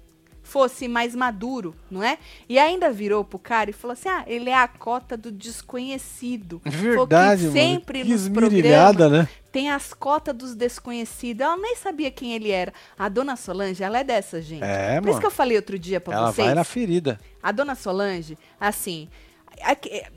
fosse 0.47 0.87
mais 0.87 1.13
maduro, 1.13 1.75
não 1.91 2.01
é? 2.01 2.17
E 2.47 2.57
ainda 2.57 2.89
virou 2.89 3.23
pro 3.23 3.37
cara 3.37 3.69
e 3.69 3.73
falou 3.73 3.93
assim: 3.93 4.07
ah, 4.09 4.23
ele 4.25 4.49
é 4.49 4.55
a 4.55 4.67
cota 4.67 5.17
do 5.17 5.31
desconhecido. 5.31 6.61
Que 6.63 6.69
Verdade, 6.69 7.43
mano. 7.43 7.53
sempre 7.53 8.03
que 8.03 8.09
nos 8.09 8.29
programas 8.29 9.11
né? 9.11 9.29
tem 9.51 9.69
as 9.69 9.93
cotas 9.93 10.33
dos 10.33 10.55
desconhecidos. 10.55 11.45
Ela 11.45 11.57
nem 11.57 11.75
sabia 11.75 12.09
quem 12.09 12.33
ele 12.33 12.49
era. 12.49 12.73
A 12.97 13.09
dona 13.09 13.35
Solange, 13.35 13.83
ela 13.83 13.99
é 13.99 14.03
dessa, 14.03 14.41
gente. 14.41 14.63
É, 14.63 14.95
Por 15.01 15.09
isso 15.09 15.15
mano. 15.15 15.19
que 15.19 15.25
eu 15.27 15.31
falei 15.31 15.57
outro 15.57 15.77
dia 15.77 15.99
pra 15.99 16.15
Ela 16.15 16.31
vocês. 16.31 16.45
vai 16.45 16.55
na 16.55 16.63
ferida. 16.63 17.19
A 17.43 17.51
dona 17.51 17.75
Solange, 17.75 18.37
assim. 18.59 19.09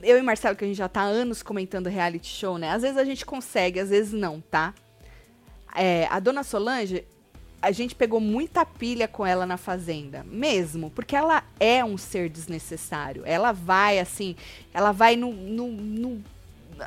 Eu 0.01 0.17
e 0.17 0.21
Marcelo, 0.21 0.55
que 0.55 0.63
a 0.63 0.67
gente 0.67 0.77
já 0.77 0.87
tá 0.87 1.01
há 1.01 1.05
anos 1.05 1.43
comentando 1.43 1.87
reality 1.87 2.27
show, 2.27 2.57
né? 2.57 2.69
Às 2.71 2.83
vezes 2.83 2.97
a 2.97 3.03
gente 3.03 3.25
consegue, 3.25 3.79
às 3.79 3.89
vezes 3.89 4.13
não, 4.13 4.39
tá? 4.39 4.73
É, 5.75 6.07
a 6.09 6.19
dona 6.19 6.43
Solange, 6.43 7.03
a 7.61 7.71
gente 7.71 7.93
pegou 7.93 8.19
muita 8.19 8.65
pilha 8.65 9.07
com 9.07 9.25
ela 9.25 9.45
na 9.45 9.57
fazenda, 9.57 10.25
mesmo, 10.27 10.89
porque 10.89 11.15
ela 11.15 11.43
é 11.59 11.85
um 11.85 11.97
ser 11.97 12.27
desnecessário. 12.27 13.21
Ela 13.25 13.51
vai, 13.51 13.99
assim, 13.99 14.35
ela 14.73 14.91
vai 14.91 15.15
no. 15.15 15.31
no, 15.31 15.67
no 15.67 16.23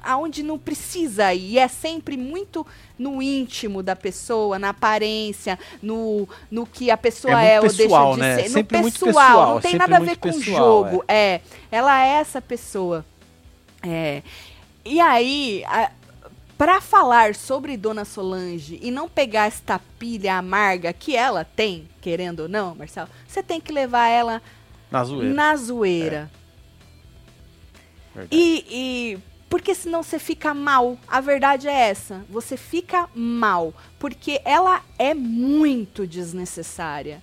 aonde 0.03 0.43
não 0.43 0.59
precisa 0.59 1.33
ir. 1.33 1.53
E 1.53 1.59
é 1.59 1.69
sempre 1.69 2.17
muito 2.17 2.67
no 2.99 3.23
íntimo 3.23 3.81
da 3.81 3.95
pessoa, 3.95 4.59
na 4.59 4.71
aparência, 4.71 5.57
no, 5.81 6.29
no 6.51 6.67
que 6.67 6.91
a 6.91 6.97
pessoa 6.97 7.41
É 7.41 7.55
é, 7.55 7.61
muito 7.61 7.71
ou 7.71 7.77
pessoal, 7.77 8.17
deixa 8.17 8.31
de 8.31 8.37
né? 8.37 8.43
ser. 8.43 8.49
Sempre 8.51 8.79
no 8.79 8.85
pessoal, 8.85 9.13
pessoal, 9.13 9.51
não 9.51 9.59
é 9.59 9.61
tem 9.61 9.75
nada 9.77 9.97
a 9.97 10.01
ver 10.01 10.17
com 10.17 10.29
o 10.29 10.35
pessoal, 10.35 10.85
jogo. 10.85 11.05
É. 11.07 11.41
ela 11.71 12.05
é 12.05 12.11
essa 12.15 12.43
pessoa. 12.43 13.05
É. 13.81 14.23
E 14.85 15.01
aí, 15.01 15.63
a, 15.67 15.91
pra 16.57 16.81
falar 16.81 17.35
sobre 17.35 17.77
Dona 17.77 18.05
Solange 18.05 18.79
e 18.83 18.91
não 18.91 19.09
pegar 19.09 19.47
esta 19.47 19.79
pilha 19.99 20.37
amarga 20.37 20.93
que 20.93 21.17
ela 21.17 21.45
tem, 21.45 21.89
querendo 22.01 22.41
ou 22.41 22.49
não, 22.49 22.75
Marcelo, 22.75 23.09
você 23.27 23.43
tem 23.43 23.61
que 23.61 23.73
levar 23.73 24.09
ela 24.09 24.41
Na 24.91 25.03
zoeira. 25.05 25.35
na 25.35 25.57
zoeira. 25.57 26.31
Verdade. 28.15 28.37
E, 28.37 28.65
e- 29.15 29.19
porque 29.49 29.75
senão 29.75 30.03
você 30.03 30.19
fica 30.19 30.53
mal. 30.53 30.99
A 31.07 31.21
verdade 31.21 31.69
é 31.69 31.73
essa. 31.91 32.25
Você 32.29 32.57
fica 32.57 33.09
mal. 33.15 33.73
Porque 34.01 34.41
ela 34.45 34.83
é 34.99 35.15
muito 35.15 36.07
desnecessária. 36.07 37.23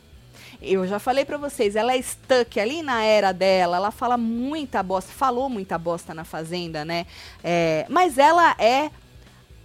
Eu 0.62 0.86
já 0.88 1.00
falei 1.00 1.26
pra 1.26 1.38
vocês, 1.38 1.76
ela 1.76 1.94
é 1.96 2.02
stuck 2.02 2.60
ali 2.60 2.84
na 2.84 3.04
era 3.04 3.32
dela, 3.32 3.78
ela 3.78 3.90
fala 3.92 4.16
muita 4.16 4.84
bosta, 4.84 5.12
falou 5.12 5.50
muita 5.50 5.76
bosta 5.78 6.14
na 6.14 6.24
Fazenda, 6.24 6.86
né? 6.86 7.08
É, 7.44 7.86
mas 7.90 8.18
ela 8.20 8.56
é 8.60 8.92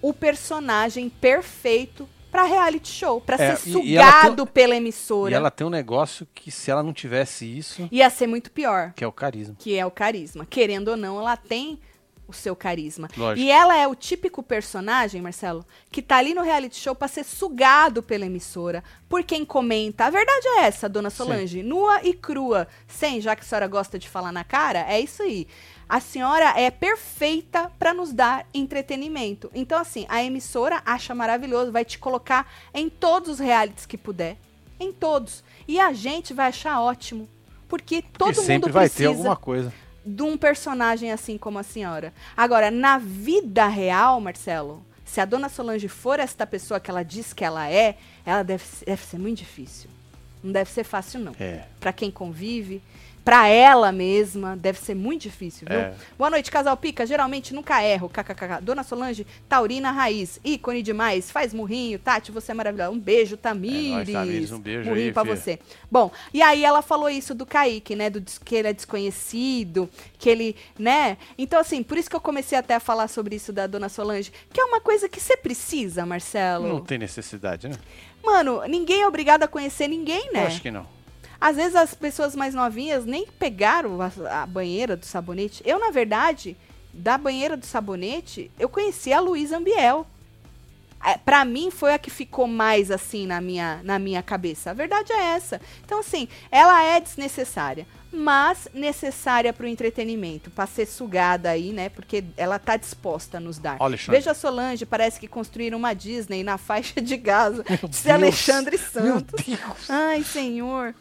o 0.02 0.12
personagem 0.12 1.09
perfeito 1.09 2.09
pra 2.30 2.44
reality 2.44 2.88
show, 2.88 3.20
pra 3.20 3.37
É, 3.37 3.56
ser 3.56 3.70
e- 3.78 3.92
e 3.92 3.96
ela 3.96 4.12
tem- 4.12 4.20
sugado 4.22 4.46
pela 4.46 4.74
E 4.74 4.76
emissora. 4.78 5.35
ela 5.35 5.50
tem 5.50 5.66
um 5.66 5.70
negócio 5.70 6.26
que 6.35 6.50
se 6.50 6.70
ela 6.70 6.82
não 6.82 6.92
tivesse 6.92 7.46
isso, 7.46 7.88
Ia 7.90 8.11
ser 8.11 8.26
muito 8.26 8.50
pior. 8.50 8.92
que 8.94 9.02
é 9.02 9.06
o 9.06 9.12
carisma. 9.12 9.54
que 9.59 9.74
é 9.78 9.87
o 9.87 9.90
carisma. 9.90 10.44
Querendo 10.44 10.88
ou 10.88 10.96
não, 10.96 11.18
ela 11.18 11.37
tem 11.37 11.78
o 12.28 12.32
seu 12.32 12.56
carisma. 12.56 13.08
Lógico. 13.16 13.46
E 13.46 13.50
ela 13.50 13.76
é 13.76 13.86
o 13.86 13.94
típico 13.94 14.42
personagem, 14.42 15.22
Marcelo, 15.22 15.64
que 15.90 16.02
tá 16.02 16.16
ali 16.16 16.34
no 16.34 16.42
reality 16.42 16.76
show 16.76 16.94
pra 16.94 17.08
ser 17.08 17.24
sugado 17.24 18.02
pela 18.02 18.26
emissora, 18.26 18.82
por 19.08 19.22
quem 19.22 19.44
comenta. 19.44 20.06
A 20.06 20.10
verdade 20.10 20.46
é 20.48 20.64
essa, 20.64 20.88
dona 20.88 21.10
Solange, 21.10 21.62
nua 21.62 22.00
e 22.02 22.12
crua, 22.12 22.66
sem, 22.88 23.20
já 23.20 23.36
que 23.36 23.42
a 23.42 23.44
senhora 23.44 23.66
gosta 23.66 23.98
de 23.98 24.08
falar 24.08 24.32
na 24.32 24.44
cara, 24.44 24.80
é 24.88 25.00
isso 25.00 25.22
aí. 25.22 25.46
A 25.88 26.00
senhora 26.00 26.52
é 26.56 26.68
perfeita 26.68 27.70
pra 27.78 27.94
nos 27.94 28.12
dar 28.12 28.44
entretenimento. 28.52 29.48
Então, 29.54 29.78
assim, 29.78 30.04
a 30.08 30.22
emissora 30.22 30.82
acha 30.84 31.14
maravilhoso, 31.14 31.70
vai 31.70 31.84
te 31.84 31.98
colocar 31.98 32.50
em 32.74 32.90
todos 32.90 33.30
os 33.30 33.38
realities 33.38 33.86
que 33.86 33.96
puder. 33.96 34.36
Em 34.80 34.92
todos. 34.92 35.44
E 35.66 35.78
a 35.78 35.92
gente 35.92 36.34
vai 36.34 36.48
achar 36.48 36.80
ótimo. 36.80 37.28
Porque 37.68 38.02
todo 38.02 38.34
Porque 38.34 38.40
mundo 38.40 38.46
sempre 38.46 38.72
vai 38.72 38.84
precisa 38.88 39.10
ter 39.10 39.16
alguma 39.16 39.36
coisa. 39.36 39.72
De 40.07 40.23
um 40.23 40.37
personagem 40.37 41.11
assim 41.11 41.37
como 41.37 41.59
a 41.59 41.62
senhora. 41.62 42.12
Agora, 42.37 42.71
na 42.71 42.99
vida 42.99 43.66
real, 43.66 44.21
Marcelo, 44.21 44.85
se 45.05 45.21
a 45.21 45.25
dona 45.25 45.49
Solange 45.49 45.88
for 45.88 46.21
esta 46.21 46.47
pessoa 46.47 46.79
que 46.81 46.90
ela 46.90 47.03
diz 47.03 47.33
que 47.33 47.45
ela 47.45 47.69
é, 47.71 47.97
ela 48.25 48.42
deve, 48.42 48.64
ser- 48.64 48.85
deve 48.87 49.05
ser 49.05 49.19
muito 49.19 49.38
difícil. 49.38 49.90
Não 50.42 50.53
deve 50.53 50.71
ser 50.71 50.85
fácil, 50.85 51.19
não. 51.21 51.33
É. 51.40 51.64
Pra 51.81 51.92
quem 51.92 52.11
convive, 52.11 52.81
pra 53.26 53.48
ela 53.48 53.90
mesma, 53.90 54.56
deve 54.56 54.78
ser 54.78 54.94
muito 54.94 55.22
difícil, 55.22 55.66
viu? 55.68 55.80
É. 55.80 55.94
Boa 56.16 56.30
noite, 56.30 56.48
casal 56.48 56.76
Pica. 56.76 57.04
Geralmente 57.04 57.52
nunca 57.52 57.82
erro. 57.82 58.08
KKK. 58.08 58.60
Dona 58.62 58.84
Solange, 58.84 59.26
taurina 59.48 59.90
raiz. 59.90 60.38
Ícone 60.44 60.80
demais. 60.80 61.28
Faz 61.28 61.52
murrinho. 61.52 61.98
Tati, 61.98 62.30
você 62.30 62.52
é 62.52 62.54
maravilhosa. 62.54 62.92
Um 62.92 63.00
beijo, 63.00 63.36
Tamires. 63.36 64.08
É 64.08 64.12
nóis, 64.12 64.12
Tamires. 64.12 64.52
Um 64.52 64.60
beijo 64.60 64.88
Murrinho 64.88 65.08
aí, 65.08 65.12
pra 65.12 65.24
filha. 65.24 65.36
você. 65.36 65.58
Bom, 65.90 66.12
e 66.32 66.40
aí 66.40 66.64
ela 66.64 66.82
falou 66.82 67.10
isso 67.10 67.34
do 67.34 67.44
Kaique, 67.44 67.96
né? 67.96 68.08
Do 68.08 68.22
que 68.44 68.54
ele 68.54 68.68
é 68.68 68.72
desconhecido, 68.72 69.90
que 70.20 70.31
ele, 70.31 70.54
né? 70.79 71.18
Então, 71.37 71.58
assim, 71.58 71.83
por 71.83 71.98
isso 71.98 72.08
que 72.08 72.14
eu 72.14 72.20
comecei 72.20 72.56
até 72.56 72.77
a 72.77 72.81
falar 72.81 73.08
sobre 73.08 73.35
isso 73.35 73.52
da 73.52 73.66
Dona 73.66 73.88
Solange, 73.88 74.33
que 74.52 74.60
é 74.60 74.64
uma 74.64 74.81
coisa 74.81 75.08
que 75.08 75.18
você 75.18 75.37
precisa, 75.37 76.06
Marcelo. 76.06 76.68
Não 76.68 76.81
tem 76.81 76.96
necessidade, 76.96 77.66
né? 77.66 77.74
Mano, 78.24 78.62
ninguém 78.68 79.02
é 79.02 79.08
obrigado 79.08 79.42
a 79.42 79.48
conhecer 79.48 79.88
ninguém, 79.88 80.31
né? 80.33 80.44
Eu 80.44 80.46
acho 80.46 80.62
que 80.62 80.70
não. 80.70 80.94
Às 81.40 81.56
vezes 81.56 81.76
as 81.76 81.94
pessoas 81.94 82.34
mais 82.34 82.54
novinhas 82.54 83.04
nem 83.04 83.26
pegaram 83.26 83.98
a, 84.00 84.42
a 84.42 84.46
banheira 84.46 84.96
do 84.96 85.04
sabonete. 85.06 85.62
Eu, 85.66 85.78
na 85.78 85.90
verdade, 85.90 86.56
da 86.92 87.18
banheira 87.18 87.56
do 87.56 87.66
sabonete, 87.66 88.50
eu 88.58 88.68
conheci 88.68 89.12
a 89.12 89.20
Luísa 89.20 89.58
Ambiel. 89.58 90.06
É, 91.04 91.18
pra 91.18 91.44
mim 91.44 91.70
foi 91.70 91.92
a 91.92 91.98
que 91.98 92.10
ficou 92.10 92.46
mais 92.46 92.90
assim 92.90 93.26
na 93.26 93.40
minha, 93.40 93.80
na 93.84 93.98
minha 93.98 94.22
cabeça. 94.22 94.70
A 94.70 94.74
verdade 94.74 95.12
é 95.12 95.34
essa. 95.37 95.60
Então, 95.84 96.00
assim, 96.00 96.26
ela 96.50 96.82
é 96.82 96.98
desnecessária. 96.98 97.87
mas 98.12 98.68
necessária 98.72 99.52
para 99.52 99.66
o 99.66 99.68
entretenimento, 99.68 100.50
para 100.50 100.66
ser 100.66 100.87
sugada 100.87 101.50
aí, 101.50 101.72
né? 101.72 101.88
Porque 101.90 102.24
ela 102.37 102.58
tá 102.58 102.76
disposta 102.76 103.37
a 103.37 103.40
nos 103.40 103.58
dar. 103.58 103.76
Alexandre. 103.78 104.18
Veja 104.18 104.34
Solange, 104.34 104.87
parece 104.87 105.20
que 105.20 105.28
construíram 105.28 105.76
uma 105.78 105.92
Disney 105.92 106.42
na 106.42 106.56
faixa 106.56 107.00
de 107.00 107.16
Gaza. 107.16 107.64
Meu 107.68 107.78
Deus. 107.78 108.06
Alexandre 108.06 108.78
Meu 108.78 108.87
Santos. 108.87 109.44
Deus. 109.44 109.90
Ai, 109.90 110.24
senhor. 110.24 110.94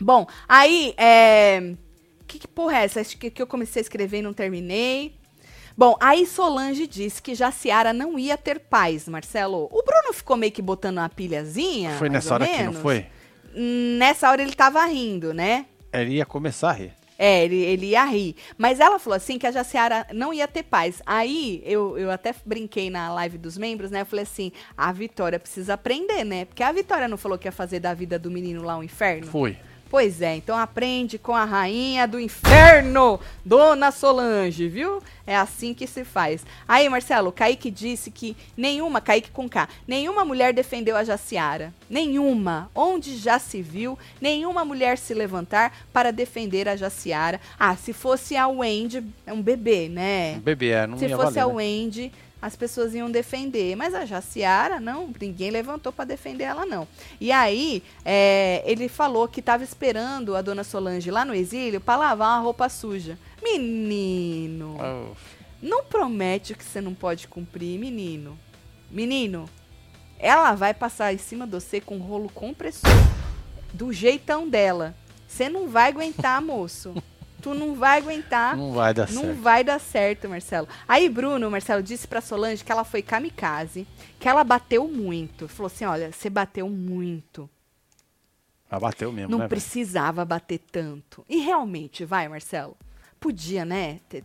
Bom, 0.00 0.26
aí, 0.48 0.94
é. 0.96 1.74
Que, 2.26 2.38
que 2.38 2.48
porra 2.48 2.78
é 2.78 2.84
essa? 2.84 3.00
Acho 3.00 3.16
que, 3.16 3.30
que 3.30 3.40
eu 3.40 3.46
comecei 3.46 3.80
a 3.80 3.82
escrever 3.82 4.18
e 4.18 4.22
não 4.22 4.34
terminei. 4.34 5.14
Bom, 5.78 5.96
aí 6.00 6.26
Solange 6.26 6.88
disse 6.88 7.22
que 7.22 7.36
Jaciara 7.36 7.92
não 7.92 8.18
ia 8.18 8.36
ter 8.36 8.58
paz, 8.58 9.08
Marcelo. 9.08 9.68
O 9.70 9.82
Bruno 9.82 10.12
ficou 10.12 10.36
meio 10.36 10.50
que 10.50 10.60
botando 10.60 10.98
uma 10.98 11.08
pilhazinha. 11.08 11.92
Foi 11.92 12.08
nessa 12.08 12.34
hora 12.34 12.44
aqui, 12.44 12.56
não 12.56 12.64
menos. 12.64 12.78
foi? 12.78 13.06
Nessa 13.54 14.28
hora 14.28 14.42
ele 14.42 14.54
tava 14.54 14.84
rindo, 14.86 15.32
né? 15.32 15.66
Ele 15.92 16.16
ia 16.16 16.26
começar 16.26 16.70
a 16.70 16.72
rir. 16.72 16.92
É, 17.16 17.44
ele, 17.44 17.56
ele 17.56 17.86
ia 17.86 18.04
rir. 18.04 18.34
Mas 18.56 18.80
ela 18.80 18.98
falou 18.98 19.16
assim 19.16 19.38
que 19.38 19.46
a 19.46 19.50
Jaciara 19.50 20.06
não 20.12 20.34
ia 20.34 20.46
ter 20.46 20.64
paz. 20.64 21.02
Aí 21.06 21.62
eu, 21.64 21.98
eu 21.98 22.10
até 22.10 22.34
brinquei 22.44 22.90
na 22.90 23.12
live 23.14 23.38
dos 23.38 23.56
membros, 23.56 23.90
né? 23.90 24.02
Eu 24.02 24.06
falei 24.06 24.24
assim: 24.24 24.52
a 24.76 24.92
Vitória 24.92 25.38
precisa 25.38 25.74
aprender, 25.74 26.24
né? 26.24 26.44
Porque 26.44 26.62
a 26.62 26.70
Vitória 26.70 27.08
não 27.08 27.16
falou 27.16 27.38
que 27.38 27.48
ia 27.48 27.52
fazer 27.52 27.80
da 27.80 27.94
vida 27.94 28.18
do 28.18 28.30
menino 28.30 28.62
lá 28.62 28.76
um 28.76 28.82
inferno? 28.82 29.26
Foi. 29.26 29.56
Pois 29.90 30.20
é, 30.20 30.36
então 30.36 30.56
aprende 30.56 31.18
com 31.18 31.34
a 31.34 31.44
rainha 31.44 32.06
do 32.06 32.20
inferno, 32.20 33.18
Dona 33.44 33.90
Solange, 33.90 34.68
viu? 34.68 35.02
É 35.26 35.36
assim 35.36 35.72
que 35.72 35.86
se 35.86 36.04
faz. 36.04 36.44
Aí, 36.66 36.88
Marcelo, 36.88 37.32
Kaique 37.32 37.70
disse 37.70 38.10
que 38.10 38.36
nenhuma, 38.56 39.00
Kaique 39.00 39.30
com 39.30 39.48
K, 39.48 39.68
nenhuma 39.86 40.24
mulher 40.24 40.52
defendeu 40.52 40.96
a 40.96 41.04
Jaciara. 41.04 41.72
Nenhuma. 41.88 42.70
Onde 42.74 43.16
já 43.16 43.38
se 43.38 43.62
viu 43.62 43.98
nenhuma 44.20 44.64
mulher 44.64 44.98
se 44.98 45.14
levantar 45.14 45.72
para 45.92 46.10
defender 46.10 46.68
a 46.68 46.76
Jaciara. 46.76 47.40
Ah, 47.58 47.76
se 47.76 47.92
fosse 47.92 48.36
a 48.36 48.46
Wendy, 48.46 49.04
é 49.26 49.32
um 49.32 49.42
bebê, 49.42 49.88
né? 49.88 50.36
Um 50.36 50.40
bebê, 50.40 50.70
é, 50.70 50.86
não 50.86 50.98
Se 50.98 51.08
fosse 51.08 51.34
valer, 51.34 51.40
a 51.40 51.46
né? 51.46 52.10
As 52.40 52.54
pessoas 52.54 52.94
iam 52.94 53.10
defender. 53.10 53.76
Mas 53.76 53.94
a 53.94 54.04
Jaciara, 54.04 54.78
não, 54.78 55.12
ninguém 55.20 55.50
levantou 55.50 55.92
para 55.92 56.04
defender 56.04 56.44
ela, 56.44 56.64
não. 56.64 56.86
E 57.20 57.32
aí, 57.32 57.82
é, 58.04 58.62
ele 58.64 58.88
falou 58.88 59.26
que 59.26 59.40
estava 59.40 59.64
esperando 59.64 60.36
a 60.36 60.42
dona 60.42 60.62
Solange 60.62 61.10
lá 61.10 61.24
no 61.24 61.34
exílio 61.34 61.80
para 61.80 61.98
lavar 61.98 62.36
uma 62.36 62.42
roupa 62.42 62.68
suja. 62.68 63.18
Menino, 63.42 64.76
Oh, 64.78 65.14
não 65.60 65.84
promete 65.84 66.52
o 66.52 66.56
que 66.56 66.64
você 66.64 66.80
não 66.80 66.94
pode 66.94 67.26
cumprir, 67.26 67.78
menino. 67.78 68.38
Menino, 68.90 69.48
ela 70.18 70.54
vai 70.54 70.72
passar 70.72 71.12
em 71.12 71.18
cima 71.18 71.46
de 71.46 71.52
você 71.52 71.80
com 71.80 71.96
um 71.96 72.02
rolo 72.02 72.28
compressor. 72.28 72.90
Do 73.72 73.92
jeitão 73.92 74.48
dela. 74.48 74.94
Você 75.26 75.48
não 75.48 75.68
vai 75.68 75.88
aguentar, 75.90 76.40
moço. 76.40 76.94
Tu 77.40 77.54
não 77.54 77.74
vai 77.74 77.98
aguentar. 77.98 78.56
não 78.56 78.72
vai 78.72 78.92
dar 78.92 79.08
Não 79.12 79.22
certo. 79.22 79.40
vai 79.40 79.64
dar 79.64 79.78
certo, 79.78 80.28
Marcelo. 80.28 80.66
Aí 80.88 81.08
Bruno, 81.08 81.50
Marcelo, 81.50 81.82
disse 81.82 82.06
pra 82.08 82.20
Solange 82.20 82.64
que 82.64 82.72
ela 82.72 82.82
foi 82.84 83.00
kamikaze, 83.00 83.86
que 84.18 84.28
ela 84.28 84.42
bateu 84.42 84.88
muito. 84.88 85.46
Falou 85.48 85.68
assim: 85.68 85.84
olha, 85.84 86.10
você 86.12 86.28
bateu 86.28 86.68
muito. 86.68 87.48
Mas 88.70 88.80
bateu 88.80 89.10
mesmo, 89.12 89.30
Não 89.30 89.38
né? 89.38 89.42
velho? 89.44 89.48
precisava 89.50 90.24
bater 90.24 90.58
tanto. 90.58 91.24
E 91.28 91.38
realmente, 91.38 92.04
vai, 92.04 92.28
Marcelo. 92.28 92.76
Podia, 93.20 93.64
né? 93.64 94.00
Ter 94.08 94.24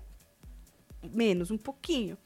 menos, 1.13 1.49
um 1.51 1.57
pouquinho. 1.57 2.17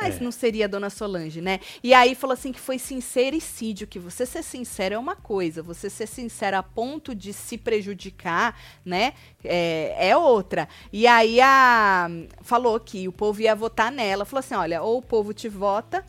Mas 0.00 0.16
É. 0.16 0.20
não 0.20 0.30
seria 0.30 0.66
a 0.66 0.68
dona 0.68 0.90
Solange, 0.90 1.40
né? 1.40 1.58
E 1.82 1.92
aí 1.92 2.14
falou 2.14 2.34
assim 2.34 2.52
que 2.52 2.60
foi 2.60 2.78
sincericídio, 2.78 3.86
que 3.86 3.98
você 3.98 4.24
ser 4.24 4.44
sincero 4.44 4.94
é 4.94 4.98
uma 4.98 5.16
coisa, 5.16 5.62
você 5.62 5.90
ser 5.90 6.06
sincero 6.06 6.56
a 6.56 6.62
ponto 6.62 7.14
de 7.14 7.32
se 7.32 7.58
prejudicar, 7.58 8.56
né? 8.84 9.12
É, 9.44 10.10
é 10.10 10.16
outra. 10.16 10.68
E 10.92 11.06
aí 11.06 11.40
a 11.40 12.08
falou 12.42 12.78
que 12.78 13.08
o 13.08 13.12
povo 13.12 13.40
ia 13.40 13.54
votar 13.54 13.90
nela. 13.90 14.24
Falou 14.24 14.40
assim: 14.40 14.54
olha, 14.54 14.82
ou 14.82 14.98
o 14.98 15.02
povo 15.02 15.34
te 15.34 15.48
vota, 15.48 16.04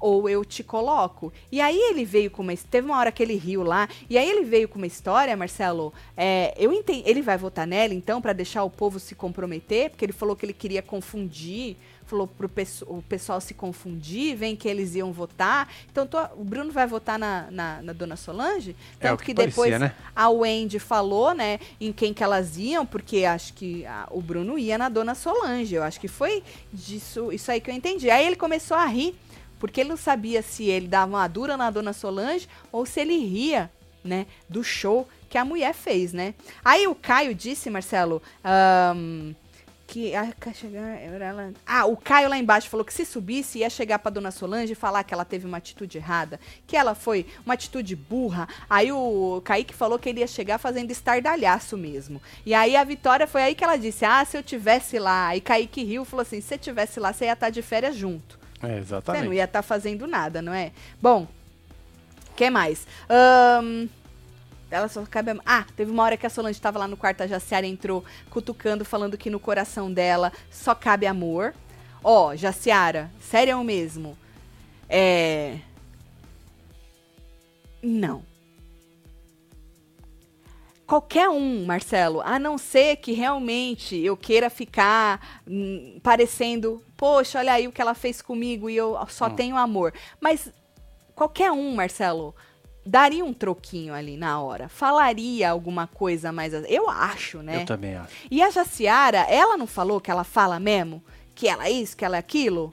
ou 0.00 0.28
eu 0.28 0.44
te 0.44 0.62
coloco. 0.62 1.32
E 1.50 1.60
aí 1.60 1.76
ele 1.76 2.04
veio 2.04 2.30
com 2.30 2.42
uma. 2.42 2.54
Teve 2.56 2.86
uma 2.88 2.98
hora 2.98 3.12
que 3.12 3.22
ele 3.22 3.36
riu 3.36 3.62
lá, 3.62 3.88
e 4.10 4.18
aí 4.18 4.28
ele 4.28 4.44
veio 4.44 4.68
com 4.68 4.78
uma 4.78 4.86
história, 4.86 5.36
Marcelo. 5.36 5.92
É, 6.16 6.54
eu 6.56 6.72
entendi. 6.72 7.02
Ele 7.06 7.22
vai 7.22 7.36
votar 7.38 7.66
nela, 7.66 7.94
então, 7.94 8.20
para 8.20 8.32
deixar 8.32 8.64
o 8.64 8.70
povo 8.70 8.98
se 8.98 9.14
comprometer, 9.14 9.90
porque 9.90 10.04
ele 10.04 10.12
falou 10.12 10.34
que 10.36 10.44
ele 10.44 10.52
queria 10.52 10.82
confundir. 10.82 11.76
Falou 12.08 12.26
pro 12.26 12.50
o 12.86 13.02
pessoal 13.02 13.38
se 13.38 13.52
confundir, 13.52 14.34
vem 14.34 14.56
que 14.56 14.66
eles 14.66 14.94
iam 14.94 15.12
votar. 15.12 15.68
Então, 15.92 16.06
tô- 16.06 16.24
o 16.38 16.42
Bruno 16.42 16.72
vai 16.72 16.86
votar 16.86 17.18
na, 17.18 17.48
na, 17.50 17.82
na 17.82 17.92
dona 17.92 18.16
Solange? 18.16 18.74
É, 18.98 19.08
Tanto 19.08 19.18
que 19.20 19.26
que, 19.26 19.34
parecia, 19.34 19.62
depois 19.64 19.78
né? 19.80 19.94
a 20.16 20.30
Wendy 20.30 20.78
falou, 20.78 21.34
né, 21.34 21.60
em 21.78 21.92
quem 21.92 22.14
que 22.14 22.24
elas 22.24 22.56
iam, 22.56 22.86
porque 22.86 23.26
acho 23.26 23.52
que 23.52 23.84
a- 23.84 24.08
o 24.10 24.22
Bruno 24.22 24.58
ia 24.58 24.78
na 24.78 24.88
dona 24.88 25.14
Solange. 25.14 25.74
Eu 25.74 25.82
acho 25.82 26.00
que 26.00 26.08
foi 26.08 26.42
disso, 26.72 27.30
isso 27.30 27.50
aí 27.52 27.60
que 27.60 27.70
eu 27.70 27.74
entendi. 27.74 28.08
Aí 28.08 28.26
ele 28.26 28.36
começou 28.36 28.76
a 28.76 28.86
rir, 28.86 29.14
porque 29.60 29.80
ele 29.82 29.90
não 29.90 29.96
sabia 29.98 30.40
se 30.40 30.64
ele 30.64 30.88
dava 30.88 31.12
uma 31.12 31.28
dura 31.28 31.56
na 31.58 31.70
dona 31.70 31.92
Solange 31.92 32.48
ou 32.72 32.86
se 32.86 33.00
ele 33.00 33.18
ria, 33.18 33.70
né, 34.02 34.26
do 34.48 34.64
show 34.64 35.06
que 35.28 35.36
a 35.36 35.44
mulher 35.44 35.74
fez, 35.74 36.14
né? 36.14 36.32
Aí 36.64 36.86
o 36.86 36.94
Caio 36.94 37.34
disse, 37.34 37.68
Marcelo, 37.68 38.22
ahn, 38.42 39.34
que 39.88 40.14
a, 40.14 40.30
chegar, 40.52 41.00
ela- 41.00 41.50
ah, 41.66 41.86
o 41.86 41.96
Caio 41.96 42.28
lá 42.28 42.36
embaixo 42.36 42.68
falou 42.68 42.84
que 42.84 42.92
se 42.92 43.06
subisse 43.06 43.60
ia 43.60 43.70
chegar 43.70 43.98
pra 43.98 44.10
dona 44.10 44.30
Solange 44.30 44.72
e 44.72 44.76
falar 44.76 45.02
que 45.02 45.14
ela 45.14 45.24
teve 45.24 45.46
uma 45.46 45.56
atitude 45.56 45.96
errada, 45.96 46.38
que 46.66 46.76
ela 46.76 46.94
foi 46.94 47.24
uma 47.44 47.54
atitude 47.54 47.96
burra. 47.96 48.46
Aí 48.68 48.92
o 48.92 49.40
Kaique 49.42 49.72
falou 49.74 49.98
que 49.98 50.10
ele 50.10 50.20
ia 50.20 50.26
chegar 50.26 50.58
fazendo 50.58 50.90
estardalhaço 50.90 51.74
mesmo. 51.78 52.20
E 52.44 52.52
aí 52.52 52.76
a 52.76 52.84
Vitória 52.84 53.26
foi 53.26 53.42
aí 53.42 53.54
que 53.54 53.64
ela 53.64 53.76
disse: 53.78 54.04
"Ah, 54.04 54.22
se 54.26 54.36
eu 54.36 54.42
tivesse 54.42 54.98
lá". 54.98 55.28
Aí 55.28 55.40
Kaique 55.40 55.82
riu 55.82 56.02
e 56.02 56.06
falou 56.06 56.20
assim: 56.22 56.40
"Se 56.42 56.48
você 56.48 56.58
tivesse 56.58 57.00
lá, 57.00 57.10
você 57.10 57.24
ia 57.24 57.32
estar 57.32 57.48
de 57.48 57.62
férias 57.62 57.96
junto". 57.96 58.38
É, 58.62 58.66
Você 58.66 58.74
exatamente. 58.74 59.24
não 59.24 59.32
ia 59.32 59.44
estar 59.44 59.62
fazendo 59.62 60.06
nada, 60.06 60.42
não 60.42 60.52
é? 60.52 60.70
Bom, 61.00 61.26
que 62.36 62.50
mais? 62.50 62.86
Ahn, 63.08 63.88
ela 64.70 64.88
só 64.88 65.04
cabe. 65.06 65.30
a- 65.32 65.36
Ah, 65.44 65.64
teve 65.76 65.90
uma 65.90 66.02
hora 66.02 66.16
que 66.16 66.26
a 66.26 66.30
Solange 66.30 66.58
estava 66.58 66.78
lá 66.78 66.86
no 66.88 66.96
quarto, 66.96 67.22
a 67.22 67.26
Jaciara 67.26 67.66
entrou 67.66 68.04
cutucando, 68.30 68.84
falando 68.84 69.16
que 69.18 69.30
no 69.30 69.40
coração 69.40 69.92
dela 69.92 70.32
só 70.50 70.74
cabe 70.74 71.06
amor. 71.06 71.54
Ó, 72.02 72.34
Jaciara, 72.36 73.10
sério 73.20 73.62
mesmo. 73.64 74.16
É. 74.88 75.58
Não. 77.82 78.22
Qualquer 80.86 81.28
um, 81.28 81.66
Marcelo, 81.66 82.22
a 82.22 82.38
não 82.38 82.56
ser 82.56 82.96
que 82.96 83.12
realmente 83.12 83.94
eu 83.96 84.16
queira 84.16 84.48
ficar 84.48 85.42
hum, 85.46 86.00
parecendo, 86.02 86.82
poxa, 86.96 87.38
olha 87.40 87.52
aí 87.52 87.68
o 87.68 87.72
que 87.72 87.80
ela 87.82 87.92
fez 87.94 88.22
comigo 88.22 88.70
e 88.70 88.76
eu 88.76 88.96
só 89.08 89.26
Hum. 89.26 89.34
tenho 89.34 89.56
amor. 89.58 89.92
Mas 90.18 90.50
qualquer 91.14 91.52
um, 91.52 91.74
Marcelo, 91.74 92.34
daria 92.88 93.22
um 93.24 93.34
troquinho 93.34 93.92
ali 93.92 94.16
na 94.16 94.40
hora, 94.40 94.68
falaria 94.68 95.50
alguma 95.50 95.86
coisa 95.86 96.32
mais. 96.32 96.52
Eu 96.68 96.88
acho, 96.88 97.42
né? 97.42 97.62
Eu 97.62 97.66
também 97.66 97.94
acho. 97.94 98.14
E 98.30 98.42
a 98.42 98.50
Jaciara, 98.50 99.18
ela 99.28 99.56
não 99.56 99.66
falou 99.66 100.00
que 100.00 100.10
ela 100.10 100.24
fala 100.24 100.58
mesmo? 100.58 101.04
Que 101.34 101.48
ela 101.48 101.66
é 101.66 101.70
isso, 101.70 101.96
que 101.96 102.04
ela 102.04 102.16
é 102.16 102.18
aquilo? 102.18 102.72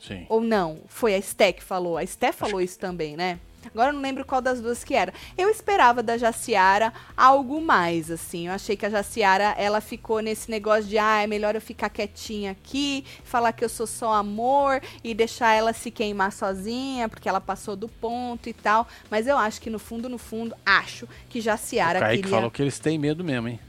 Sim. 0.00 0.26
Ou 0.28 0.40
não? 0.40 0.80
Foi 0.88 1.14
a 1.14 1.20
Sté 1.20 1.52
que 1.52 1.62
falou. 1.62 1.98
A 1.98 2.06
Sté 2.06 2.32
falou 2.32 2.60
isso 2.60 2.78
também, 2.78 3.16
né? 3.16 3.38
Agora 3.66 3.90
eu 3.90 3.94
não 3.94 4.00
lembro 4.00 4.24
qual 4.24 4.40
das 4.40 4.60
duas 4.60 4.82
que 4.82 4.94
era. 4.94 5.12
Eu 5.36 5.48
esperava 5.48 6.02
da 6.02 6.16
Jaciara 6.16 6.92
algo 7.16 7.60
mais, 7.60 8.10
assim. 8.10 8.48
Eu 8.48 8.52
achei 8.52 8.76
que 8.76 8.86
a 8.86 8.90
Jaciara, 8.90 9.54
ela 9.58 9.80
ficou 9.80 10.20
nesse 10.20 10.50
negócio 10.50 10.84
de, 10.84 10.98
ah, 10.98 11.22
é 11.22 11.26
melhor 11.26 11.54
eu 11.54 11.60
ficar 11.60 11.88
quietinha 11.90 12.52
aqui, 12.52 13.04
falar 13.24 13.52
que 13.52 13.64
eu 13.64 13.68
sou 13.68 13.86
só 13.86 14.12
amor 14.12 14.80
e 15.02 15.14
deixar 15.14 15.54
ela 15.54 15.72
se 15.72 15.90
queimar 15.90 16.32
sozinha, 16.32 17.08
porque 17.08 17.28
ela 17.28 17.40
passou 17.40 17.76
do 17.76 17.88
ponto 17.88 18.48
e 18.48 18.52
tal. 18.52 18.88
Mas 19.10 19.26
eu 19.26 19.36
acho 19.36 19.60
que 19.60 19.70
no 19.70 19.78
fundo, 19.78 20.08
no 20.08 20.18
fundo, 20.18 20.54
acho 20.64 21.08
que 21.28 21.38
O 21.38 21.42
Jaciara 21.42 22.00
Kaique 22.00 22.22
queria... 22.22 22.36
falou 22.36 22.50
que 22.50 22.62
eles 22.62 22.78
têm 22.78 22.98
medo 22.98 23.24
mesmo, 23.24 23.48
hein? 23.48 23.60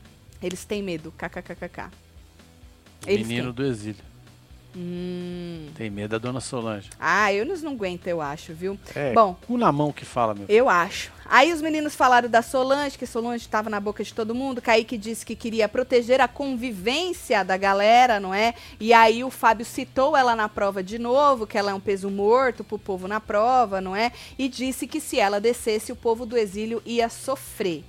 Eles 0.42 0.66
têm 0.66 0.84
medo, 0.84 1.14
kkkk. 1.18 1.90
O 3.06 3.10
menino 3.10 3.52
do 3.54 3.66
exílio. 3.66 4.13
Hum. 4.76 5.68
Tem 5.76 5.90
medo 5.90 6.12
da 6.12 6.18
dona 6.18 6.40
Solange. 6.40 6.90
Ah, 7.00 7.32
eu 7.32 7.46
não 7.46 7.72
aguento, 7.72 8.08
eu 8.08 8.22
acho, 8.22 8.54
viu? 8.54 8.78
É, 8.96 9.14
Bom. 9.14 9.36
cu 9.48 9.58
na 9.58 9.72
mão 9.72 9.92
que 9.92 10.06
fala, 10.06 10.34
meu. 10.34 10.46
Eu 10.50 10.70
acho. 10.70 11.12
Aí 11.26 11.54
os 11.54 11.62
meninos 11.62 11.96
falaram 11.96 12.30
da 12.30 12.42
Solange, 12.42 12.98
que 12.98 13.06
Solange 13.06 13.46
estava 13.46 13.70
na 13.70 13.80
boca 13.80 14.04
de 14.04 14.14
todo 14.14 14.36
mundo. 14.36 14.62
Kaique 14.62 14.98
disse 14.98 15.26
que 15.26 15.36
queria 15.36 15.70
proteger 15.70 16.20
a 16.22 16.28
convivência 16.28 17.44
da 17.44 17.58
galera, 17.58 18.20
não 18.20 18.34
é? 18.34 18.54
E 18.80 18.94
aí 18.94 19.24
o 19.24 19.30
Fábio 19.30 19.66
citou 19.66 20.18
ela 20.18 20.36
na 20.36 20.50
prova 20.50 20.84
de 20.84 21.00
novo, 21.00 21.48
que 21.48 21.58
ela 21.58 21.72
é 21.72 21.74
um 21.74 21.80
peso 21.80 22.10
morto 22.10 22.64
pro 22.64 22.78
povo 22.78 23.08
na 23.08 23.20
prova, 23.20 23.80
não 23.80 23.96
é? 23.96 24.12
E 24.38 24.48
disse 24.48 24.86
que 24.88 25.00
se 25.00 25.20
ela 25.20 25.40
descesse, 25.40 25.92
o 25.92 25.96
povo 25.96 26.26
do 26.26 26.38
exílio 26.38 26.82
ia 26.86 27.10
sofrer. 27.10 27.84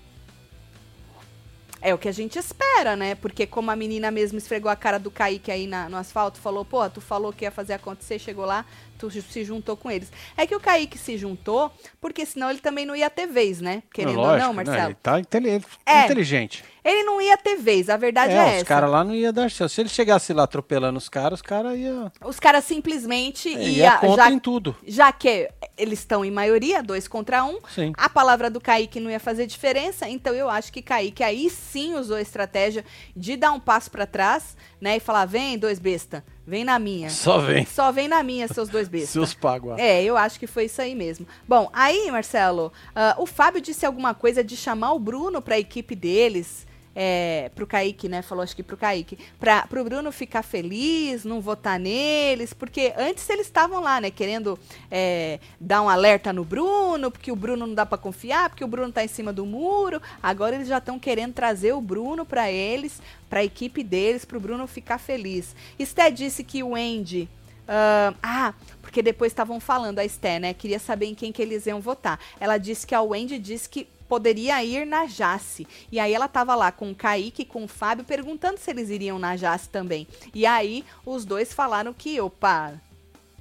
É 1.86 1.92
o 1.92 1.98
que 1.98 2.08
a 2.08 2.12
gente 2.12 2.38
espera, 2.38 2.96
né? 2.96 3.14
Porque 3.14 3.46
como 3.46 3.70
a 3.70 3.76
menina 3.76 4.10
mesmo 4.10 4.38
esfregou 4.38 4.70
a 4.70 4.74
cara 4.76 4.98
do 4.98 5.10
Kaique 5.10 5.50
aí 5.52 5.66
na- 5.66 5.86
no 5.86 5.98
asfalto, 5.98 6.38
falou, 6.40 6.64
pô, 6.64 6.88
tu 6.88 6.98
falou 7.02 7.30
que 7.30 7.44
ia 7.44 7.50
fazer 7.50 7.74
acontecer, 7.74 8.18
chegou 8.18 8.46
lá, 8.46 8.64
tu 8.98 9.10
se 9.10 9.44
juntou 9.44 9.76
com 9.76 9.90
eles. 9.90 10.10
É 10.34 10.46
que 10.46 10.54
o 10.56 10.60
Kaique 10.60 10.96
se 10.96 11.18
juntou, 11.18 11.70
porque 12.00 12.24
senão 12.24 12.48
ele 12.48 12.60
também 12.60 12.86
não 12.86 12.96
ia 12.96 13.10
ter 13.10 13.26
vez, 13.26 13.60
né? 13.60 13.82
Querendo 13.92 14.18
ou 14.18 14.24
Lógico, 14.24 14.46
não, 14.46 14.54
né? 14.54 14.64
Marcelo. 14.64 14.88
Ele 14.88 14.94
tá 15.02 15.20
intele- 15.20 15.62
É. 15.84 16.04
inteligente. 16.06 16.64
Ele 16.84 17.02
não 17.02 17.20
ia 17.20 17.36
ter 17.38 17.56
vez, 17.56 17.88
a 17.88 17.96
verdade 17.96 18.32
é, 18.34 18.36
É, 18.36 18.42
os 18.42 18.52
essa. 18.56 18.64
caras 18.66 18.90
lá 18.90 19.02
não 19.02 19.14
ia 19.14 19.32
dar 19.32 19.50
certo. 19.50 19.70
Se 19.72 19.80
ele 19.80 19.88
chegasse 19.88 20.32
lá 20.34 20.42
atropelando 20.42 20.98
os 20.98 21.08
caras, 21.08 21.38
os 21.38 21.42
caras 21.42 21.78
iam 21.78 22.12
Os 22.22 22.38
caras 22.38 22.64
simplesmente 22.64 23.48
é, 23.48 23.62
ia, 23.62 23.84
ia 23.84 23.98
contra 23.98 24.24
já, 24.26 24.30
em 24.30 24.38
tudo. 24.38 24.76
já 24.86 25.10
que 25.12 25.48
eles 25.78 26.00
estão 26.00 26.24
em 26.24 26.30
maioria, 26.30 26.82
dois 26.82 27.08
contra 27.08 27.42
um, 27.42 27.58
Sim. 27.74 27.92
a 27.96 28.08
palavra 28.08 28.50
do 28.50 28.60
Kaique 28.60 29.00
não 29.00 29.10
ia 29.10 29.18
fazer 29.18 29.46
diferença, 29.46 30.06
então 30.08 30.34
eu 30.34 30.50
acho 30.50 30.70
que 30.72 30.82
Kaique 30.82 31.22
aí 31.22 31.48
sim 31.48 31.94
usou 31.94 32.16
a 32.16 32.20
estratégia 32.20 32.84
de 33.16 33.34
dar 33.36 33.52
um 33.52 33.58
passo 33.60 33.90
pra 33.90 34.06
trás, 34.06 34.54
né, 34.80 34.96
e 34.96 35.00
falar, 35.00 35.24
vem, 35.24 35.56
dois 35.58 35.78
besta, 35.78 36.22
vem 36.46 36.64
na 36.64 36.78
minha. 36.78 37.08
Só 37.08 37.38
vem. 37.38 37.64
Só 37.64 37.90
vem 37.90 38.08
na 38.08 38.22
minha, 38.22 38.46
seus 38.46 38.68
dois 38.68 38.86
bestas. 38.90 39.10
Seus 39.10 39.32
paguas. 39.32 39.78
É, 39.78 40.02
eu 40.04 40.16
acho 40.18 40.38
que 40.38 40.46
foi 40.46 40.66
isso 40.66 40.82
aí 40.82 40.94
mesmo. 40.94 41.26
Bom, 41.48 41.70
aí, 41.72 42.10
Marcelo, 42.10 42.70
ah, 42.94 43.14
o 43.18 43.24
Fábio 43.24 43.60
disse 43.62 43.86
alguma 43.86 44.12
coisa 44.14 44.44
de 44.44 44.54
chamar 44.54 44.92
o 44.92 44.98
Bruno 44.98 45.40
pra 45.40 45.58
equipe 45.58 45.94
deles. 45.96 46.66
É, 46.94 47.50
pro 47.54 47.66
Kaique, 47.66 48.08
né? 48.08 48.22
Falou 48.22 48.42
acho 48.42 48.54
que 48.54 48.62
pro 48.62 48.76
Kaique. 48.76 49.18
Pra, 49.38 49.66
pro 49.66 49.82
Bruno 49.84 50.12
ficar 50.12 50.42
feliz, 50.42 51.24
não 51.24 51.40
votar 51.40 51.78
neles. 51.78 52.52
Porque 52.52 52.92
antes 52.96 53.28
eles 53.28 53.46
estavam 53.46 53.80
lá, 53.80 54.00
né? 54.00 54.10
Querendo 54.10 54.58
é, 54.90 55.40
dar 55.60 55.82
um 55.82 55.88
alerta 55.88 56.32
no 56.32 56.44
Bruno, 56.44 57.10
porque 57.10 57.32
o 57.32 57.36
Bruno 57.36 57.66
não 57.66 57.74
dá 57.74 57.84
pra 57.84 57.98
confiar, 57.98 58.48
porque 58.50 58.64
o 58.64 58.68
Bruno 58.68 58.92
tá 58.92 59.04
em 59.04 59.08
cima 59.08 59.32
do 59.32 59.44
muro. 59.44 60.00
Agora 60.22 60.54
eles 60.54 60.68
já 60.68 60.78
estão 60.78 60.98
querendo 60.98 61.34
trazer 61.34 61.72
o 61.72 61.80
Bruno 61.80 62.24
pra 62.24 62.50
eles, 62.50 63.00
pra 63.28 63.44
equipe 63.44 63.82
deles, 63.82 64.24
pro 64.24 64.40
Bruno 64.40 64.66
ficar 64.66 64.98
feliz. 64.98 65.54
Esté 65.78 66.10
disse 66.10 66.44
que 66.44 66.62
o 66.62 66.74
Andy 66.74 67.28
ah, 67.66 68.14
ah, 68.22 68.54
porque 68.82 69.02
depois 69.02 69.32
estavam 69.32 69.58
falando, 69.58 69.98
a 69.98 70.04
Esté, 70.04 70.38
né? 70.38 70.52
Queria 70.52 70.78
saber 70.78 71.06
em 71.06 71.14
quem 71.14 71.32
que 71.32 71.40
eles 71.40 71.66
iam 71.66 71.80
votar. 71.80 72.20
Ela 72.38 72.58
disse 72.58 72.86
que 72.86 72.94
a 72.94 73.02
Wendy 73.02 73.38
disse 73.38 73.68
que 73.68 73.88
poderia 74.08 74.62
ir 74.64 74.86
na 74.86 75.06
Jace. 75.06 75.66
E 75.90 75.98
aí 75.98 76.12
ela 76.14 76.28
tava 76.28 76.54
lá 76.54 76.70
com 76.72 76.90
o 76.90 76.94
Kaique 76.94 77.42
e 77.42 77.44
com 77.46 77.64
o 77.64 77.68
Fábio 77.68 78.04
perguntando 78.04 78.58
se 78.58 78.70
eles 78.70 78.90
iriam 78.90 79.18
na 79.18 79.36
Jace 79.36 79.68
também. 79.68 80.06
E 80.34 80.44
aí 80.46 80.84
os 81.04 81.24
dois 81.24 81.52
falaram 81.52 81.92
que, 81.92 82.20
opa, 82.20 82.74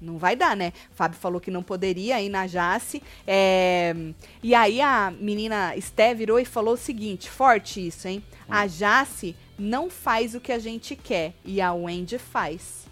não 0.02 0.18
vai 0.18 0.36
dar, 0.36 0.56
né? 0.56 0.74
Fábio 0.94 1.18
falou 1.18 1.40
que 1.40 1.50
não 1.52 1.64
poderia 1.64 2.22
ir 2.22 2.30
na 2.30 2.46
Jace. 2.48 3.02
é, 3.26 3.96
E 4.42 4.54
aí 4.54 4.82
a 4.82 5.12
menina 5.12 5.76
Esté 5.78 6.14
virou 6.14 6.40
e 6.40 6.46
falou 6.46 6.74
o 6.74 6.78
seguinte: 6.78 7.30
forte 7.30 7.86
isso, 7.88 8.08
hein? 8.08 8.24
A 8.50 8.68
Jace 8.68 9.36
não 9.58 9.90
faz 9.90 10.36
o 10.36 10.42
que 10.42 10.52
a 10.52 10.60
gente 10.60 10.96
quer 10.96 11.34
e 11.46 11.62
a 11.62 11.72
Wendy 11.74 12.18
faz. 12.18 12.84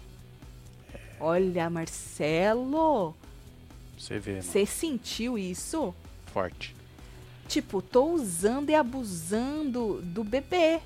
Olha, 1.20 1.68
Marcelo, 1.70 3.14
Você 3.96 4.18
vê, 4.18 4.32
mano. 4.32 4.42
você 4.42 4.66
sentiu 4.66 5.38
isso? 5.38 5.94
forte. 6.32 6.74
Tipo, 7.52 7.82
tô 7.82 8.06
usando 8.06 8.70
e 8.70 8.74
abusando 8.74 10.00
do 10.00 10.24
bebê. 10.24 10.80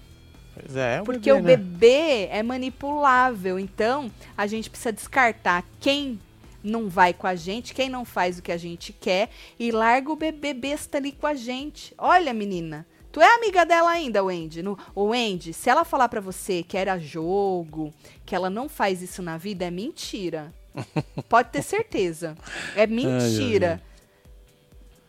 Pois 0.52 0.74
é, 0.74 0.96
é 0.96 1.00
um 1.00 1.04
Porque 1.04 1.32
bebê, 1.32 1.40
o 1.40 1.42
né? 1.44 1.56
bebê 1.56 2.26
é 2.28 2.42
manipulável. 2.42 3.56
Então, 3.56 4.10
a 4.36 4.48
gente 4.48 4.68
precisa 4.68 4.90
descartar 4.90 5.64
quem 5.78 6.18
não 6.64 6.88
vai 6.88 7.14
com 7.14 7.28
a 7.28 7.36
gente, 7.36 7.72
quem 7.72 7.88
não 7.88 8.04
faz 8.04 8.40
o 8.40 8.42
que 8.42 8.50
a 8.50 8.56
gente 8.56 8.92
quer 8.92 9.30
e 9.60 9.70
larga 9.70 10.10
o 10.10 10.16
bebê 10.16 10.52
besta 10.52 10.98
ali 10.98 11.12
com 11.12 11.28
a 11.28 11.34
gente. 11.34 11.94
Olha, 11.96 12.34
menina, 12.34 12.84
tu 13.12 13.20
é 13.20 13.32
amiga 13.32 13.64
dela 13.64 13.90
ainda, 13.90 14.24
Wendy? 14.24 14.60
No, 14.60 14.76
o 14.92 15.10
Wendy, 15.10 15.52
se 15.52 15.70
ela 15.70 15.84
falar 15.84 16.08
pra 16.08 16.20
você 16.20 16.64
que 16.64 16.76
era 16.76 16.98
jogo, 16.98 17.94
que 18.24 18.34
ela 18.34 18.50
não 18.50 18.68
faz 18.68 19.02
isso 19.02 19.22
na 19.22 19.38
vida, 19.38 19.66
é 19.66 19.70
mentira. 19.70 20.52
Pode 21.28 21.50
ter 21.50 21.62
certeza. 21.62 22.36
É 22.74 22.88
mentira. 22.88 23.80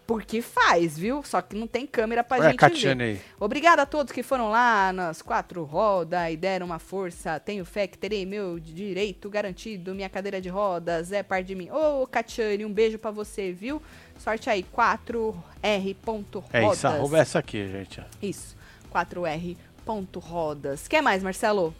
Porque 0.07 0.41
faz, 0.41 0.97
viu? 0.97 1.21
Só 1.21 1.41
que 1.41 1.53
não 1.53 1.67
tem 1.67 1.85
câmera 1.85 2.23
pra 2.23 2.37
Olha 2.37 2.47
a 2.47 2.51
gente 2.51 2.61
ver. 2.61 2.69
Catiane 2.69 3.03
aí. 3.03 3.21
Obrigada 3.37 3.81
a 3.81 3.85
todos 3.85 4.13
que 4.13 4.23
foram 4.23 4.49
lá 4.49 4.93
nas 4.93 5.21
quatro 5.21 5.65
rodas 5.65 6.31
e 6.31 6.37
deram 6.37 6.65
uma 6.65 6.79
força. 6.79 7.37
Tenho 7.41 7.65
fé 7.65 7.87
que 7.87 7.97
terei 7.97 8.25
meu 8.25 8.57
direito 8.57 9.29
garantido. 9.29 9.93
Minha 9.93 10.07
cadeira 10.07 10.39
de 10.39 10.47
rodas 10.47 11.11
é 11.11 11.21
parte 11.21 11.47
de 11.47 11.55
mim. 11.55 11.69
Ô, 11.69 12.07
Catiane, 12.07 12.63
um 12.63 12.71
beijo 12.71 12.97
pra 12.97 13.11
você, 13.11 13.51
viu? 13.51 13.81
Sorte 14.17 14.49
aí, 14.49 14.63
4R. 14.63 15.95
ponto 16.03 16.41
É 16.53 16.61
rodas. 16.61 16.77
isso, 16.77 16.87
arroba 16.87 17.17
essa 17.19 17.39
aqui, 17.39 17.67
gente. 17.67 18.01
Isso, 18.21 18.55
4R. 18.93 19.57
ponto 19.85 20.19
rodas. 20.19 20.87
Quer 20.87 21.01
mais, 21.01 21.21
Marcelo? 21.21 21.75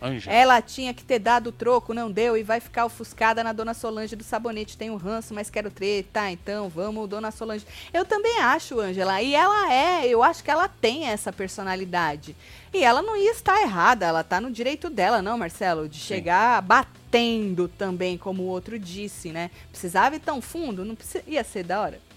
Anja. 0.00 0.30
Ela 0.30 0.62
tinha 0.62 0.94
que 0.94 1.02
ter 1.02 1.18
dado 1.18 1.48
o 1.48 1.52
troco, 1.52 1.92
não 1.92 2.10
deu, 2.10 2.36
e 2.36 2.42
vai 2.42 2.60
ficar 2.60 2.84
ofuscada 2.84 3.42
na 3.42 3.52
Dona 3.52 3.74
Solange 3.74 4.14
do 4.14 4.24
sabonete. 4.24 4.76
Tem 4.76 4.90
o 4.90 4.96
ranço, 4.96 5.34
mas 5.34 5.50
quero 5.50 5.70
treta. 5.70 6.08
Tá, 6.12 6.30
então 6.30 6.68
vamos, 6.68 7.08
Dona 7.08 7.30
Solange. 7.30 7.66
Eu 7.92 8.04
também 8.04 8.38
acho, 8.38 8.80
Ângela, 8.80 9.20
e 9.20 9.34
ela 9.34 9.72
é, 9.72 10.06
eu 10.06 10.22
acho 10.22 10.42
que 10.42 10.50
ela 10.50 10.68
tem 10.68 11.06
essa 11.06 11.32
personalidade. 11.32 12.36
E 12.72 12.84
ela 12.84 13.02
não 13.02 13.16
ia 13.16 13.32
estar 13.32 13.60
errada, 13.60 14.06
ela 14.06 14.22
tá 14.22 14.40
no 14.40 14.50
direito 14.50 14.88
dela, 14.90 15.20
não, 15.22 15.38
Marcelo? 15.38 15.88
De 15.88 15.98
chegar 15.98 16.62
batendo 16.62 17.66
também, 17.68 18.16
como 18.16 18.42
o 18.42 18.46
outro 18.46 18.78
disse, 18.78 19.32
né? 19.32 19.50
Precisava 19.70 20.16
ir 20.16 20.20
tão 20.20 20.40
fundo? 20.40 20.84
Não 20.84 20.94
precisa, 20.94 21.24
ia 21.26 21.42
ser 21.42 21.64
da 21.64 21.80
hora. 21.80 22.07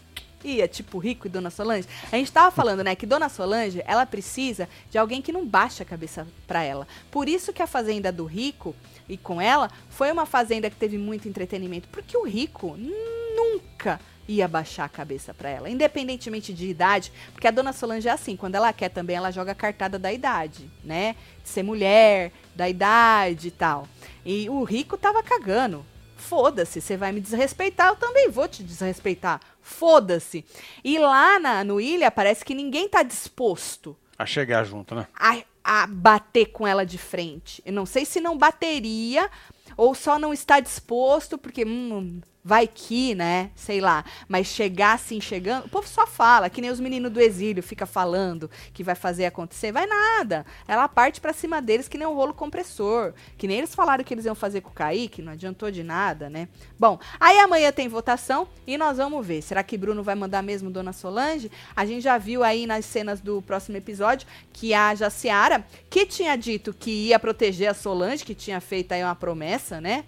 Ia, 0.43 0.67
tipo, 0.67 0.97
Rico 0.97 1.27
e 1.27 1.29
Dona 1.29 1.49
Solange. 1.49 1.87
A 2.11 2.15
gente 2.15 2.31
tava 2.31 2.51
falando, 2.51 2.83
né, 2.83 2.95
que 2.95 3.05
Dona 3.05 3.29
Solange, 3.29 3.83
ela 3.85 4.05
precisa 4.05 4.67
de 4.89 4.97
alguém 4.97 5.21
que 5.21 5.31
não 5.31 5.45
baixe 5.45 5.83
a 5.83 5.85
cabeça 5.85 6.27
pra 6.47 6.63
ela. 6.63 6.87
Por 7.09 7.27
isso 7.29 7.53
que 7.53 7.61
a 7.61 7.67
Fazenda 7.67 8.11
do 8.11 8.25
Rico, 8.25 8.75
e 9.07 9.17
com 9.17 9.41
ela, 9.41 9.69
foi 9.89 10.11
uma 10.11 10.25
fazenda 10.25 10.69
que 10.69 10.75
teve 10.75 10.97
muito 10.97 11.27
entretenimento. 11.27 11.87
Porque 11.89 12.17
o 12.17 12.23
Rico 12.23 12.75
nunca 12.77 13.99
ia 14.27 14.47
baixar 14.47 14.85
a 14.85 14.89
cabeça 14.89 15.33
pra 15.33 15.49
ela, 15.49 15.69
independentemente 15.69 16.53
de 16.53 16.67
idade, 16.67 17.11
porque 17.33 17.47
a 17.47 17.51
Dona 17.51 17.73
Solange 17.73 18.07
é 18.07 18.11
assim, 18.11 18.37
quando 18.37 18.55
ela 18.55 18.71
quer 18.71 18.89
também, 18.89 19.15
ela 19.15 19.31
joga 19.31 19.51
a 19.51 19.55
cartada 19.55 19.99
da 19.99 20.13
idade, 20.13 20.69
né? 20.83 21.15
De 21.43 21.49
ser 21.49 21.63
mulher, 21.63 22.31
da 22.55 22.69
idade 22.69 23.49
e 23.49 23.51
tal. 23.51 23.87
E 24.25 24.49
o 24.49 24.63
Rico 24.63 24.97
tava 24.97 25.21
cagando. 25.21 25.85
Foda-se, 26.21 26.79
você 26.79 26.95
vai 26.95 27.11
me 27.11 27.19
desrespeitar, 27.19 27.89
eu 27.89 27.95
também 27.95 28.29
vou 28.29 28.47
te 28.47 28.63
desrespeitar. 28.63 29.41
Foda-se. 29.61 30.45
E 30.83 30.97
lá 30.99 31.39
na, 31.39 31.63
no 31.63 31.81
Ilha 31.81 32.11
parece 32.11 32.45
que 32.45 32.53
ninguém 32.53 32.87
tá 32.87 33.03
disposto 33.03 33.97
A 34.17 34.25
chegar 34.25 34.63
junto, 34.63 34.93
né? 34.93 35.07
a, 35.19 35.41
a 35.63 35.87
bater 35.87 36.47
com 36.47 36.65
ela 36.67 36.85
de 36.85 36.97
frente. 36.97 37.61
Eu 37.65 37.73
não 37.73 37.85
sei 37.85 38.05
se 38.05 38.21
não 38.21 38.37
bateria 38.37 39.29
ou 39.75 39.95
só 39.95 40.19
não 40.19 40.31
está 40.31 40.59
disposto, 40.59 41.37
porque 41.37 41.65
hum, 41.65 42.21
vai 42.43 42.67
que, 42.67 43.13
né? 43.15 43.51
Sei 43.55 43.79
lá. 43.79 44.03
Mas 44.27 44.47
chegar 44.47 44.93
assim, 44.93 45.21
chegando. 45.21 45.65
O 45.65 45.69
povo 45.69 45.87
só 45.87 46.07
fala, 46.07 46.49
que 46.49 46.61
nem 46.61 46.71
os 46.71 46.79
meninos 46.79 47.11
do 47.11 47.19
exílio 47.19 47.61
fica 47.61 47.85
falando 47.85 48.49
que 48.73 48.83
vai 48.83 48.95
fazer 48.95 49.25
acontecer. 49.25 49.71
Vai 49.71 49.85
nada. 49.85 50.45
Ela 50.67 50.87
parte 50.87 51.21
pra 51.21 51.33
cima 51.33 51.61
deles 51.61 51.87
que 51.87 51.97
nem 51.97 52.07
um 52.07 52.13
rolo 52.13 52.33
compressor. 52.33 53.13
Que 53.37 53.47
nem 53.47 53.57
eles 53.57 53.75
falaram 53.75 54.03
que 54.03 54.13
eles 54.13 54.25
iam 54.25 54.35
fazer 54.35 54.61
com 54.61 54.69
o 54.69 54.73
Kaique, 54.73 55.21
não 55.21 55.33
adiantou 55.33 55.69
de 55.71 55.83
nada, 55.83 56.29
né? 56.29 56.47
Bom, 56.79 56.99
aí 57.19 57.37
amanhã 57.39 57.71
tem 57.71 57.87
votação 57.87 58.47
e 58.65 58.77
nós 58.77 58.97
vamos 58.97 59.25
ver. 59.25 59.41
Será 59.41 59.63
que 59.63 59.77
Bruno 59.77 60.03
vai 60.03 60.15
mandar 60.15 60.41
mesmo 60.41 60.69
Dona 60.69 60.93
Solange? 60.93 61.51
A 61.75 61.85
gente 61.85 62.01
já 62.01 62.17
viu 62.17 62.43
aí 62.43 62.65
nas 62.65 62.85
cenas 62.85 63.21
do 63.21 63.41
próximo 63.41 63.77
episódio 63.77 64.27
que 64.51 64.73
a 64.73 64.93
Jaciara, 64.95 65.65
que 65.89 66.05
tinha 66.05 66.35
dito 66.35 66.73
que 66.73 67.07
ia 67.07 67.19
proteger 67.19 67.69
a 67.69 67.73
Solange, 67.73 68.25
que 68.25 68.35
tinha 68.35 68.59
feito 68.59 68.91
aí 68.91 69.03
uma 69.03 69.15
promessa, 69.15 69.79
né? 69.79 70.05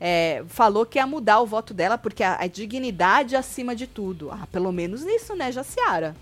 É, 0.00 0.44
falou 0.48 0.84
que 0.84 0.98
ia 0.98 1.06
mudar 1.06 1.40
o 1.40 1.46
voto 1.46 1.72
dela 1.72 1.96
porque 1.96 2.22
a, 2.22 2.36
a 2.40 2.46
dignidade 2.46 3.34
acima 3.34 3.74
de 3.74 3.86
tudo. 3.86 4.30
Ah, 4.30 4.46
pelo 4.50 4.70
menos 4.72 5.02
isso, 5.02 5.34
né, 5.34 5.50
Jaciara? 5.50 6.14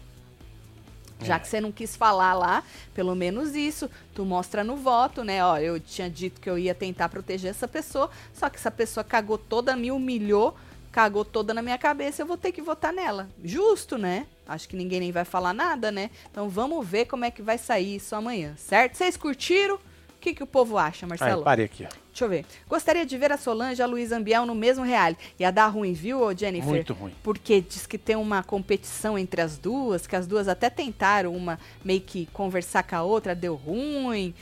Já 1.20 1.38
que 1.38 1.48
você 1.48 1.60
não 1.60 1.72
quis 1.72 1.96
falar 1.96 2.34
lá, 2.34 2.62
pelo 2.92 3.14
menos 3.14 3.54
isso, 3.54 3.90
tu 4.14 4.24
mostra 4.24 4.62
no 4.62 4.76
voto, 4.76 5.24
né? 5.24 5.44
Ó, 5.44 5.56
eu 5.56 5.80
tinha 5.80 6.10
dito 6.10 6.40
que 6.40 6.50
eu 6.50 6.58
ia 6.58 6.74
tentar 6.74 7.08
proteger 7.08 7.50
essa 7.50 7.66
pessoa, 7.66 8.10
só 8.32 8.50
que 8.50 8.56
essa 8.56 8.70
pessoa 8.70 9.02
cagou 9.02 9.38
toda, 9.38 9.74
me 9.74 9.90
humilhou, 9.90 10.54
cagou 10.92 11.24
toda 11.24 11.54
na 11.54 11.62
minha 11.62 11.78
cabeça, 11.78 12.22
eu 12.22 12.26
vou 12.26 12.36
ter 12.36 12.52
que 12.52 12.60
votar 12.60 12.92
nela. 12.92 13.28
Justo, 13.42 13.96
né? 13.96 14.26
Acho 14.46 14.68
que 14.68 14.76
ninguém 14.76 15.00
nem 15.00 15.12
vai 15.12 15.24
falar 15.24 15.54
nada, 15.54 15.90
né? 15.90 16.10
Então 16.30 16.48
vamos 16.48 16.86
ver 16.86 17.06
como 17.06 17.24
é 17.24 17.30
que 17.30 17.42
vai 17.42 17.58
sair 17.58 17.96
isso 17.96 18.14
amanhã, 18.14 18.54
certo? 18.56 18.96
Vocês 18.96 19.16
curtiram? 19.16 19.76
O 19.76 19.80
que, 20.20 20.34
que 20.34 20.42
o 20.42 20.46
povo 20.46 20.76
acha, 20.76 21.06
Aí, 21.06 21.08
Marcelo? 21.08 21.42
parei 21.42 21.64
aqui, 21.66 21.86
ó. 21.90 22.03
Deixa 22.14 22.26
eu 22.26 22.28
ver. 22.28 22.46
Gostaria 22.68 23.04
de 23.04 23.18
ver 23.18 23.32
a 23.32 23.36
Solange 23.36 23.80
e 23.80 23.82
a 23.82 23.86
Luísa 23.86 24.16
Ambiel 24.16 24.46
no 24.46 24.54
mesmo 24.54 24.84
reality. 24.84 25.20
Ia 25.36 25.50
dar 25.50 25.66
ruim, 25.66 25.92
viu, 25.92 26.20
Jennifer? 26.36 26.70
Muito 26.70 26.92
ruim. 26.92 27.12
Porque 27.24 27.60
diz 27.60 27.88
que 27.88 27.98
tem 27.98 28.14
uma 28.14 28.40
competição 28.40 29.18
entre 29.18 29.40
as 29.40 29.58
duas, 29.58 30.06
que 30.06 30.14
as 30.14 30.24
duas 30.24 30.46
até 30.46 30.70
tentaram 30.70 31.34
uma 31.34 31.58
meio 31.84 32.00
que 32.00 32.26
conversar 32.26 32.84
com 32.84 32.94
a 32.94 33.02
outra, 33.02 33.34
deu 33.34 33.56
ruim. 33.56 34.32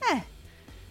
É, 0.00 0.22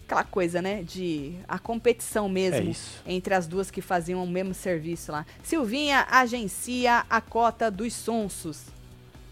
aquela 0.05 0.25
coisa, 0.25 0.61
né? 0.61 0.83
De 0.83 1.37
a 1.47 1.57
competição 1.57 2.25
É 2.25 2.29
mesmo 2.29 2.69
isso. 2.69 3.01
entre 3.07 3.33
as 3.33 3.47
duas 3.47 3.71
que 3.71 3.79
faziam 3.81 4.21
o 4.21 4.27
mesmo 4.27 4.53
serviço 4.53 5.13
lá. 5.13 5.25
Silvinha 5.41 6.05
agencia 6.11 7.05
a 7.09 7.21
cota 7.21 7.71
dos 7.71 7.93
sonsos. 7.93 8.63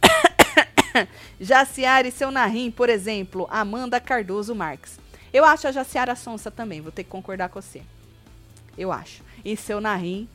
Jaciara 1.38 2.08
e 2.08 2.12
seu 2.12 2.32
Narim, 2.32 2.72
por 2.72 2.88
exemplo, 2.88 3.46
Amanda 3.52 4.00
Cardoso 4.00 4.56
Marques. 4.56 5.03
Eu 5.34 5.44
acho 5.44 5.68
a 5.68 5.72
Jaciara 5.72 6.16
sonsa 6.16 6.52
também, 6.52 6.80
vou 6.80 6.92
ter 6.92 7.04
que 7.04 7.10
concordar 7.10 7.50
com 7.50 7.60
você. 7.62 7.82
Eu 8.78 8.92
acho. 8.92 9.24
E 9.44 9.58
seu 9.58 9.82
Narim 9.82 10.28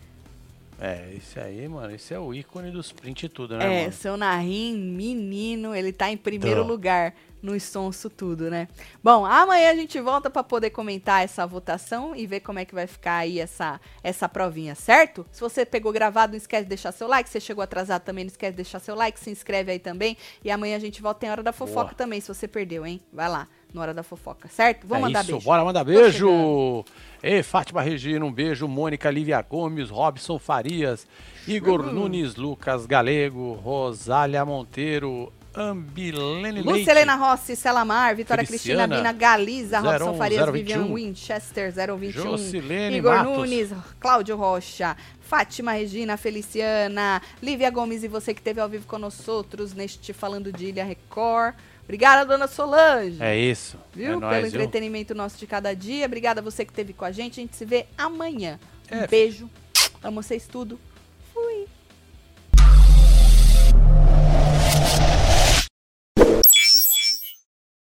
É, 0.81 1.13
esse 1.17 1.41
aí, 1.41 1.67
mano, 1.69 1.93
esse 1.95 2.13
é 2.15 2.19
o 2.19 2.33
ícone 2.35 2.71
dos 2.71 2.93
print 2.93 3.27
e 3.27 3.29
tudo, 3.29 3.57
né, 3.57 3.65
É, 3.65 3.81
mano? 3.83 3.93
seu 3.93 4.17
Narim, 4.17 4.77
menino, 4.77 5.75
ele 5.75 5.93
tá 5.93 6.09
em 6.11 6.17
primeiro 6.17 6.63
lugar 6.65 7.15
no 7.43 7.59
sonso 7.61 8.09
tudo, 8.11 8.51
né? 8.51 8.67
Bom, 9.03 9.25
amanhã 9.25 9.71
a 9.71 9.75
gente 9.75 10.01
volta 10.01 10.29
pra 10.31 10.43
poder 10.45 10.71
comentar 10.71 11.23
essa 11.25 11.47
votação 11.47 12.15
e 12.15 12.27
ver 12.27 12.41
como 12.41 12.59
é 12.59 12.65
que 12.65 12.75
vai 12.75 12.87
ficar 12.87 13.19
aí 13.19 13.39
essa, 13.41 13.81
essa 14.03 14.29
provinha, 14.29 14.75
certo? 14.75 15.25
Se 15.33 15.41
você 15.41 15.65
pegou 15.65 15.93
gravado, 15.93 16.33
não 16.33 16.37
esquece 16.37 16.65
de 16.65 16.69
deixar 16.69 16.91
seu 16.93 17.07
like. 17.09 17.29
Se 17.29 17.35
você 17.35 17.41
chegou 17.41 17.63
atrasado 17.63 18.03
também, 18.03 18.25
não 18.25 18.31
esquece 18.31 18.53
de 18.53 18.57
deixar 18.57 18.81
seu 18.81 18.95
like. 18.97 19.19
Se 19.21 19.31
inscreve 19.31 19.71
aí 19.73 19.79
também. 19.79 20.17
E 20.45 20.51
amanhã 20.51 20.77
a 20.77 20.81
gente 20.81 21.01
volta 21.01 21.27
em 21.27 21.31
Hora 21.31 21.43
da 21.43 21.53
Fofoca 21.53 21.85
Boa. 21.91 21.95
também, 21.95 22.21
se 22.21 22.27
você 22.29 22.49
perdeu, 22.49 22.85
hein? 22.85 23.01
Vai 23.13 23.29
lá, 23.29 23.47
na 23.73 23.83
Hora 23.83 23.95
da 23.95 24.03
Fofoca, 24.03 24.49
certo? 24.49 24.87
Vamos 24.87 25.05
é 25.05 25.07
mandar 25.07 25.23
isso, 25.23 25.33
beijo. 25.33 25.45
bora 25.45 25.65
mandar 25.65 25.85
beijo! 25.85 26.85
Ei, 27.23 27.43
Fátima 27.43 27.83
Regina, 27.83 28.25
um 28.25 28.33
beijo. 28.33 28.67
Mônica 28.67 29.11
Lívia 29.11 29.43
Gomes, 29.43 29.91
Robson 29.91 30.39
Farias, 30.39 31.07
Igor 31.47 31.83
Nunes, 31.93 32.37
Lucas 32.37 32.87
Galego, 32.87 33.55
Rosália 33.55 34.45
Monteiro, 34.45 35.33
Ambilene 35.55 36.61
Lúcia 36.61 36.73
Leite. 36.73 36.91
Helena 36.91 37.17
Rossi, 37.17 37.57
Selamar, 37.57 38.15
Vitória 38.15 38.45
Cristina, 38.45 38.87
Bina, 38.87 39.13
Galiza, 39.13 39.81
Robson 39.81 40.13
01, 40.13 40.17
Farias, 40.17 40.47
021. 40.47 40.53
Vivian 40.53 40.93
Winchester, 40.93 41.73
021, 41.73 42.13
Jocilene 42.13 42.97
Igor 42.97 43.17
Matos. 43.17 43.37
Nunes, 43.37 43.71
Cláudio 43.99 44.37
Rocha, 44.37 44.97
Fátima 45.21 45.73
Regina, 45.73 46.17
Feliciana, 46.17 47.21
Lívia 47.43 47.71
Gomes 47.71 48.05
e 48.05 48.09
você 48.09 48.33
que 48.33 48.41
esteve 48.41 48.61
ao 48.61 48.69
vivo 48.69 48.87
conosco 48.87 49.45
neste 49.75 50.13
Falando 50.13 50.53
de 50.53 50.67
Ilha 50.67 50.85
Record. 50.85 51.55
Obrigada, 51.89 52.27
dona 52.27 52.47
Solange. 52.47 53.17
É 53.23 53.35
isso. 53.35 53.79
Viu? 53.95 54.05
É 54.05 54.09
Pelo 54.11 54.21
nóis, 54.21 54.53
viu? 54.53 54.61
entretenimento 54.61 55.15
nosso 55.15 55.39
de 55.39 55.47
cada 55.47 55.75
dia. 55.75 56.05
Obrigada 56.05 56.41
a 56.41 56.45
você 56.45 56.63
que 56.63 56.71
esteve 56.71 56.93
com 56.93 57.07
a 57.07 57.11
gente. 57.11 57.41
A 57.41 57.43
gente 57.43 57.57
se 57.57 57.65
vê 57.65 57.87
amanhã. 57.97 58.61
Um 58.93 58.97
É. 58.99 59.07
beijo. 59.07 59.49
Amo 60.03 60.23
vocês 60.23 60.47
tudo. 60.47 60.79